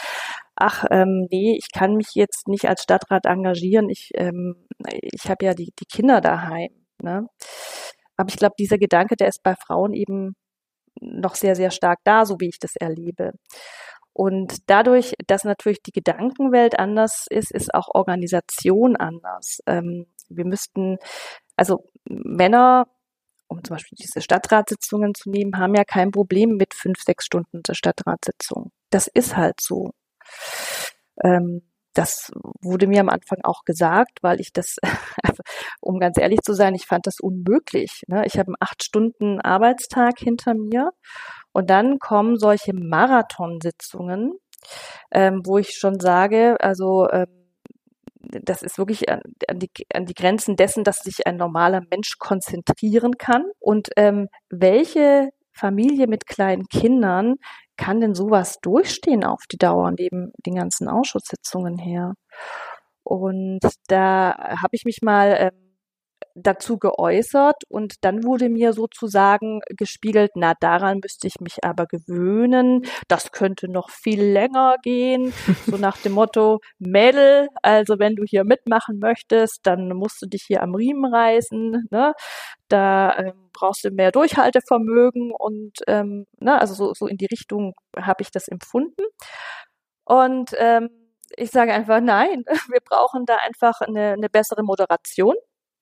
Ach, 0.57 0.85
ähm, 0.91 1.27
nee, 1.31 1.57
ich 1.57 1.73
kann 1.73 1.95
mich 1.95 2.09
jetzt 2.15 2.49
nicht 2.49 2.69
als 2.69 2.83
Stadtrat 2.83 3.25
engagieren, 3.27 3.89
ich, 3.89 4.11
ähm, 4.15 4.67
ich 4.91 5.31
habe 5.31 5.47
ja 5.47 5.55
die, 5.55 5.73
die 5.81 5.87
Kinder 5.87 6.21
daheim, 6.21 6.71
ne? 7.03 7.27
Aber 8.17 8.29
ich 8.29 8.37
glaube, 8.37 8.55
dieser 8.59 8.79
Gedanke, 8.79 9.17
der 9.17 9.29
ist 9.29 9.43
bei 9.43 9.55
Frauen 9.57 9.95
eben 9.95 10.35
noch 11.01 11.37
sehr, 11.37 11.57
sehr 11.57 11.71
stark 11.71 12.01
da, 12.05 12.27
so 12.27 12.37
wie 12.41 12.49
ich 12.49 12.59
das 12.59 12.77
erlebe. 12.77 13.33
Und 14.13 14.69
dadurch, 14.69 15.15
dass 15.27 15.45
natürlich 15.45 15.83
die 15.83 15.93
Gedankenwelt 15.93 16.79
anders 16.79 17.27
ist, 17.31 17.53
ist 17.53 17.75
auch 17.75 17.89
Organisation 17.95 18.97
anders. 18.97 19.61
Ähm, 19.67 20.07
wir 20.29 20.45
müssten, 20.45 20.99
also 21.57 21.85
Männer, 22.05 22.87
um 23.49 23.63
zum 23.65 23.77
Beispiel 23.77 23.97
diese 24.01 24.21
Stadtratssitzungen 24.21 25.15
zu 25.15 25.31
nehmen, 25.31 25.59
haben 25.59 25.75
ja 25.75 25.85
kein 25.85 26.11
Problem 26.11 26.57
mit 26.57 26.75
fünf, 26.75 27.01
sechs 27.03 27.25
Stunden 27.27 27.63
der 27.63 27.75
Stadtratssitzung. 27.75 28.73
Das 28.91 29.07
ist 29.07 29.37
halt 29.37 29.61
so. 29.61 29.91
Ähm, 31.23 31.63
das 31.95 32.31
wurde 32.61 32.87
mir 32.87 33.01
am 33.01 33.09
Anfang 33.09 33.39
auch 33.43 33.65
gesagt, 33.65 34.23
weil 34.23 34.41
ich 34.41 34.53
das, 34.53 34.77
um 35.81 35.99
ganz 35.99 36.19
ehrlich 36.19 36.41
zu 36.43 36.55
sein, 36.55 36.75
ich 36.75 36.87
fand 36.87 37.07
das 37.07 37.19
unmöglich. 37.21 38.03
Ne? 38.07 38.25
Ich 38.27 38.39
habe 38.39 38.49
einen 38.49 38.57
acht 38.61 38.85
Stunden 38.85 39.41
Arbeitstag 39.41 40.19
hinter 40.19 40.55
mir 40.55 40.91
und 41.53 41.71
dann 41.71 41.99
kommen 41.99 42.39
solche 42.39 42.73
Marathonsitzungen, 42.75 44.35
ähm, 45.11 45.43
wo 45.45 45.59
ich 45.59 45.77
schon 45.77 46.01
sage, 46.01 46.57
also 46.61 47.09
ähm, 47.11 47.27
das 48.23 48.63
ist 48.63 48.79
wirklich 48.79 49.11
an, 49.11 49.23
an, 49.49 49.59
die, 49.59 49.71
an 49.93 50.07
die 50.07 50.15
Grenzen 50.15 50.57
dessen, 50.57 50.85
dass 50.85 50.99
sich 50.99 51.27
ein 51.27 51.37
normaler 51.37 51.83
Mensch 51.91 52.19
konzentrieren 52.19 53.19
kann. 53.19 53.45
Und 53.59 53.89
ähm, 53.97 54.29
welche 54.51 55.31
Familie 55.53 56.07
mit 56.07 56.27
kleinen 56.27 56.67
Kindern 56.69 57.37
kann 57.77 58.01
denn 58.01 58.15
sowas 58.15 58.59
durchstehen 58.61 59.25
auf 59.25 59.45
die 59.51 59.59
Dauer 59.59 59.91
neben 59.91 60.33
den 60.47 60.55
ganzen 60.55 60.89
Ausschusssitzungen 60.89 61.79
her? 61.79 62.15
Und 63.03 63.61
da 63.89 64.37
habe 64.63 64.71
ich 64.73 64.85
mich 64.85 65.01
mal 65.03 65.37
ähm, 65.39 65.70
dazu 66.35 66.79
geäußert 66.79 67.63
und 67.69 67.95
dann 68.03 68.25
wurde 68.25 68.49
mir 68.49 68.73
sozusagen 68.73 69.61
gespiegelt, 69.77 70.33
na 70.35 70.55
daran 70.59 71.01
müsste 71.03 71.27
ich 71.27 71.41
mich 71.41 71.65
aber 71.65 71.87
gewöhnen, 71.87 72.85
das 73.09 73.33
könnte 73.33 73.71
noch 73.71 73.91
viel 73.91 74.23
länger 74.23 74.77
gehen, 74.83 75.33
so 75.67 75.77
nach 75.77 75.99
dem 75.99 76.13
Motto, 76.13 76.61
Mädel, 76.79 77.49
also 77.63 77.99
wenn 77.99 78.17
du 78.17 78.25
hier 78.25 78.45
mitmachen 78.45 78.99
möchtest, 78.99 79.61
dann 79.65 79.89
musst 79.91 80.23
du 80.23 80.27
dich 80.27 80.45
hier 80.47 80.63
am 80.63 80.75
Riemen 80.75 81.13
reißen, 81.13 81.89
ne? 81.91 82.13
da 82.69 83.17
ähm, 83.19 83.51
brauchst 83.53 83.85
du 83.85 83.91
mehr 83.91 84.13
Durchhaltevermögen 84.13 85.33
und 85.37 85.73
ähm, 85.87 86.27
ne, 86.39 86.61
also 86.61 86.75
so, 86.75 86.95
so 86.95 87.07
in 87.07 87.17
die 87.17 87.27
Richtung 87.27 87.75
habe 87.97 88.23
ich 88.23 88.31
das 88.31 88.49
empfunden. 88.49 89.03
Und 90.05 90.53
ähm, 90.59 90.91
ich 91.37 91.51
sage 91.51 91.73
einfach 91.73 92.01
nein, 92.01 92.45
wir 92.71 92.81
brauchen 92.85 93.25
da 93.27 93.37
einfach 93.37 93.81
eine, 93.81 94.13
eine 94.13 94.29
bessere 94.29 94.63
Moderation 94.63 95.35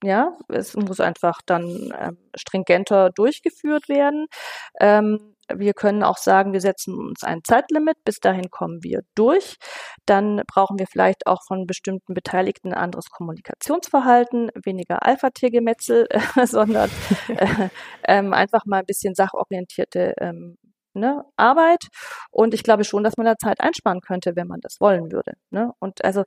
ja, 0.03 0.37
es 0.49 0.75
muss 0.75 1.01
einfach 1.01 1.41
dann 1.45 1.93
ähm, 1.99 2.19
stringenter 2.37 3.11
durchgeführt 3.11 3.89
werden. 3.89 4.27
Ähm, 4.81 5.35
wir 5.55 5.73
können 5.73 6.03
auch 6.03 6.19
sagen, 6.19 6.53
wir 6.53 6.61
setzen 6.61 6.95
uns 6.99 7.25
ein 7.25 7.41
Zeitlimit, 7.43 7.97
bis 8.05 8.21
dahin 8.21 8.51
kommen 8.51 8.83
wir 8.83 9.01
durch. 9.15 9.57
Dann 10.07 10.43
brauchen 10.47 10.79
wir 10.79 10.87
vielleicht 10.87 11.27
auch 11.27 11.43
von 11.47 11.67
bestimmten 11.67 12.15
Beteiligten 12.15 12.73
ein 12.73 12.79
anderes 12.79 13.07
Kommunikationsverhalten, 13.11 14.51
weniger 14.63 15.05
Alpha-Tiergemetzel, 15.05 16.07
äh, 16.11 16.21
sondern 16.47 16.91
äh, 17.29 17.69
ähm, 18.05 18.35
einfach 18.35 18.67
mal 18.67 18.81
ein 18.81 18.87
bisschen 18.87 19.15
sachorientierte 19.15 20.15
ähm, 20.21 20.59
ne, 20.99 21.25
Arbeit. 21.37 21.87
Und 22.31 22.55
ich 22.55 22.63
glaube 22.63 22.85
schon, 22.85 23.05
dass 23.05 23.17
man 23.17 23.27
da 23.27 23.37
Zeit 23.37 23.61
einsparen 23.61 24.01
könnte, 24.01 24.37
wenn 24.37 24.47
man 24.47 24.61
das 24.61 24.81
wollen 24.81 25.13
würde. 25.13 25.33
Ne? 25.51 25.73
Und 25.79 26.05
also 26.05 26.25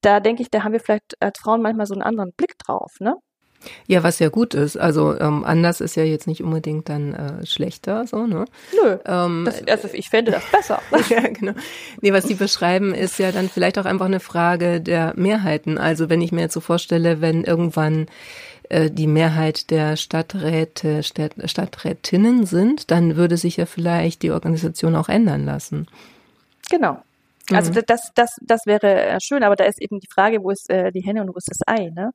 da 0.00 0.20
denke 0.20 0.42
ich, 0.42 0.50
da 0.50 0.64
haben 0.64 0.72
wir 0.72 0.80
vielleicht 0.80 1.16
als 1.20 1.38
Frauen 1.38 1.62
manchmal 1.62 1.86
so 1.86 1.94
einen 1.94 2.02
anderen 2.02 2.32
Blick 2.32 2.58
drauf. 2.58 2.92
Ne? 3.00 3.16
Ja, 3.86 4.02
was 4.02 4.18
ja 4.18 4.28
gut 4.28 4.54
ist. 4.54 4.76
Also 4.76 5.18
ähm, 5.18 5.44
anders 5.44 5.80
ist 5.80 5.96
ja 5.96 6.04
jetzt 6.04 6.26
nicht 6.26 6.42
unbedingt 6.42 6.88
dann 6.88 7.14
äh, 7.14 7.46
schlechter, 7.46 8.06
so, 8.06 8.26
ne? 8.26 8.44
Nö. 8.82 8.98
Ähm, 9.04 9.44
das, 9.44 9.66
also 9.68 9.88
ich 9.92 10.08
fände 10.08 10.32
das 10.32 10.44
besser. 10.50 10.80
ja, 11.08 11.20
genau. 11.28 11.52
Nee, 12.00 12.12
was 12.12 12.24
Sie 12.24 12.34
beschreiben, 12.34 12.94
ist 12.94 13.18
ja 13.18 13.32
dann 13.32 13.48
vielleicht 13.48 13.78
auch 13.78 13.84
einfach 13.84 14.06
eine 14.06 14.20
Frage 14.20 14.80
der 14.80 15.12
Mehrheiten. 15.16 15.78
Also 15.78 16.10
wenn 16.10 16.20
ich 16.20 16.32
mir 16.32 16.42
jetzt 16.42 16.54
so 16.54 16.60
vorstelle, 16.60 17.20
wenn 17.20 17.44
irgendwann 17.44 18.06
äh, 18.72 18.90
die 18.90 19.06
Mehrheit 19.06 19.70
der 19.70 19.96
Stadträte, 19.96 21.02
Stadt, 21.02 21.34
Stadträtinnen 21.44 22.46
sind, 22.46 22.90
dann 22.90 23.16
würde 23.16 23.36
sich 23.36 23.58
ja 23.58 23.66
vielleicht 23.66 24.22
die 24.22 24.30
Organisation 24.30 24.96
auch 24.96 25.10
ändern 25.10 25.44
lassen. 25.44 25.86
Genau. 26.70 27.02
Also 27.50 27.72
mhm. 27.72 27.82
das, 27.86 28.12
das, 28.14 28.36
das 28.40 28.66
wäre 28.66 29.06
äh, 29.06 29.20
schön, 29.20 29.42
aber 29.42 29.56
da 29.56 29.64
ist 29.64 29.80
eben 29.82 29.98
die 29.98 30.08
Frage, 30.12 30.42
wo 30.42 30.50
ist 30.50 30.70
äh, 30.70 30.92
die 30.92 31.02
Henne 31.02 31.22
und 31.22 31.28
wo 31.28 31.38
ist 31.38 31.48
das 31.48 31.60
Ei? 31.66 31.90
Ne? 31.90 32.12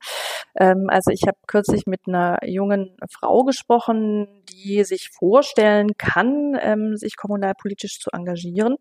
Ähm, 0.58 0.86
also 0.88 1.10
ich 1.10 1.22
habe 1.26 1.36
kürzlich 1.46 1.86
mit 1.86 2.00
einer 2.06 2.38
jungen 2.44 2.96
Frau 3.10 3.44
gesprochen, 3.44 4.26
die 4.48 4.84
sich 4.84 5.10
vorstellen 5.10 5.90
kann, 5.98 6.58
ähm, 6.60 6.96
sich 6.96 7.16
kommunalpolitisch 7.16 8.00
zu 8.00 8.10
engagieren. 8.12 8.76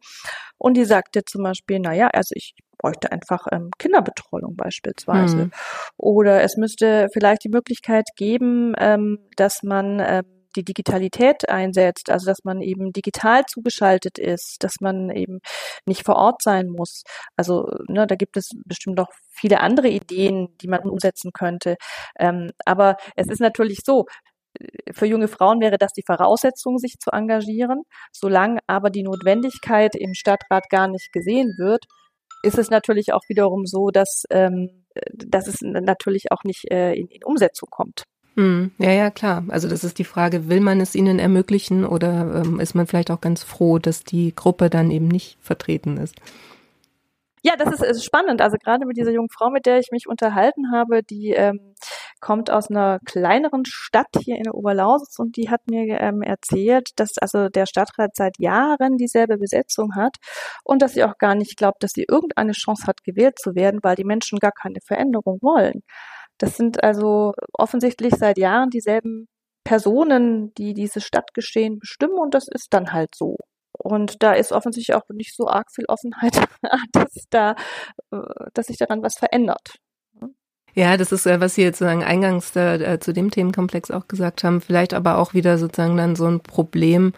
Und 0.57 0.75
die 0.75 0.85
sagte 0.85 1.23
zum 1.25 1.43
Beispiel, 1.43 1.79
na 1.79 1.93
ja, 1.93 2.07
also 2.07 2.33
ich 2.35 2.53
bräuchte 2.77 3.11
einfach 3.11 3.47
ähm, 3.51 3.71
Kinderbetreuung 3.77 4.55
beispielsweise. 4.55 5.37
Mhm. 5.37 5.51
Oder 5.97 6.43
es 6.43 6.57
müsste 6.57 7.07
vielleicht 7.11 7.43
die 7.43 7.49
Möglichkeit 7.49 8.05
geben, 8.15 8.73
ähm, 8.77 9.19
dass 9.35 9.63
man 9.63 9.99
ähm, 9.99 10.36
die 10.57 10.63
Digitalität 10.63 11.47
einsetzt, 11.49 12.09
also 12.09 12.25
dass 12.25 12.43
man 12.43 12.61
eben 12.61 12.91
digital 12.91 13.45
zugeschaltet 13.45 14.17
ist, 14.19 14.63
dass 14.63 14.75
man 14.81 15.09
eben 15.09 15.39
nicht 15.85 16.03
vor 16.05 16.15
Ort 16.15 16.41
sein 16.41 16.67
muss. 16.67 17.03
Also 17.37 17.69
ne, 17.87 18.07
da 18.07 18.15
gibt 18.15 18.37
es 18.37 18.49
bestimmt 18.65 18.97
noch 18.97 19.09
viele 19.31 19.61
andere 19.61 19.89
Ideen, 19.89 20.49
die 20.61 20.67
man 20.67 20.81
umsetzen 20.81 21.31
könnte. 21.31 21.77
Ähm, 22.19 22.51
aber 22.65 22.97
es 23.15 23.27
ist 23.27 23.39
natürlich 23.39 23.79
so, 23.85 24.05
für 24.91 25.05
junge 25.05 25.27
Frauen 25.27 25.61
wäre 25.61 25.77
das 25.77 25.93
die 25.93 26.03
Voraussetzung, 26.05 26.79
sich 26.79 26.95
zu 26.99 27.11
engagieren. 27.11 27.83
Solange 28.11 28.59
aber 28.67 28.89
die 28.89 29.03
Notwendigkeit 29.03 29.95
im 29.95 30.13
Stadtrat 30.13 30.69
gar 30.69 30.87
nicht 30.87 31.11
gesehen 31.11 31.53
wird, 31.57 31.85
ist 32.43 32.57
es 32.57 32.69
natürlich 32.69 33.13
auch 33.13 33.21
wiederum 33.27 33.65
so, 33.65 33.89
dass, 33.89 34.23
ähm, 34.29 34.85
dass 35.13 35.47
es 35.47 35.61
natürlich 35.61 36.31
auch 36.31 36.43
nicht 36.43 36.71
äh, 36.71 36.93
in, 36.93 37.07
in 37.07 37.23
Umsetzung 37.23 37.69
kommt. 37.69 38.03
Hm, 38.37 38.71
ja, 38.77 38.91
ja, 38.91 39.09
klar. 39.09 39.43
Also 39.47 39.67
das 39.67 39.83
ist 39.83 39.97
die 39.97 40.03
Frage, 40.03 40.47
will 40.47 40.61
man 40.61 40.79
es 40.79 40.93
ihnen 40.93 41.17
ermöglichen 41.17 41.83
oder 41.85 42.43
ähm, 42.45 42.59
ist 42.59 42.75
man 42.75 42.85
vielleicht 42.85 43.09
auch 43.09 43.19
ganz 43.19 43.43
froh, 43.43 43.79
dass 43.79 44.03
die 44.03 44.35
Gruppe 44.35 44.69
dann 44.69 44.91
eben 44.91 45.07
nicht 45.07 45.39
vertreten 45.41 45.97
ist? 45.97 46.15
Ja, 47.43 47.55
das 47.55 47.73
ist, 47.73 47.83
ist 47.83 48.03
spannend. 48.03 48.41
Also 48.41 48.57
gerade 48.63 48.85
mit 48.85 48.97
dieser 48.97 49.11
jungen 49.11 49.29
Frau, 49.29 49.49
mit 49.49 49.65
der 49.65 49.79
ich 49.79 49.89
mich 49.91 50.07
unterhalten 50.07 50.71
habe, 50.71 51.01
die 51.01 51.31
ähm, 51.31 51.73
kommt 52.19 52.51
aus 52.51 52.69
einer 52.69 52.99
kleineren 53.05 53.63
Stadt 53.65 54.07
hier 54.19 54.37
in 54.37 54.43
der 54.43 54.53
Oberlausitz 54.53 55.17
und 55.17 55.35
die 55.37 55.49
hat 55.49 55.61
mir 55.67 55.99
ähm, 55.99 56.21
erzählt, 56.21 56.89
dass 56.97 57.17
also 57.19 57.49
der 57.49 57.65
Stadtrat 57.65 58.15
seit 58.15 58.37
Jahren 58.39 58.97
dieselbe 58.97 59.37
Besetzung 59.37 59.95
hat 59.95 60.17
und 60.63 60.81
dass 60.81 60.93
sie 60.93 61.03
auch 61.03 61.17
gar 61.17 61.35
nicht 61.35 61.57
glaubt, 61.57 61.81
dass 61.83 61.91
sie 61.91 62.05
irgendeine 62.07 62.51
Chance 62.51 62.85
hat, 62.85 63.03
gewählt 63.03 63.39
zu 63.39 63.55
werden, 63.55 63.79
weil 63.81 63.95
die 63.95 64.03
Menschen 64.03 64.39
gar 64.39 64.51
keine 64.51 64.79
Veränderung 64.85 65.39
wollen. 65.41 65.83
Das 66.37 66.57
sind 66.57 66.83
also 66.83 67.33
offensichtlich 67.53 68.13
seit 68.15 68.37
Jahren 68.37 68.69
dieselben 68.69 69.27
Personen, 69.63 70.53
die 70.55 70.73
dieses 70.73 71.03
Stadtgeschehen 71.03 71.79
bestimmen 71.79 72.17
und 72.17 72.33
das 72.33 72.47
ist 72.47 72.73
dann 72.73 72.93
halt 72.93 73.15
so. 73.15 73.35
Und 73.77 74.23
da 74.23 74.33
ist 74.33 74.51
offensichtlich 74.51 74.95
auch 74.95 75.03
nicht 75.09 75.35
so 75.35 75.47
arg 75.47 75.67
viel 75.73 75.85
Offenheit, 75.87 76.35
dass 76.93 77.25
da, 77.29 77.55
äh, 78.11 78.17
dass 78.53 78.67
sich 78.67 78.77
daran 78.77 79.03
was 79.03 79.15
verändert. 79.15 79.75
Ja, 80.73 80.95
das 80.95 81.11
ist, 81.11 81.25
äh, 81.25 81.41
was 81.41 81.55
Sie 81.55 81.63
jetzt 81.63 81.79
sozusagen 81.79 82.03
eingangs 82.03 82.55
äh, 82.55 82.99
zu 82.99 83.11
dem 83.11 83.31
Themenkomplex 83.31 83.91
auch 83.91 84.07
gesagt 84.07 84.43
haben, 84.43 84.61
vielleicht 84.61 84.93
aber 84.93 85.17
auch 85.17 85.33
wieder 85.33 85.57
sozusagen 85.57 85.97
dann 85.97 86.15
so 86.15 86.27
ein 86.27 86.39
Problem, 86.39 87.13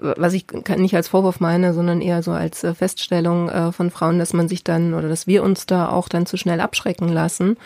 was 0.00 0.32
ich 0.32 0.46
nicht 0.76 0.94
als 0.96 1.08
Vorwurf 1.08 1.40
meine, 1.40 1.72
sondern 1.72 2.00
eher 2.00 2.22
so 2.22 2.32
als 2.32 2.64
äh, 2.64 2.74
Feststellung 2.74 3.48
äh, 3.48 3.72
von 3.72 3.90
Frauen, 3.90 4.18
dass 4.18 4.32
man 4.32 4.48
sich 4.48 4.64
dann 4.64 4.94
oder 4.94 5.08
dass 5.08 5.26
wir 5.26 5.42
uns 5.42 5.66
da 5.66 5.88
auch 5.88 6.08
dann 6.08 6.26
zu 6.26 6.36
schnell 6.36 6.60
abschrecken 6.60 7.08
lassen, 7.08 7.56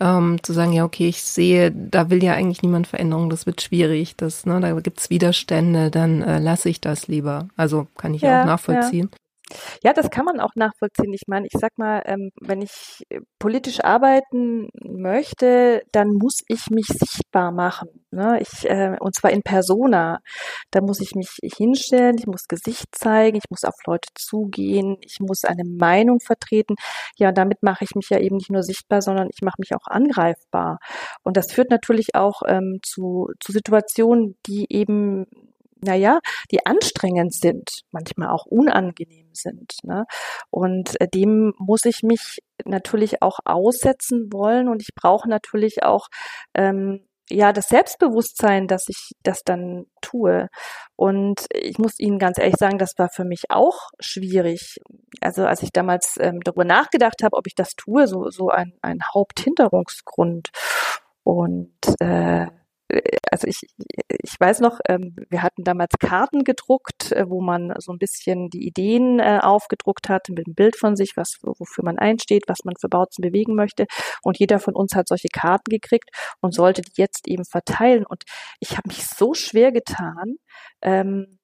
ähm, 0.00 0.42
zu 0.42 0.52
sagen, 0.52 0.72
ja, 0.72 0.84
okay, 0.84 1.08
ich 1.08 1.22
sehe, 1.22 1.70
da 1.72 2.10
will 2.10 2.22
ja 2.22 2.34
eigentlich 2.34 2.62
niemand 2.62 2.86
Veränderung, 2.86 3.30
das 3.30 3.46
wird 3.46 3.62
schwierig, 3.62 4.16
das, 4.16 4.46
ne, 4.46 4.60
da 4.60 4.72
gibt's 4.80 5.10
Widerstände, 5.10 5.90
dann 5.90 6.22
äh, 6.22 6.38
lasse 6.38 6.68
ich 6.68 6.80
das 6.80 7.08
lieber. 7.08 7.48
Also 7.56 7.86
kann 7.96 8.14
ich 8.14 8.22
ja, 8.22 8.42
auch 8.42 8.46
nachvollziehen. 8.46 9.10
Ja. 9.12 9.18
Ja, 9.82 9.92
das 9.92 10.10
kann 10.10 10.24
man 10.24 10.40
auch 10.40 10.54
nachvollziehen. 10.54 11.12
Ich 11.12 11.26
meine, 11.26 11.46
ich 11.46 11.58
sag 11.58 11.78
mal, 11.78 12.02
ähm, 12.06 12.30
wenn 12.40 12.60
ich 12.62 13.04
äh, 13.08 13.20
politisch 13.38 13.82
arbeiten 13.82 14.68
möchte, 14.74 15.82
dann 15.92 16.08
muss 16.08 16.42
ich 16.48 16.68
mich 16.70 16.86
sichtbar 16.86 17.52
machen. 17.52 17.88
Ne? 18.10 18.40
Ich, 18.40 18.68
äh, 18.68 18.96
und 19.00 19.14
zwar 19.14 19.30
in 19.30 19.42
Persona. 19.42 20.18
Da 20.70 20.80
muss 20.80 21.00
ich 21.00 21.14
mich 21.14 21.38
hinstellen, 21.42 22.16
ich 22.18 22.26
muss 22.26 22.48
Gesicht 22.48 22.86
zeigen, 22.92 23.36
ich 23.36 23.50
muss 23.50 23.64
auf 23.64 23.74
Leute 23.86 24.08
zugehen, 24.14 24.96
ich 25.00 25.18
muss 25.20 25.44
eine 25.44 25.64
Meinung 25.64 26.20
vertreten. 26.20 26.74
Ja, 27.16 27.32
damit 27.32 27.62
mache 27.62 27.84
ich 27.84 27.94
mich 27.94 28.10
ja 28.10 28.18
eben 28.18 28.36
nicht 28.36 28.50
nur 28.50 28.62
sichtbar, 28.62 29.02
sondern 29.02 29.28
ich 29.32 29.42
mache 29.42 29.56
mich 29.58 29.74
auch 29.74 29.86
angreifbar. 29.86 30.78
Und 31.22 31.36
das 31.36 31.52
führt 31.52 31.70
natürlich 31.70 32.14
auch 32.14 32.42
ähm, 32.46 32.80
zu, 32.82 33.30
zu 33.40 33.52
Situationen, 33.52 34.36
die 34.46 34.66
eben 34.70 35.26
naja, 35.80 36.20
die 36.50 36.64
anstrengend 36.66 37.34
sind, 37.34 37.82
manchmal 37.90 38.28
auch 38.28 38.46
unangenehm 38.46 39.28
sind. 39.32 39.74
Ne? 39.82 40.04
Und 40.50 41.00
äh, 41.00 41.08
dem 41.08 41.54
muss 41.58 41.84
ich 41.84 42.02
mich 42.02 42.40
natürlich 42.64 43.22
auch 43.22 43.38
aussetzen 43.44 44.32
wollen 44.32 44.68
und 44.68 44.82
ich 44.82 44.94
brauche 44.94 45.28
natürlich 45.28 45.82
auch 45.82 46.08
ähm, 46.54 47.06
ja 47.30 47.52
das 47.52 47.68
Selbstbewusstsein, 47.68 48.66
dass 48.66 48.84
ich 48.88 49.12
das 49.22 49.42
dann 49.44 49.86
tue. 50.00 50.48
Und 50.96 51.46
ich 51.52 51.78
muss 51.78 51.98
Ihnen 51.98 52.18
ganz 52.18 52.38
ehrlich 52.38 52.56
sagen, 52.58 52.78
das 52.78 52.94
war 52.96 53.10
für 53.10 53.24
mich 53.24 53.50
auch 53.50 53.90
schwierig. 54.00 54.78
Also 55.20 55.46
als 55.46 55.62
ich 55.62 55.70
damals 55.72 56.16
ähm, 56.20 56.40
darüber 56.40 56.64
nachgedacht 56.64 57.22
habe, 57.22 57.36
ob 57.36 57.46
ich 57.46 57.54
das 57.54 57.70
tue, 57.76 58.06
so 58.06 58.30
so 58.30 58.48
ein, 58.48 58.74
ein 58.82 59.00
Haupthinderungsgrund. 59.14 60.50
Und 61.22 61.74
äh, 62.00 62.46
also 63.30 63.46
ich, 63.46 63.60
ich 64.08 64.40
weiß 64.40 64.60
noch, 64.60 64.80
ähm, 64.88 65.14
wir 65.28 65.42
hatten 65.42 65.64
damals 65.64 65.94
Karten 65.98 66.44
gedruckt, 66.44 67.12
äh, 67.12 67.28
wo 67.28 67.42
man 67.42 67.74
so 67.78 67.92
ein 67.92 67.98
bisschen 67.98 68.48
die 68.48 68.66
Ideen 68.66 69.20
äh, 69.20 69.40
aufgedruckt 69.42 70.08
hat 70.08 70.28
mit 70.30 70.46
einem 70.46 70.54
Bild 70.54 70.76
von 70.76 70.96
sich, 70.96 71.12
was 71.16 71.38
wofür 71.42 71.84
man 71.84 71.98
einsteht, 71.98 72.44
was 72.48 72.64
man 72.64 72.74
für 72.80 72.88
Bautzen 72.88 73.22
bewegen 73.22 73.54
möchte. 73.54 73.86
Und 74.22 74.38
jeder 74.38 74.58
von 74.58 74.74
uns 74.74 74.94
hat 74.94 75.08
solche 75.08 75.28
Karten 75.28 75.70
gekriegt 75.70 76.08
und 76.40 76.54
sollte 76.54 76.82
die 76.82 76.92
jetzt 76.96 77.28
eben 77.28 77.44
verteilen. 77.44 78.06
Und 78.06 78.22
ich 78.60 78.72
habe 78.72 78.88
mich 78.88 79.06
so 79.06 79.34
schwer 79.34 79.70
getan, 79.70 80.36
ähm, 80.82 81.38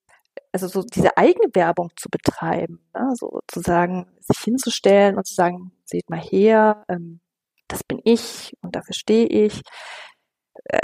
also 0.52 0.66
so 0.68 0.82
diese 0.82 1.16
Eigenwerbung 1.16 1.90
zu 1.96 2.08
betreiben, 2.08 2.80
ne? 2.94 3.10
so 3.14 3.40
zu 3.48 3.60
sagen, 3.60 4.06
sich 4.20 4.38
hinzustellen 4.38 5.16
und 5.16 5.26
zu 5.26 5.34
sagen, 5.34 5.72
seht 5.84 6.08
mal 6.08 6.20
her, 6.20 6.84
ähm, 6.88 7.20
das 7.68 7.82
bin 7.84 8.00
ich 8.04 8.54
und 8.62 8.76
dafür 8.76 8.94
stehe 8.94 9.26
ich 9.26 9.62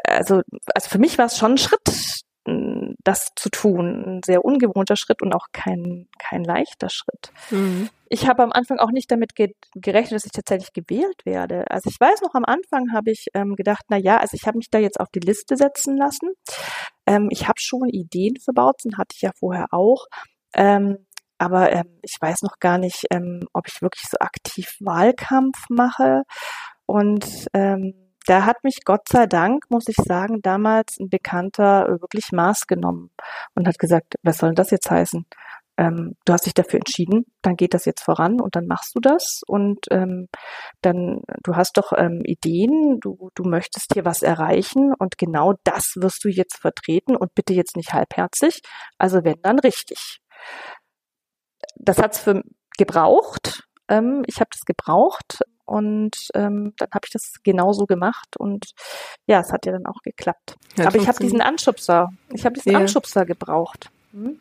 also, 0.05 0.43
also 0.75 0.89
für 0.89 0.99
mich 0.99 1.19
war 1.19 1.27
es 1.27 1.39
schon 1.39 1.53
ein 1.53 1.59
Schritt, 1.59 2.25
das 3.05 3.29
zu 3.37 3.51
tun. 3.51 4.05
Ein 4.07 4.21
sehr 4.25 4.45
ungewohnter 4.45 4.97
Schritt 4.97 5.23
und 5.23 5.35
auch 5.35 5.47
kein, 5.53 6.09
kein 6.19 6.45
leichter 6.45 6.89
Schritt. 6.89 7.33
Mhm. 7.51 7.89
Ich 8.09 8.27
habe 8.27 8.43
am 8.43 8.53
Anfang 8.53 8.79
auch 8.79 8.91
nicht 8.91 9.11
damit 9.11 9.35
ge 9.35 9.53
gerechnet, 9.75 10.17
dass 10.17 10.25
ich 10.25 10.33
tatsächlich 10.33 10.73
gewählt 10.73 11.25
werde. 11.25 11.71
Also 11.71 11.91
ich 11.91 12.01
weiß 12.01 12.23
noch, 12.23 12.35
am 12.35 12.45
Anfang 12.45 12.93
habe 12.93 13.11
ich 13.11 13.27
ähm, 13.35 13.55
gedacht, 13.57 13.85
na 13.89 13.97
ja, 13.97 14.19
also 14.19 14.35
ich 14.35 14.47
habe 14.47 14.59
mich 14.59 14.71
da 14.71 14.79
jetzt 14.79 14.99
auf 14.99 15.09
die 15.15 15.21
Liste 15.21 15.57
setzen 15.57 15.97
lassen. 15.97 16.31
Ähm, 17.07 17.29
ich 17.31 17.47
habe 17.47 17.61
schon 17.61 17.89
Ideen 17.89 18.37
für 18.43 18.53
Bautzen, 18.53 18.99
hatte 18.99 19.15
ich 19.15 19.23
ja 19.23 19.31
vorher 19.39 19.67
auch. 19.71 20.07
Ähm, 20.55 21.07
aber 21.39 21.73
ähm, 21.73 21.99
ich 22.03 22.17
weiß 22.21 22.43
noch 22.43 22.59
gar 22.59 22.79
nicht, 22.79 23.07
ähm, 23.11 23.47
ob 23.53 23.69
ich 23.69 23.81
wirklich 23.81 24.05
so 24.11 24.19
aktiv 24.19 24.77
Wahlkampf 24.81 25.67
mache. 25.69 26.25
Und 26.87 27.47
ähm, 27.55 28.10
da 28.27 28.45
hat 28.45 28.63
mich 28.65 28.81
Gott 28.85 29.09
sei 29.09 29.27
Dank, 29.27 29.65
muss 29.71 29.89
ich 29.89 29.97
sagen, 29.97 30.43
damals 30.43 30.99
ein 30.99 31.09
Bekannter 31.09 31.89
äh, 31.89 32.01
wirklich 32.01 32.33
Maß 32.33 32.67
genommen 32.67 33.11
und 33.55 33.67
hat 33.67 33.79
gesagt, 33.79 34.15
was 34.23 34.39
soll 34.39 34.51
denn 34.51 34.57
das 34.57 34.71
jetzt 34.71 34.91
heißen? 34.91 35.27
Ähm, 35.79 36.17
du 36.27 36.33
hast 36.35 36.45
dich 36.45 36.53
dafür 36.53 36.81
entschieden, 36.81 37.25
dann 37.41 37.57
geht 37.57 37.73
das 37.73 37.87
jetzt 37.87 38.03
voran 38.05 38.41
und 38.41 38.55
dann 38.55 38.67
machst 38.67 38.95
du 38.95 39.01
das 39.01 39.41
und 39.47 39.87
ähm, 39.91 40.29
dann, 40.83 41.23
du 41.43 41.57
hast 41.57 41.79
doch 41.79 41.93
ähm, 41.97 42.21
Ideen, 42.25 42.99
du, 43.01 43.31
du 43.35 43.45
möchtest 43.45 43.95
hier 43.95 44.05
was 44.05 44.23
erreichen 44.23 44.93
und 44.99 45.17
genau 45.17 45.55
das 45.65 45.95
wirst 45.97 46.23
du 46.25 46.29
jetzt 46.29 46.59
vertreten 46.59 47.17
und 47.17 47.35
bitte 47.35 47.55
jetzt 47.55 47.77
nicht 47.77 47.95
halbherzig, 47.95 48.61
also 48.99 49.25
wenn 49.25 49.41
dann 49.43 49.59
richtig. 49.59 50.21
Das 51.77 51.99
hat's 51.99 52.19
für 52.19 52.43
gebraucht, 52.77 53.63
ähm, 53.89 54.23
ich 54.27 54.41
habe 54.41 54.51
das 54.53 54.67
gebraucht 54.67 55.41
und 55.71 56.31
ähm, 56.35 56.73
dann 56.79 56.89
habe 56.93 57.07
ich 57.07 57.13
das 57.13 57.35
genauso 57.45 57.87
gemacht 57.87 58.37
und 58.37 58.73
ja, 59.27 59.39
es 59.39 59.53
hat 59.53 59.67
ja 59.67 59.73
dann 59.73 59.87
auch 59.87 60.03
geklappt. 60.03 60.57
Ja, 60.77 60.89
Aber 60.89 60.97
ich 60.97 61.07
habe 61.07 61.21
diesen 61.21 61.41
Anschubser, 61.41 62.13
ich 62.33 62.45
habe 62.45 62.57
diesen 62.57 62.73
ja. 62.73 62.79
Anschubser 62.81 63.25
gebraucht. 63.25 63.89
Hm? 64.13 64.41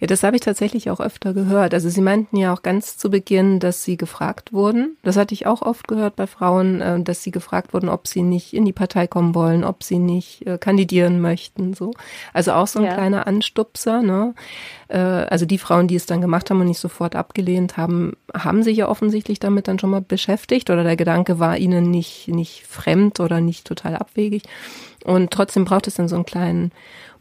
Ja, 0.00 0.06
das 0.06 0.22
habe 0.22 0.36
ich 0.36 0.42
tatsächlich 0.42 0.90
auch 0.90 1.00
öfter 1.00 1.34
gehört. 1.34 1.74
Also 1.74 1.88
Sie 1.88 2.00
meinten 2.00 2.36
ja 2.36 2.52
auch 2.52 2.62
ganz 2.62 2.96
zu 2.96 3.10
Beginn, 3.10 3.60
dass 3.60 3.84
Sie 3.84 3.96
gefragt 3.96 4.52
wurden. 4.52 4.96
Das 5.02 5.16
hatte 5.16 5.34
ich 5.34 5.46
auch 5.46 5.62
oft 5.62 5.88
gehört 5.88 6.16
bei 6.16 6.26
Frauen, 6.26 6.80
äh, 6.80 7.00
dass 7.02 7.22
sie 7.22 7.30
gefragt 7.30 7.74
wurden, 7.74 7.88
ob 7.88 8.06
sie 8.06 8.22
nicht 8.22 8.54
in 8.54 8.64
die 8.64 8.72
Partei 8.72 9.06
kommen 9.06 9.34
wollen, 9.34 9.64
ob 9.64 9.82
sie 9.82 9.98
nicht 9.98 10.46
äh, 10.46 10.58
kandidieren 10.58 11.20
möchten. 11.20 11.74
So, 11.74 11.92
also 12.32 12.52
auch 12.52 12.66
so 12.66 12.78
ein 12.78 12.86
ja. 12.86 12.94
kleiner 12.94 13.26
Anstupser. 13.26 14.02
Ne? 14.02 14.34
Äh, 14.88 14.98
also 14.98 15.46
die 15.46 15.58
Frauen, 15.58 15.88
die 15.88 15.96
es 15.96 16.06
dann 16.06 16.20
gemacht 16.20 16.50
haben 16.50 16.60
und 16.60 16.66
nicht 16.66 16.80
sofort 16.80 17.16
abgelehnt 17.16 17.76
haben, 17.76 18.14
haben 18.34 18.62
sich 18.62 18.78
ja 18.78 18.88
offensichtlich 18.88 19.38
damit 19.40 19.68
dann 19.68 19.78
schon 19.78 19.90
mal 19.90 20.00
beschäftigt 20.00 20.70
oder 20.70 20.84
der 20.84 20.96
Gedanke 20.96 21.38
war 21.38 21.56
ihnen 21.56 21.90
nicht 21.90 22.28
nicht 22.28 22.66
fremd 22.66 23.20
oder 23.20 23.40
nicht 23.40 23.66
total 23.66 23.96
abwegig. 23.96 24.44
Und 25.04 25.30
trotzdem 25.30 25.64
braucht 25.64 25.86
es 25.86 25.94
dann 25.94 26.08
so 26.08 26.16
einen 26.16 26.26
kleinen 26.26 26.72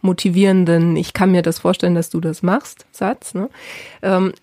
motivierenden, 0.02 0.96
ich 0.96 1.14
kann 1.14 1.32
mir 1.32 1.42
das 1.42 1.60
vorstellen, 1.60 1.96
dass 1.96 2.10
du 2.10 2.20
das 2.20 2.44
machst, 2.44 2.86
Satz. 2.92 3.34
Ne? 3.34 3.50
Ähm, 4.02 4.34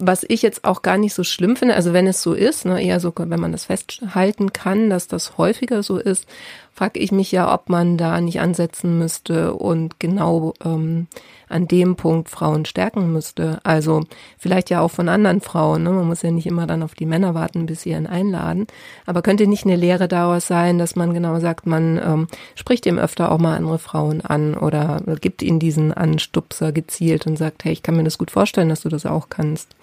was 0.00 0.24
ich 0.28 0.42
jetzt 0.42 0.64
auch 0.64 0.82
gar 0.82 0.96
nicht 0.96 1.14
so 1.14 1.24
schlimm 1.24 1.56
finde, 1.56 1.74
also 1.74 1.92
wenn 1.92 2.06
es 2.06 2.22
so 2.22 2.32
ist, 2.32 2.64
ne, 2.64 2.82
eher 2.82 3.00
so, 3.00 3.12
wenn 3.16 3.40
man 3.40 3.52
das 3.52 3.64
festhalten 3.64 4.52
kann, 4.52 4.90
dass 4.90 5.08
das 5.08 5.36
häufiger 5.38 5.82
so 5.82 5.98
ist, 5.98 6.26
frage 6.72 7.00
ich 7.00 7.10
mich 7.10 7.32
ja, 7.32 7.52
ob 7.52 7.68
man 7.68 7.96
da 7.98 8.20
nicht 8.20 8.40
ansetzen 8.40 8.98
müsste 8.98 9.54
und 9.54 9.98
genau 9.98 10.54
ähm, 10.64 11.08
an 11.48 11.66
dem 11.66 11.96
Punkt 11.96 12.28
Frauen 12.28 12.64
stärken 12.64 13.12
müsste. 13.12 13.60
Also 13.62 14.04
vielleicht 14.38 14.70
ja 14.70 14.80
auch 14.80 14.90
von 14.90 15.08
anderen 15.08 15.40
Frauen. 15.40 15.82
Ne? 15.82 15.90
Man 15.90 16.06
muss 16.06 16.22
ja 16.22 16.30
nicht 16.30 16.46
immer 16.46 16.66
dann 16.66 16.82
auf 16.82 16.94
die 16.94 17.06
Männer 17.06 17.34
warten, 17.34 17.66
bis 17.66 17.82
sie 17.82 17.90
ihn 17.90 18.06
einladen. 18.06 18.66
Aber 19.06 19.22
könnte 19.22 19.46
nicht 19.46 19.64
eine 19.64 19.76
Lehre 19.76 20.08
daraus 20.08 20.46
sein, 20.46 20.78
dass 20.78 20.96
man 20.96 21.14
genau 21.14 21.38
sagt, 21.40 21.66
man 21.66 21.98
ähm, 21.98 22.26
spricht 22.54 22.86
eben 22.86 22.98
öfter 22.98 23.32
auch 23.32 23.38
mal 23.38 23.56
andere 23.56 23.78
Frauen 23.78 24.20
an 24.20 24.54
oder 24.54 25.02
gibt 25.20 25.42
ihnen 25.42 25.58
diesen 25.58 25.92
Anstupser 25.92 26.72
gezielt 26.72 27.26
und 27.26 27.36
sagt, 27.36 27.64
hey, 27.64 27.72
ich 27.72 27.82
kann 27.82 27.96
mir 27.96 28.04
das 28.04 28.18
gut 28.18 28.30
vorstellen, 28.30 28.68
dass 28.68 28.82
du 28.82 28.88
das 28.88 29.06
auch 29.06 29.28
kannst. 29.28 29.74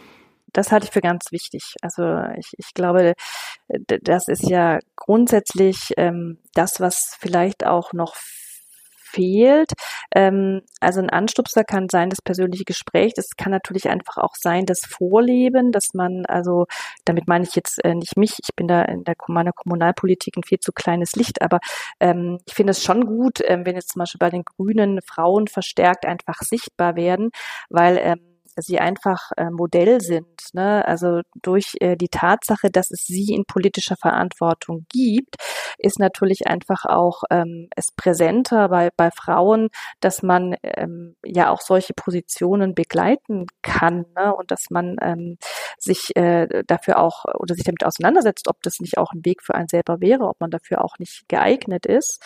Das 0.53 0.71
halte 0.71 0.85
ich 0.85 0.93
für 0.93 1.01
ganz 1.01 1.31
wichtig. 1.31 1.75
Also 1.81 2.03
ich, 2.37 2.53
ich 2.57 2.73
glaube, 2.73 3.13
das 3.67 4.27
ist 4.29 4.49
ja 4.49 4.79
grundsätzlich 4.95 5.93
ähm, 5.97 6.37
das, 6.53 6.79
was 6.79 7.17
vielleicht 7.19 7.65
auch 7.65 7.91
noch 7.91 8.15
fehlt. 9.15 9.71
Ähm, 10.13 10.61
also 10.79 10.99
ein 10.99 11.09
Anstupser 11.09 11.63
kann 11.63 11.87
sein 11.89 12.09
das 12.09 12.21
persönliche 12.21 12.65
Gespräch. 12.65 13.13
Das 13.15 13.29
kann 13.37 13.51
natürlich 13.51 13.89
einfach 13.89 14.17
auch 14.17 14.35
sein 14.35 14.65
das 14.65 14.81
Vorleben, 14.85 15.71
dass 15.71 15.93
man, 15.93 16.25
also 16.27 16.65
damit 17.05 17.27
meine 17.27 17.45
ich 17.45 17.55
jetzt 17.55 17.83
äh, 17.83 17.95
nicht 17.95 18.17
mich, 18.17 18.37
ich 18.41 18.55
bin 18.55 18.67
da 18.67 18.83
in 18.83 19.03
der 19.03 19.15
meiner 19.27 19.53
Kommunalpolitik 19.53 20.37
ein 20.37 20.43
viel 20.43 20.59
zu 20.59 20.71
kleines 20.71 21.13
Licht, 21.15 21.41
aber 21.41 21.59
ähm, 21.99 22.39
ich 22.45 22.53
finde 22.53 22.71
es 22.71 22.83
schon 22.83 23.05
gut, 23.05 23.39
ähm, 23.45 23.65
wenn 23.65 23.75
jetzt 23.75 23.93
zum 23.93 23.99
Beispiel 23.99 24.19
bei 24.19 24.29
den 24.29 24.43
Grünen 24.43 24.99
Frauen 25.01 25.47
verstärkt 25.47 26.05
einfach 26.05 26.39
sichtbar 26.41 26.95
werden, 26.95 27.29
weil 27.69 27.97
ähm, 27.97 28.34
sie 28.55 28.79
einfach 28.79 29.31
äh, 29.37 29.49
Modell 29.49 30.01
sind. 30.01 30.27
Ne? 30.53 30.85
Also 30.87 31.21
durch 31.41 31.75
äh, 31.79 31.95
die 31.95 32.09
Tatsache, 32.09 32.69
dass 32.71 32.91
es 32.91 33.03
sie 33.05 33.33
in 33.33 33.45
politischer 33.45 33.95
Verantwortung 33.97 34.85
gibt, 34.91 35.35
ist 35.77 35.99
natürlich 35.99 36.47
einfach 36.47 36.85
auch 36.85 37.23
ähm, 37.31 37.67
es 37.75 37.87
präsenter 37.95 38.69
bei, 38.69 38.89
bei 38.95 39.09
Frauen, 39.11 39.69
dass 39.99 40.23
man 40.23 40.55
ähm, 40.63 41.15
ja 41.25 41.49
auch 41.49 41.61
solche 41.61 41.93
Positionen 41.93 42.75
begleiten 42.75 43.45
kann 43.61 44.05
ne? 44.15 44.33
und 44.33 44.51
dass 44.51 44.65
man 44.69 44.95
ähm, 45.01 45.37
sich 45.77 46.15
äh, 46.15 46.63
dafür 46.67 46.99
auch 46.99 47.25
oder 47.37 47.55
sich 47.55 47.65
damit 47.65 47.85
auseinandersetzt, 47.85 48.47
ob 48.47 48.61
das 48.63 48.79
nicht 48.79 48.97
auch 48.97 49.11
ein 49.13 49.25
Weg 49.25 49.41
für 49.43 49.55
einen 49.55 49.67
selber 49.67 49.99
wäre, 49.99 50.25
ob 50.25 50.39
man 50.39 50.51
dafür 50.51 50.83
auch 50.83 50.97
nicht 50.99 51.27
geeignet 51.27 51.85
ist. 51.85 52.21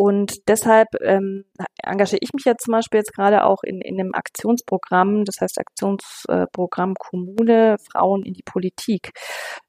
Und 0.00 0.48
deshalb 0.48 0.88
ähm, 1.02 1.44
engagiere 1.82 2.20
ich 2.22 2.30
mich 2.32 2.46
jetzt 2.46 2.64
zum 2.64 2.72
Beispiel 2.72 3.00
jetzt 3.00 3.12
gerade 3.12 3.44
auch 3.44 3.62
in, 3.62 3.82
in 3.82 4.00
einem 4.00 4.14
Aktionsprogramm, 4.14 5.26
das 5.26 5.34
heißt 5.42 5.58
Aktionsprogramm 5.58 6.94
Kommune 6.94 7.76
Frauen 7.92 8.22
in 8.22 8.32
die 8.32 8.42
Politik, 8.42 9.10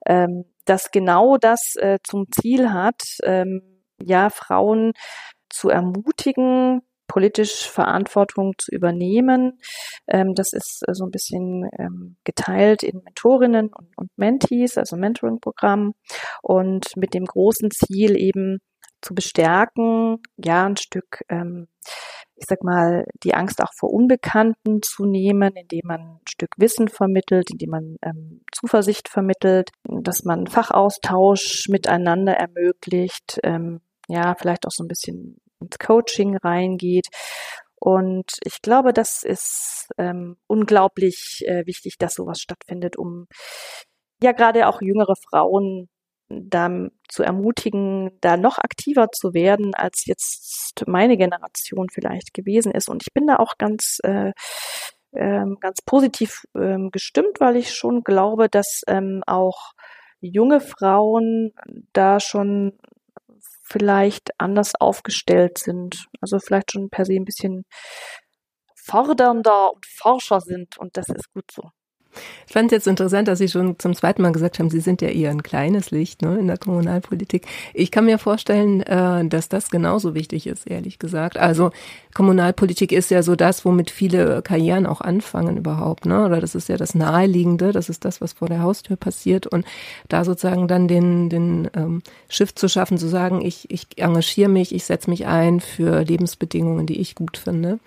ähm, 0.06 0.46
das 0.64 0.90
genau 0.92 1.36
das 1.36 1.76
äh, 1.76 1.98
zum 2.06 2.28
Ziel 2.32 2.72
hat, 2.72 3.02
ähm, 3.26 3.84
ja, 4.02 4.30
Frauen 4.30 4.94
zu 5.50 5.68
ermutigen, 5.68 6.80
politisch 7.10 7.70
Verantwortung 7.70 8.54
zu 8.58 8.72
übernehmen. 8.72 9.60
Ähm, 10.08 10.34
das 10.34 10.54
ist 10.54 10.84
äh, 10.88 10.94
so 10.94 11.04
ein 11.04 11.12
bisschen 11.12 11.70
ähm, 11.78 12.16
geteilt 12.24 12.84
in 12.84 13.02
Mentorinnen 13.04 13.68
und, 13.68 13.98
und 13.98 14.10
Mentees, 14.16 14.78
also 14.78 14.96
Mentoring-Programm 14.96 15.92
und 16.42 16.86
mit 16.96 17.14
dem 17.14 17.26
großen 17.26 17.70
Ziel 17.70 18.16
eben 18.18 18.60
zu 19.02 19.14
bestärken, 19.14 20.20
ja, 20.38 20.66
ein 20.66 20.78
Stück, 20.78 21.24
ähm, 21.30 21.68
ich 22.36 22.46
sag 22.48 22.64
mal, 22.64 23.06
die 23.24 23.34
Angst 23.36 23.62
auch 23.62 23.72
vor 23.78 23.92
Unbekannten 23.92 24.82
zu 24.82 25.06
nehmen, 25.06 25.54
indem 25.56 25.82
man 25.86 26.02
ein 26.02 26.20
Stück 26.28 26.52
Wissen 26.58 26.88
vermittelt, 26.88 27.52
indem 27.52 27.70
man 27.70 27.98
ähm, 28.04 28.42
Zuversicht 28.52 29.10
vermittelt, 29.10 29.70
dass 29.84 30.24
man 30.24 30.48
Fachaustausch 30.48 31.68
miteinander 31.70 32.34
ermöglicht, 32.34 33.40
ähm, 33.44 33.82
ja, 34.08 34.36
vielleicht 34.36 34.66
auch 34.66 34.72
so 34.72 34.84
ein 34.84 34.88
bisschen 34.88 35.40
ins 35.60 35.78
Coaching 35.78 36.38
reingeht. 36.38 37.08
Und 37.80 38.32
ich 38.44 38.62
glaube, 38.62 38.94
das 38.94 39.24
ist 39.24 39.88
ähm, 39.98 40.38
unglaublich 40.48 41.44
äh, 41.48 41.66
wichtig, 41.66 41.98
dass 41.98 42.14
sowas 42.14 42.40
stattfindet, 42.40 42.98
um 42.98 43.28
ja 44.22 44.34
gerade 44.34 44.68
auch 44.68 44.82
jüngere 44.82 45.16
Frauen 45.30 45.90
da 46.50 46.88
zu 47.08 47.24
ermutigen, 47.24 48.12
da 48.22 48.38
noch 48.38 48.58
aktiver 48.58 49.12
zu 49.12 49.34
werden, 49.34 49.74
als 49.76 50.06
jetzt 50.06 50.84
meine 50.88 51.18
Generation 51.18 51.88
vielleicht 51.92 52.34
gewesen 52.34 52.72
ist. 52.72 52.90
Und 52.90 53.04
ich 53.04 53.14
bin 53.14 53.28
da 53.28 53.38
auch 53.38 53.58
ganz, 53.58 54.00
äh, 54.04 54.32
ähm, 55.14 55.58
ganz 55.60 55.80
positiv 55.86 56.44
ähm, 56.56 56.90
gestimmt, 56.92 57.40
weil 57.40 57.58
ich 57.58 57.74
schon 57.74 58.04
glaube, 58.04 58.50
dass 58.50 58.82
ähm, 58.88 59.24
auch 59.28 59.74
junge 60.22 60.62
Frauen 60.62 61.52
da 61.94 62.20
schon 62.20 62.78
vielleicht 63.64 64.30
anders 64.40 64.74
aufgestellt 64.80 65.58
sind. 65.58 66.08
Also 66.22 66.40
vielleicht 66.40 66.72
schon 66.72 66.90
per 66.90 67.06
se 67.06 67.14
ein 67.14 67.26
bisschen 67.26 67.66
fordernder 68.76 69.74
und 69.74 69.86
forscher 69.86 70.42
sind. 70.42 70.78
Und 70.78 70.98
das 70.98 71.10
ist 71.10 71.32
gut 71.34 71.50
so. 71.52 71.72
Ich 72.48 72.54
fand 72.54 72.72
jetzt 72.72 72.88
interessant, 72.88 73.28
dass 73.28 73.40
Sie 73.40 73.48
schon 73.48 73.80
zum 73.80 73.96
zweiten 73.96 74.22
Mal 74.22 74.32
gesagt 74.32 74.60
haben, 74.60 74.70
Sie 74.70 74.80
sind 74.80 75.02
ja 75.02 75.10
eher 75.10 75.32
ein 75.32 75.44
kleines 75.44 75.92
Licht 75.92 76.22
ne, 76.22 76.38
in 76.40 76.48
der 76.48 76.58
Kommunalpolitik. 76.58 77.46
Ich 77.74 77.92
kann 77.92 78.06
mir 78.06 78.18
vorstellen, 78.18 78.82
äh, 78.82 79.26
dass 79.26 79.50
das 79.50 79.70
genauso 79.70 80.14
wichtig 80.16 80.48
ist, 80.48 80.68
ehrlich 80.68 81.00
gesagt. 81.00 81.38
Also 81.38 81.72
Kommunalpolitik 82.14 82.92
ist 82.92 83.12
ja 83.12 83.24
so 83.24 83.36
das, 83.36 83.64
womit 83.66 83.90
viele 83.90 84.42
Karrieren 84.42 84.86
auch 84.86 85.02
anfangen 85.02 85.58
überhaupt. 85.58 86.06
Ne? 86.06 86.26
Oder 86.26 86.42
das 86.42 86.56
ist 86.56 86.70
ja 86.70 86.78
das 86.78 86.96
Naheliegende, 86.96 87.72
das 87.72 87.90
ist 87.90 88.06
das, 88.06 88.22
was 88.22 88.34
vor 88.34 88.48
der 88.48 88.62
Haustür 88.62 88.98
passiert. 88.98 89.48
Und 89.48 89.66
da 90.10 90.26
sozusagen 90.26 90.68
dann 90.68 90.88
den, 90.88 91.30
den 91.30 91.70
ähm, 91.74 92.02
Shift 92.30 92.60
zu 92.60 92.68
schaffen, 92.68 92.98
zu 92.98 93.08
sagen, 93.08 93.42
ich, 93.42 93.70
ich 93.70 93.88
engagiere 93.98 94.50
mich, 94.50 94.76
ich 94.76 94.84
setze 94.86 95.10
mich 95.10 95.26
ein 95.26 95.60
für 95.60 96.04
Lebensbedingungen, 96.04 96.86
die 96.86 97.00
ich 97.00 97.16
gut 97.16 97.38
finde. 97.38 97.80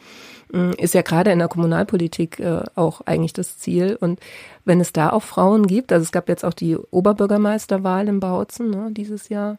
Mm, 0.55 0.71
ist 0.79 0.95
ja 0.95 1.03
gerade 1.03 1.33
in 1.33 1.41
der 1.41 1.49
Kommunalpolitik 1.49 2.39
äh, 2.39 2.63
auch 2.77 3.01
eigentlich 3.07 3.33
das 3.33 3.59
Ziel. 3.59 3.97
Und 4.01 4.21
wenn 4.65 4.81
es 4.81 4.93
da 4.93 5.11
auch 5.11 5.25
Frauen 5.25 5.67
gibt, 5.67 5.93
also 5.93 6.05
es 6.05 6.13
gab 6.13 6.29
jetzt 6.29 6.45
auch 6.45 6.55
die 6.55 6.77
Oberbürgermeisterwahl 6.77 8.07
in 8.07 8.21
Bautzen 8.21 8.71
ne, 8.71 8.89
dieses 8.93 9.29
Jahr, 9.29 9.59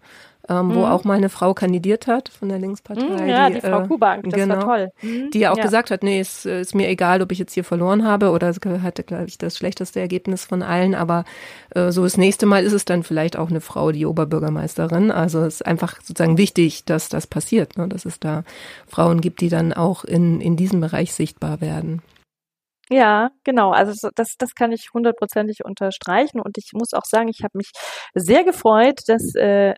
ähm, 0.50 0.68
mhm. 0.68 0.76
wo 0.76 0.86
auch 0.86 1.04
mal 1.04 1.18
eine 1.18 1.30
Frau 1.30 1.54
kandidiert 1.54 2.08
hat 2.08 2.30
von 2.30 2.50
der 2.50 2.60
Linkspartei. 2.60 3.04
Mhm, 3.04 3.28
ja, 3.28 3.50
die, 3.50 3.56
die 3.56 3.62
Frau 3.62 3.82
äh, 3.82 3.88
Kubank, 3.88 4.26
das 4.26 4.34
genau, 4.34 4.56
war 4.56 4.64
toll. 4.64 4.92
Mhm. 5.02 5.32
Die 5.32 5.40
ja 5.40 5.52
auch 5.52 5.58
ja. 5.58 5.64
gesagt 5.64 5.92
hat, 5.92 6.04
nee, 6.04 6.20
es 6.20 6.46
ist 6.46 6.76
mir 6.76 6.88
egal, 6.88 7.22
ob 7.22 7.32
ich 7.32 7.40
jetzt 7.40 7.54
hier 7.54 7.64
verloren 7.64 8.06
habe 8.06 8.30
oder 8.30 8.54
hatte, 8.84 9.04
glaube 9.04 9.26
ich, 9.28 9.38
das 9.38 9.58
schlechteste 9.58 10.00
Ergebnis 10.00 10.46
von 10.46 10.62
allen, 10.62 10.96
aber 10.96 11.26
äh, 11.72 11.92
so 11.92 12.04
das 12.04 12.18
nächste 12.18 12.46
Mal 12.46 12.64
ist 12.64 12.74
es 12.74 12.86
dann 12.86 13.04
vielleicht 13.04 13.38
auch 13.38 13.50
eine 13.50 13.62
Frau, 13.62 13.92
die 13.92 14.06
Oberbürgermeisterin. 14.06 15.12
Also 15.12 15.42
es 15.42 15.56
ist 15.56 15.66
einfach 15.66 16.02
sozusagen 16.02 16.38
wichtig, 16.38 16.86
dass 16.86 17.10
das 17.10 17.28
passiert, 17.28 17.78
ne? 17.78 17.88
dass 17.88 18.06
es 18.06 18.20
da 18.20 18.44
Frauen 18.88 19.22
gibt, 19.22 19.42
die 19.42 19.50
dann 19.50 19.74
auch 19.74 20.04
in, 20.04 20.42
in 20.42 20.56
diesem 20.56 20.82
Bereich 20.82 21.14
sichtbar 21.14 21.62
werden. 21.62 22.02
Ja, 22.90 23.32
genau. 23.44 23.72
Also 23.72 24.10
das, 24.14 24.36
das 24.38 24.54
kann 24.54 24.72
ich 24.72 24.94
hundertprozentig 24.94 25.66
unterstreichen. 25.66 26.40
Und 26.40 26.58
ich 26.58 26.72
muss 26.74 26.94
auch 26.94 27.06
sagen, 27.06 27.30
ich 27.30 27.44
habe 27.44 27.58
mich 27.58 27.72
sehr 28.14 28.44
gefreut, 28.44 29.02
dass 29.08 29.34
äh, 29.36 29.74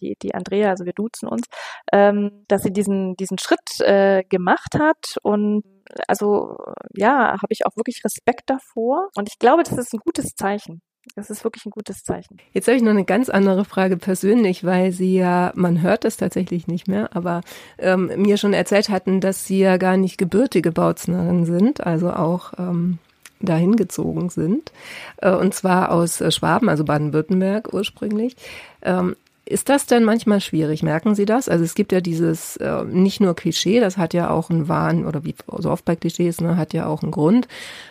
die, 0.00 0.16
die 0.22 0.34
Andrea, 0.34 0.70
also 0.70 0.84
wir 0.84 0.92
duzen 0.92 1.28
uns, 1.28 1.46
ähm, 1.92 2.44
dass 2.48 2.62
sie 2.62 2.72
diesen, 2.72 3.16
diesen 3.16 3.38
Schritt 3.38 3.80
äh, 3.80 4.24
gemacht 4.28 4.74
hat. 4.78 5.16
Und 5.22 5.62
also 6.06 6.56
ja, 6.94 7.32
habe 7.32 7.50
ich 7.50 7.66
auch 7.66 7.76
wirklich 7.76 8.02
Respekt 8.04 8.50
davor. 8.50 9.08
Und 9.16 9.28
ich 9.28 9.38
glaube, 9.38 9.62
das 9.62 9.78
ist 9.78 9.92
ein 9.94 10.00
gutes 10.04 10.34
Zeichen. 10.34 10.80
Das 11.14 11.30
ist 11.30 11.44
wirklich 11.44 11.64
ein 11.64 11.70
gutes 11.70 12.02
Zeichen. 12.02 12.36
Jetzt 12.52 12.68
habe 12.68 12.76
ich 12.76 12.82
noch 12.82 12.90
eine 12.90 13.04
ganz 13.04 13.30
andere 13.30 13.64
Frage 13.64 13.96
persönlich, 13.96 14.64
weil 14.64 14.92
Sie 14.92 15.16
ja, 15.16 15.52
man 15.54 15.80
hört 15.80 16.04
es 16.04 16.16
tatsächlich 16.16 16.66
nicht 16.66 16.86
mehr, 16.86 17.16
aber 17.16 17.40
ähm, 17.78 18.10
mir 18.16 18.36
schon 18.36 18.52
erzählt 18.52 18.88
hatten, 18.90 19.20
dass 19.20 19.46
Sie 19.46 19.58
ja 19.58 19.78
gar 19.78 19.96
nicht 19.96 20.18
gebürtige 20.18 20.70
Bautznerin 20.70 21.46
sind, 21.46 21.86
also 21.86 22.12
auch 22.12 22.52
ähm, 22.58 22.98
dahin 23.40 23.76
gezogen 23.76 24.30
sind. 24.30 24.72
Äh, 25.18 25.32
und 25.32 25.54
zwar 25.54 25.92
aus 25.92 26.20
äh, 26.20 26.30
Schwaben, 26.30 26.68
also 26.68 26.84
Baden-Württemberg 26.84 27.72
ursprünglich. 27.72 28.36
Ähm, 28.82 29.16
ist 29.48 29.68
das 29.68 29.86
denn 29.86 30.04
manchmal 30.04 30.40
schwierig? 30.40 30.82
Merken 30.82 31.14
Sie 31.14 31.24
das? 31.24 31.48
Also 31.48 31.64
es 31.64 31.74
gibt 31.74 31.92
ja 31.92 32.00
dieses 32.00 32.56
äh, 32.58 32.84
nicht 32.84 33.20
nur 33.20 33.34
Klischee, 33.34 33.80
das 33.80 33.96
hat 33.96 34.14
ja 34.14 34.30
auch 34.30 34.50
einen 34.50 34.68
Wahn 34.68 35.06
oder 35.06 35.24
wie 35.24 35.34
so 35.58 35.70
oft 35.70 35.84
bei 35.84 35.96
Klischees, 35.96 36.40
ne, 36.40 36.56
hat 36.56 36.74
ja 36.74 36.86
auch 36.86 37.02
einen 37.02 37.12
Grund. 37.12 37.48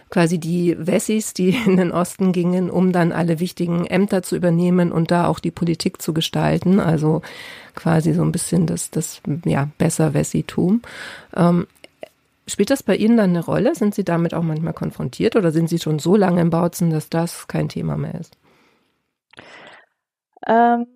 Quasi 0.10 0.38
die 0.38 0.76
Wessis, 0.80 1.34
die 1.34 1.50
in 1.66 1.78
den 1.78 1.92
Osten 1.92 2.32
gingen, 2.32 2.70
um 2.70 2.92
dann 2.92 3.12
alle 3.12 3.40
wichtigen 3.40 3.86
Ämter 3.86 4.24
zu 4.24 4.36
übernehmen 4.36 4.92
und 4.92 5.12
da 5.12 5.28
auch 5.28 5.40
die 5.40 5.52
Politik 5.52 6.02
zu 6.02 6.14
gestalten. 6.14 6.80
Also 6.80 7.22
quasi 7.76 8.14
so 8.14 8.22
ein 8.22 8.32
bisschen 8.32 8.66
das, 8.66 8.92
das 8.92 9.22
ja 9.46 9.70
besser 9.78 10.14
Wessitum. 10.14 10.82
Ähm, 11.36 11.68
Spielt 12.50 12.70
das 12.70 12.82
bei 12.82 12.96
Ihnen 12.96 13.18
dann 13.18 13.32
eine 13.32 13.44
Rolle? 13.44 13.76
Sind 13.76 13.94
Sie 13.94 14.06
damit 14.06 14.34
auch 14.34 14.42
manchmal 14.42 14.72
konfrontiert 14.72 15.36
oder 15.36 15.52
sind 15.52 15.68
Sie 15.68 15.80
schon 15.80 16.00
so 16.00 16.16
lange 16.16 16.40
im 16.40 16.50
Bautzen, 16.50 16.92
dass 16.92 17.10
das 17.10 17.50
kein 17.50 17.68
Thema 17.68 17.98
mehr 17.98 18.16
ist? 18.16 18.38
Ähm, 20.48 20.88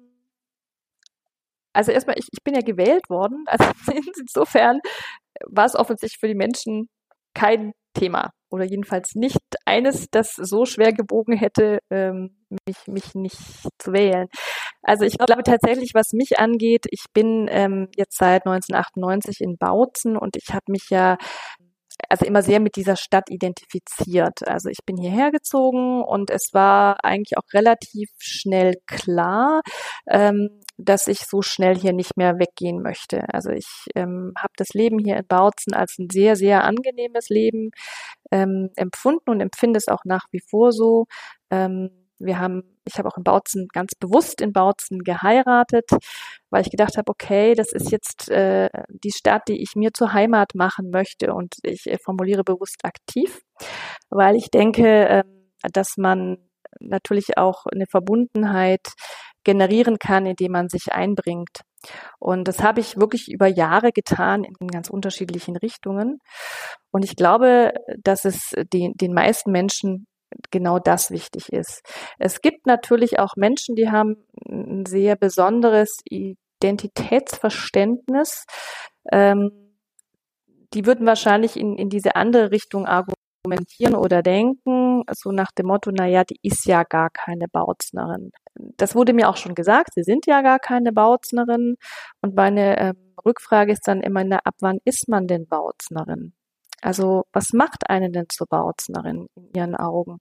also 1.73 1.91
erstmal, 1.91 2.17
ich, 2.19 2.27
ich 2.31 2.43
bin 2.43 2.53
ja 2.55 2.61
gewählt 2.61 3.09
worden. 3.09 3.45
Also 3.51 3.71
insofern 4.19 4.79
war 5.47 5.65
es 5.65 5.75
offensichtlich 5.75 6.19
für 6.19 6.27
die 6.27 6.35
Menschen 6.35 6.89
kein 7.33 7.73
Thema. 7.93 8.31
oder 8.49 8.65
jedenfalls 8.65 9.15
nicht 9.15 9.39
eines, 9.65 10.07
das 10.11 10.33
so 10.35 10.65
schwer 10.65 10.91
gebogen 10.91 11.37
hätte, 11.37 11.79
ähm, 11.89 12.35
mich, 12.67 12.87
mich 12.87 13.15
nicht 13.15 13.37
zu 13.79 13.93
wählen. 13.93 14.27
Also 14.81 15.05
ich 15.05 15.17
glaube 15.17 15.43
tatsächlich, 15.43 15.91
was 15.93 16.11
mich 16.11 16.37
angeht, 16.39 16.85
ich 16.89 17.05
bin 17.13 17.47
ähm, 17.49 17.87
jetzt 17.95 18.17
seit 18.17 18.45
1998 18.45 19.39
in 19.39 19.57
Bautzen 19.57 20.17
und 20.17 20.35
ich 20.35 20.53
habe 20.53 20.65
mich 20.67 20.89
ja 20.89 21.17
also 22.09 22.25
immer 22.25 22.41
sehr 22.41 22.59
mit 22.59 22.75
dieser 22.75 22.95
Stadt 22.95 23.29
identifiziert. 23.29 24.47
Also 24.47 24.69
ich 24.69 24.79
bin 24.85 24.97
hierher 24.97 25.31
gezogen 25.31 26.03
und 26.03 26.29
es 26.29 26.49
war 26.53 27.03
eigentlich 27.03 27.37
auch 27.37 27.53
relativ 27.53 28.09
schnell 28.19 28.75
klar, 28.87 29.61
ähm, 30.09 30.61
dass 30.83 31.07
ich 31.07 31.19
so 31.19 31.41
schnell 31.41 31.75
hier 31.75 31.93
nicht 31.93 32.17
mehr 32.17 32.39
weggehen 32.39 32.81
möchte. 32.81 33.25
Also 33.33 33.51
ich 33.51 33.67
ähm, 33.95 34.33
habe 34.37 34.53
das 34.57 34.69
Leben 34.69 34.99
hier 34.99 35.17
in 35.17 35.27
Bautzen 35.27 35.73
als 35.73 35.97
ein 35.99 36.07
sehr, 36.11 36.35
sehr 36.35 36.63
angenehmes 36.63 37.29
Leben 37.29 37.71
ähm, 38.31 38.69
empfunden 38.75 39.29
und 39.29 39.41
empfinde 39.41 39.77
es 39.77 39.87
auch 39.87 40.05
nach 40.05 40.25
wie 40.31 40.41
vor 40.49 40.71
so. 40.71 41.05
Ähm, 41.49 41.89
wir 42.19 42.39
haben, 42.39 42.63
ich 42.85 42.97
habe 42.97 43.09
auch 43.09 43.17
in 43.17 43.23
Bautzen 43.23 43.67
ganz 43.73 43.95
bewusst 43.95 44.41
in 44.41 44.53
Bautzen 44.53 44.99
geheiratet, 45.03 45.89
weil 46.49 46.61
ich 46.61 46.71
gedacht 46.71 46.97
habe, 46.97 47.09
okay, 47.09 47.55
das 47.55 47.71
ist 47.71 47.91
jetzt 47.91 48.29
äh, 48.29 48.69
die 48.89 49.11
Stadt, 49.11 49.47
die 49.47 49.61
ich 49.61 49.75
mir 49.75 49.91
zur 49.93 50.13
Heimat 50.13 50.55
machen 50.55 50.91
möchte 50.91 51.33
und 51.33 51.55
ich 51.63 51.87
äh, 51.87 51.97
formuliere 51.97 52.43
bewusst 52.43 52.83
aktiv, 52.83 53.41
weil 54.09 54.35
ich 54.35 54.51
denke, 54.51 55.07
äh, 55.07 55.23
dass 55.73 55.97
man 55.97 56.37
natürlich 56.79 57.37
auch 57.37 57.65
eine 57.65 57.85
Verbundenheit 57.85 58.93
generieren 59.43 59.97
kann, 59.97 60.25
indem 60.25 60.51
man 60.51 60.69
sich 60.69 60.91
einbringt. 60.91 61.61
Und 62.19 62.47
das 62.47 62.61
habe 62.61 62.79
ich 62.79 62.97
wirklich 62.97 63.31
über 63.31 63.47
Jahre 63.47 63.91
getan 63.91 64.43
in 64.43 64.67
ganz 64.67 64.89
unterschiedlichen 64.89 65.57
Richtungen. 65.57 66.19
Und 66.91 67.03
ich 67.03 67.15
glaube, 67.15 67.73
dass 68.03 68.25
es 68.25 68.51
den, 68.71 68.93
den 68.93 69.13
meisten 69.13 69.51
Menschen 69.51 70.05
genau 70.51 70.79
das 70.79 71.11
wichtig 71.11 71.51
ist. 71.51 71.81
Es 72.17 72.41
gibt 72.41 72.65
natürlich 72.65 73.19
auch 73.19 73.35
Menschen, 73.35 73.75
die 73.75 73.89
haben 73.89 74.15
ein 74.47 74.85
sehr 74.85 75.15
besonderes 75.15 75.97
Identitätsverständnis. 76.05 78.45
Ähm, 79.11 79.51
die 80.73 80.85
würden 80.85 81.05
wahrscheinlich 81.05 81.57
in, 81.57 81.77
in 81.77 81.89
diese 81.89 82.15
andere 82.15 82.51
Richtung 82.51 82.85
argumentieren 82.85 83.20
oder 83.95 84.21
denken, 84.21 85.03
so 85.11 85.31
nach 85.31 85.51
dem 85.51 85.67
Motto, 85.67 85.91
na 85.91 86.05
ja, 86.07 86.23
die 86.23 86.39
ist 86.43 86.65
ja 86.65 86.83
gar 86.83 87.09
keine 87.09 87.47
Bautznerin. 87.47 88.31
Das 88.77 88.95
wurde 88.95 89.13
mir 89.13 89.29
auch 89.29 89.37
schon 89.37 89.55
gesagt, 89.55 89.89
sie 89.95 90.03
sind 90.03 90.25
ja 90.27 90.41
gar 90.41 90.59
keine 90.59 90.91
Bautznerin. 90.91 91.75
Und 92.21 92.35
meine 92.35 92.79
ähm, 92.79 93.13
Rückfrage 93.25 93.71
ist 93.71 93.87
dann 93.87 94.01
immer, 94.01 94.23
na, 94.23 94.39
ab 94.43 94.55
wann 94.59 94.79
ist 94.85 95.07
man 95.09 95.27
denn 95.27 95.47
Bautznerin? 95.47 96.33
Also 96.81 97.23
was 97.31 97.53
macht 97.53 97.89
einen 97.89 98.11
denn 98.11 98.25
zur 98.29 98.47
Bautznerin 98.47 99.27
in 99.35 99.49
Ihren 99.55 99.75
Augen? 99.75 100.19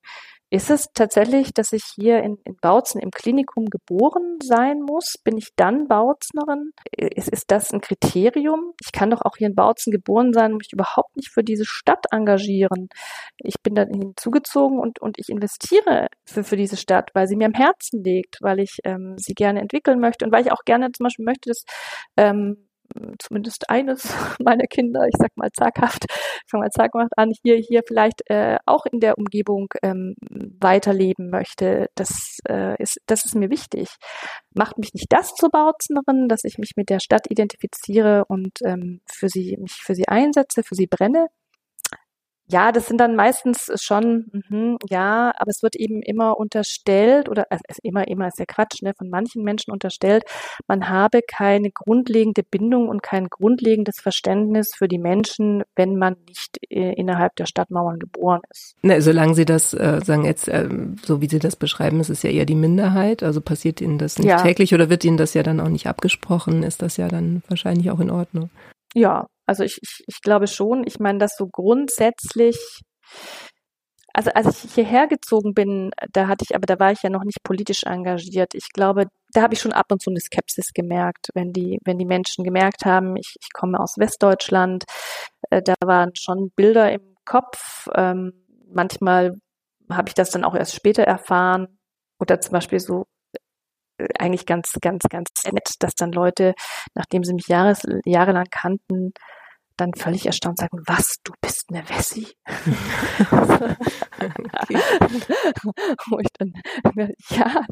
Ist 0.52 0.68
es 0.68 0.88
tatsächlich, 0.94 1.54
dass 1.54 1.72
ich 1.72 1.84
hier 1.94 2.24
in, 2.24 2.36
in 2.44 2.56
Bautzen 2.60 3.00
im 3.00 3.12
Klinikum 3.12 3.66
geboren 3.66 4.38
sein 4.42 4.80
muss? 4.82 5.14
Bin 5.22 5.38
ich 5.38 5.50
dann 5.54 5.86
Bautznerin? 5.86 6.72
Ist, 6.90 7.28
ist 7.28 7.52
das 7.52 7.72
ein 7.72 7.80
Kriterium? 7.80 8.72
Ich 8.82 8.90
kann 8.90 9.10
doch 9.10 9.22
auch 9.22 9.36
hier 9.38 9.46
in 9.46 9.54
Bautzen 9.54 9.92
geboren 9.92 10.32
sein 10.32 10.52
und 10.52 10.58
mich 10.58 10.72
überhaupt 10.72 11.14
nicht 11.14 11.30
für 11.32 11.44
diese 11.44 11.64
Stadt 11.64 12.04
engagieren. 12.10 12.88
Ich 13.38 13.62
bin 13.62 13.76
dann 13.76 13.90
hinzugezogen 13.90 14.80
und, 14.80 15.00
und 15.00 15.20
ich 15.20 15.28
investiere 15.28 16.08
für, 16.26 16.42
für 16.42 16.56
diese 16.56 16.76
Stadt, 16.76 17.10
weil 17.14 17.28
sie 17.28 17.36
mir 17.36 17.46
am 17.46 17.54
Herzen 17.54 18.02
liegt, 18.02 18.38
weil 18.40 18.58
ich 18.58 18.78
ähm, 18.84 19.14
sie 19.18 19.34
gerne 19.34 19.60
entwickeln 19.60 20.00
möchte 20.00 20.24
und 20.24 20.32
weil 20.32 20.44
ich 20.44 20.50
auch 20.50 20.64
gerne 20.64 20.90
zum 20.90 21.04
Beispiel 21.04 21.26
möchte, 21.26 21.50
dass 21.50 21.62
ähm, 22.16 22.69
zumindest 23.18 23.68
eines 23.70 24.02
meiner 24.40 24.66
Kinder, 24.66 25.06
ich 25.06 25.14
sag 25.18 25.30
mal 25.36 25.50
zaghaft, 25.52 26.06
fange 26.50 26.64
mal 26.64 26.70
zaghaft 26.70 27.12
an, 27.16 27.32
hier, 27.42 27.56
hier 27.56 27.82
vielleicht 27.86 28.22
äh, 28.30 28.58
auch 28.66 28.86
in 28.86 29.00
der 29.00 29.18
Umgebung 29.18 29.68
ähm, 29.82 30.14
weiterleben 30.60 31.30
möchte. 31.30 31.88
Das, 31.94 32.38
äh, 32.48 32.80
ist, 32.82 32.98
das 33.06 33.24
ist 33.24 33.34
mir 33.34 33.50
wichtig. 33.50 33.88
Macht 34.54 34.78
mich 34.78 34.92
nicht 34.94 35.06
das 35.10 35.34
zur 35.34 35.50
Bauznerin, 35.50 36.28
dass 36.28 36.44
ich 36.44 36.58
mich 36.58 36.72
mit 36.76 36.90
der 36.90 37.00
Stadt 37.00 37.30
identifiziere 37.30 38.24
und 38.28 38.58
ähm, 38.64 39.00
für 39.06 39.28
sie, 39.28 39.56
mich 39.58 39.80
für 39.82 39.94
sie 39.94 40.08
einsetze, 40.08 40.62
für 40.62 40.74
sie 40.74 40.86
brenne. 40.86 41.28
Ja, 42.50 42.72
das 42.72 42.86
sind 42.86 42.98
dann 42.98 43.16
meistens 43.16 43.70
schon, 43.80 44.26
mh, 44.48 44.78
ja, 44.88 45.32
aber 45.38 45.50
es 45.50 45.62
wird 45.62 45.76
eben 45.76 46.02
immer 46.02 46.38
unterstellt 46.38 47.28
oder 47.28 47.46
also 47.50 47.62
immer, 47.82 48.08
immer 48.08 48.28
ist 48.28 48.38
ja 48.38 48.44
Quatsch, 48.46 48.82
ne, 48.82 48.92
von 48.96 49.08
manchen 49.08 49.42
Menschen 49.42 49.72
unterstellt, 49.72 50.24
man 50.66 50.88
habe 50.88 51.20
keine 51.22 51.70
grundlegende 51.70 52.42
Bindung 52.42 52.88
und 52.88 53.02
kein 53.02 53.28
grundlegendes 53.28 54.00
Verständnis 54.00 54.74
für 54.74 54.88
die 54.88 54.98
Menschen, 54.98 55.62
wenn 55.76 55.96
man 55.96 56.16
nicht 56.28 56.58
äh, 56.70 56.92
innerhalb 56.94 57.36
der 57.36 57.46
Stadtmauern 57.46 57.98
geboren 57.98 58.40
ist. 58.50 58.74
Na, 58.82 59.00
solange 59.00 59.34
Sie 59.34 59.44
das 59.44 59.74
äh, 59.74 60.00
sagen 60.04 60.24
jetzt, 60.24 60.48
äh, 60.48 60.68
so 61.04 61.20
wie 61.20 61.28
Sie 61.28 61.38
das 61.38 61.56
beschreiben, 61.56 62.00
ist 62.00 62.10
es 62.10 62.22
ja 62.22 62.30
eher 62.30 62.46
die 62.46 62.54
Minderheit, 62.54 63.22
also 63.22 63.40
passiert 63.40 63.80
Ihnen 63.80 63.98
das 63.98 64.18
nicht 64.18 64.28
ja. 64.28 64.42
täglich 64.42 64.74
oder 64.74 64.90
wird 64.90 65.04
Ihnen 65.04 65.16
das 65.16 65.34
ja 65.34 65.42
dann 65.42 65.60
auch 65.60 65.68
nicht 65.68 65.86
abgesprochen, 65.86 66.62
ist 66.62 66.82
das 66.82 66.96
ja 66.96 67.08
dann 67.08 67.42
wahrscheinlich 67.48 67.90
auch 67.90 68.00
in 68.00 68.10
Ordnung. 68.10 68.50
Ja, 68.94 69.26
also 69.46 69.64
ich, 69.64 69.78
ich, 69.82 70.04
ich 70.06 70.20
glaube 70.22 70.46
schon, 70.46 70.84
ich 70.86 70.98
meine, 71.00 71.18
dass 71.18 71.36
so 71.36 71.48
grundsätzlich, 71.48 72.58
also 74.12 74.30
als 74.32 74.64
ich 74.64 74.74
hierher 74.74 75.06
gezogen 75.06 75.54
bin, 75.54 75.90
da 76.12 76.26
hatte 76.26 76.44
ich, 76.48 76.54
aber 76.56 76.66
da 76.66 76.78
war 76.80 76.90
ich 76.92 77.02
ja 77.02 77.10
noch 77.10 77.24
nicht 77.24 77.42
politisch 77.44 77.84
engagiert. 77.84 78.54
Ich 78.54 78.70
glaube, 78.72 79.06
da 79.32 79.42
habe 79.42 79.54
ich 79.54 79.60
schon 79.60 79.72
ab 79.72 79.86
und 79.92 80.02
zu 80.02 80.10
eine 80.10 80.20
Skepsis 80.20 80.72
gemerkt, 80.74 81.28
wenn 81.34 81.52
die, 81.52 81.78
wenn 81.84 81.98
die 81.98 82.04
Menschen 82.04 82.44
gemerkt 82.44 82.84
haben, 82.84 83.16
ich, 83.16 83.36
ich 83.40 83.52
komme 83.52 83.78
aus 83.78 83.94
Westdeutschland, 83.98 84.84
äh, 85.50 85.62
da 85.62 85.74
waren 85.84 86.10
schon 86.16 86.50
Bilder 86.56 86.92
im 86.92 87.14
Kopf. 87.24 87.88
Ähm, 87.94 88.32
manchmal 88.72 89.36
habe 89.90 90.08
ich 90.08 90.14
das 90.14 90.30
dann 90.30 90.44
auch 90.44 90.54
erst 90.54 90.74
später 90.74 91.04
erfahren. 91.04 91.78
Oder 92.18 92.40
zum 92.40 92.52
Beispiel 92.52 92.80
so 92.80 93.06
eigentlich 94.18 94.46
ganz, 94.46 94.72
ganz, 94.80 95.04
ganz 95.08 95.28
nett, 95.50 95.74
dass 95.80 95.94
dann 95.94 96.12
Leute, 96.12 96.54
nachdem 96.94 97.24
sie 97.24 97.34
mich 97.34 97.48
jahres, 97.48 97.82
jahrelang 98.04 98.46
kannten, 98.50 99.12
dann 99.76 99.94
völlig 99.94 100.26
erstaunt 100.26 100.58
sagen, 100.58 100.82
was, 100.86 101.16
du 101.24 101.32
bist 101.40 101.70
eine 101.70 101.88
Wessi? 101.88 102.28
wo 106.10 106.18
ich 106.18 106.28
dann, 106.38 106.52
ja, 107.30 107.64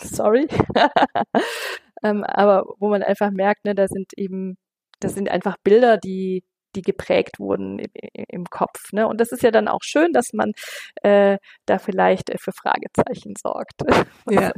sorry. 0.00 0.48
ähm, 2.02 2.24
aber 2.24 2.64
wo 2.78 2.88
man 2.88 3.02
einfach 3.02 3.30
merkt, 3.30 3.66
ne, 3.66 3.74
da 3.74 3.88
sind 3.88 4.12
eben, 4.16 4.56
das 5.00 5.14
sind 5.14 5.28
einfach 5.28 5.56
Bilder, 5.62 5.98
die, 5.98 6.42
die 6.74 6.82
geprägt 6.82 7.38
wurden 7.38 7.78
im, 7.78 7.90
im 8.28 8.44
Kopf. 8.46 8.92
Ne? 8.92 9.06
Und 9.06 9.20
das 9.20 9.32
ist 9.32 9.42
ja 9.42 9.50
dann 9.50 9.68
auch 9.68 9.82
schön, 9.82 10.12
dass 10.12 10.32
man 10.32 10.52
äh, 11.02 11.38
da 11.66 11.78
vielleicht 11.78 12.30
äh, 12.30 12.38
für 12.38 12.52
Fragezeichen 12.52 13.34
sorgt. 13.40 13.82
Ja. 14.30 14.52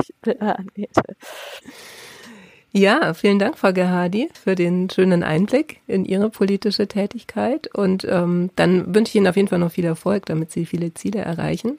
Ja, 2.75 3.13
vielen 3.13 3.39
Dank, 3.39 3.59
Frau 3.59 3.73
Gerhardi, 3.73 4.31
für 4.33 4.55
den 4.55 4.89
schönen 4.89 5.23
Einblick 5.23 5.81
in 5.87 6.07
Ihre 6.07 6.31
politische 6.31 6.89
Tätigkeit. 6.89 7.69
Und 7.75 8.07
ähm, 8.09 8.51
dann 8.57 8.95
wünsche 8.95 9.11
ich 9.11 9.17
Ihnen 9.17 9.27
auf 9.27 9.37
jeden 9.37 9.49
Fall 9.49 9.59
noch 9.59 9.73
viel 9.73 9.85
Erfolg, 9.85 10.25
damit 10.27 10.51
Sie 10.51 10.65
viele 10.65 10.95
Ziele 10.95 11.21
erreichen. 11.21 11.79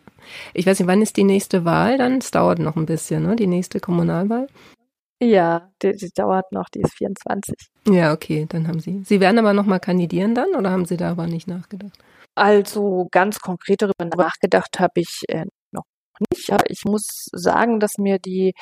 Ich 0.54 0.68
weiß 0.68 0.80
nicht, 0.80 0.88
wann 0.88 1.02
ist 1.02 1.18
die 1.18 1.24
nächste 1.24 1.66
Wahl? 1.66 1.98
Dann 1.98 2.20
es 2.20 2.30
dauert 2.30 2.60
noch 2.60 2.76
ein 2.76 2.86
bisschen, 2.86 3.24
ne? 3.24 3.36
Die 3.36 3.48
nächste 3.48 3.80
Kommunalwahl. 3.80 4.48
Ja, 5.24 5.70
die, 5.82 5.96
die 5.96 6.10
dauert 6.14 6.52
noch, 6.52 6.70
die 6.70 6.82
ist 6.82 6.96
24. 6.96 7.56
Ja, 7.88 8.14
okay, 8.14 8.46
dann 8.50 8.68
haben 8.68 8.80
Sie. 8.80 9.02
Sie 9.06 9.20
werden 9.20 9.40
aber 9.40 9.54
noch 9.54 9.66
mal 9.66 9.80
kandidieren 9.80 10.36
dann 10.36 10.56
oder 10.56 10.72
haben 10.72 10.86
Sie 10.86 10.98
da 10.98 11.12
aber 11.12 11.28
nicht 11.28 11.48
nachgedacht? 11.48 11.98
Also 12.36 13.08
ganz 13.12 13.40
konkret 13.40 13.82
darüber 13.82 14.06
nachgedacht 14.06 14.80
habe 14.80 15.02
ich 15.02 15.24
äh, 15.28 15.46
noch 15.72 15.84
nicht. 16.32 16.52
Aber 16.52 16.70
ich 16.70 16.84
muss 16.86 17.30
sagen, 17.32 17.80
dass 17.80 17.98
mir 17.98 18.20
die 18.20 18.54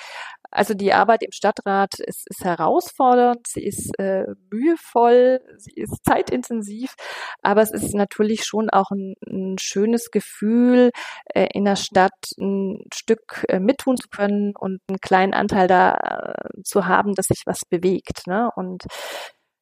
also 0.52 0.74
die 0.74 0.94
Arbeit 0.94 1.24
im 1.24 1.32
Stadtrat 1.32 2.00
ist, 2.00 2.28
ist 2.30 2.44
herausfordernd, 2.44 3.48
sie 3.48 3.64
ist 3.64 3.98
äh, 3.98 4.26
mühevoll, 4.52 5.40
sie 5.58 5.74
ist 5.74 6.04
zeitintensiv, 6.06 6.94
aber 7.42 7.62
es 7.62 7.72
ist 7.72 7.94
natürlich 7.94 8.44
schon 8.44 8.70
auch 8.70 8.92
ein, 8.92 9.16
ein 9.26 9.56
schönes 9.60 10.12
Gefühl, 10.12 10.92
äh, 11.34 11.48
in 11.54 11.64
der 11.64 11.78
Stadt 11.78 12.12
ein 12.38 12.84
Stück 12.94 13.46
äh, 13.48 13.60
mittun 13.60 13.96
zu 13.96 14.10
können 14.10 14.54
und 14.56 14.80
einen 14.90 15.00
kleinen 15.00 15.34
Anteil 15.34 15.68
da 15.68 15.94
äh, 15.94 16.62
zu 16.64 16.86
haben, 16.86 17.14
dass 17.14 17.28
sich 17.28 17.44
was 17.46 17.62
bewegt. 17.70 18.28
Ne? 18.28 18.50
Und 18.56 18.84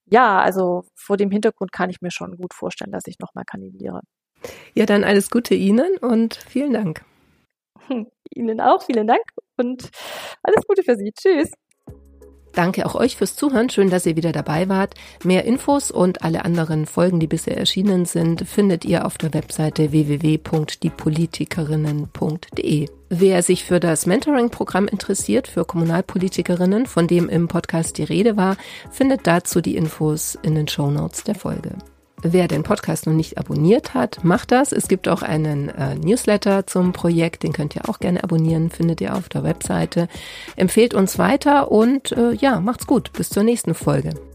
ja, 0.05 0.39
also 0.39 0.85
vor 0.95 1.17
dem 1.17 1.29
Hintergrund 1.29 1.71
kann 1.71 1.91
ich 1.91 2.01
mir 2.01 2.11
schon 2.11 2.35
gut 2.35 2.55
vorstellen, 2.55 2.91
dass 2.91 3.05
ich 3.05 3.19
nochmal 3.19 3.45
kandidiere. 3.45 4.01
Ja, 4.73 4.87
dann 4.87 5.03
alles 5.03 5.29
Gute 5.29 5.53
Ihnen 5.53 5.97
und 5.97 6.35
vielen 6.35 6.73
Dank. 6.73 7.05
Ihnen 8.33 8.59
auch, 8.59 8.83
vielen 8.83 9.05
Dank 9.05 9.21
und 9.59 9.89
alles 10.43 10.65
Gute 10.67 10.83
für 10.83 10.95
Sie. 10.95 11.11
Tschüss. 11.11 11.49
Danke 12.53 12.85
auch 12.85 12.95
euch 12.95 13.15
fürs 13.15 13.35
Zuhören. 13.35 13.69
Schön, 13.69 13.89
dass 13.89 14.05
ihr 14.05 14.15
wieder 14.15 14.31
dabei 14.31 14.69
wart. 14.69 14.93
Mehr 15.23 15.45
Infos 15.45 15.89
und 15.91 16.23
alle 16.23 16.45
anderen 16.45 16.85
Folgen, 16.85 17.19
die 17.19 17.27
bisher 17.27 17.57
erschienen 17.57 18.05
sind, 18.05 18.47
findet 18.47 18.85
ihr 18.85 19.05
auf 19.05 19.17
der 19.17 19.33
Webseite 19.33 19.91
www.diepolitikerinnen.de. 19.91 22.87
Wer 23.09 23.43
sich 23.43 23.63
für 23.63 23.79
das 23.79 24.05
Mentoring-Programm 24.05 24.87
interessiert 24.87 25.47
für 25.47 25.65
Kommunalpolitikerinnen, 25.65 26.85
von 26.85 27.07
dem 27.07 27.29
im 27.29 27.47
Podcast 27.47 27.97
die 27.97 28.03
Rede 28.03 28.37
war, 28.37 28.57
findet 28.91 29.25
dazu 29.25 29.61
die 29.61 29.75
Infos 29.75 30.37
in 30.41 30.53
den 30.55 30.67
Show 30.67 30.91
Notes 30.91 31.23
der 31.23 31.35
Folge. 31.35 31.71
Wer 32.21 32.47
den 32.47 32.63
Podcast 32.63 33.07
noch 33.07 33.13
nicht 33.13 33.37
abonniert 33.37 33.93
hat, 33.93 34.23
macht 34.23 34.51
das. 34.51 34.71
Es 34.71 34.87
gibt 34.87 35.07
auch 35.07 35.21
einen 35.21 35.69
äh, 35.69 35.95
Newsletter 35.95 36.67
zum 36.67 36.91
Projekt, 36.91 37.43
den 37.43 37.53
könnt 37.53 37.75
ihr 37.75 37.87
auch 37.87 37.99
gerne 37.99 38.23
abonnieren, 38.23 38.69
findet 38.69 38.99
ihr 38.99 39.15
auf 39.15 39.29
der 39.29 39.43
Webseite. 39.43 40.07
Empfehlt 40.55 40.93
uns 40.93 41.17
weiter 41.17 41.71
und 41.71 42.11
äh, 42.11 42.33
ja, 42.33 42.59
macht's 42.59 42.87
gut. 42.87 43.13
Bis 43.13 43.29
zur 43.29 43.43
nächsten 43.43 43.73
Folge. 43.73 44.28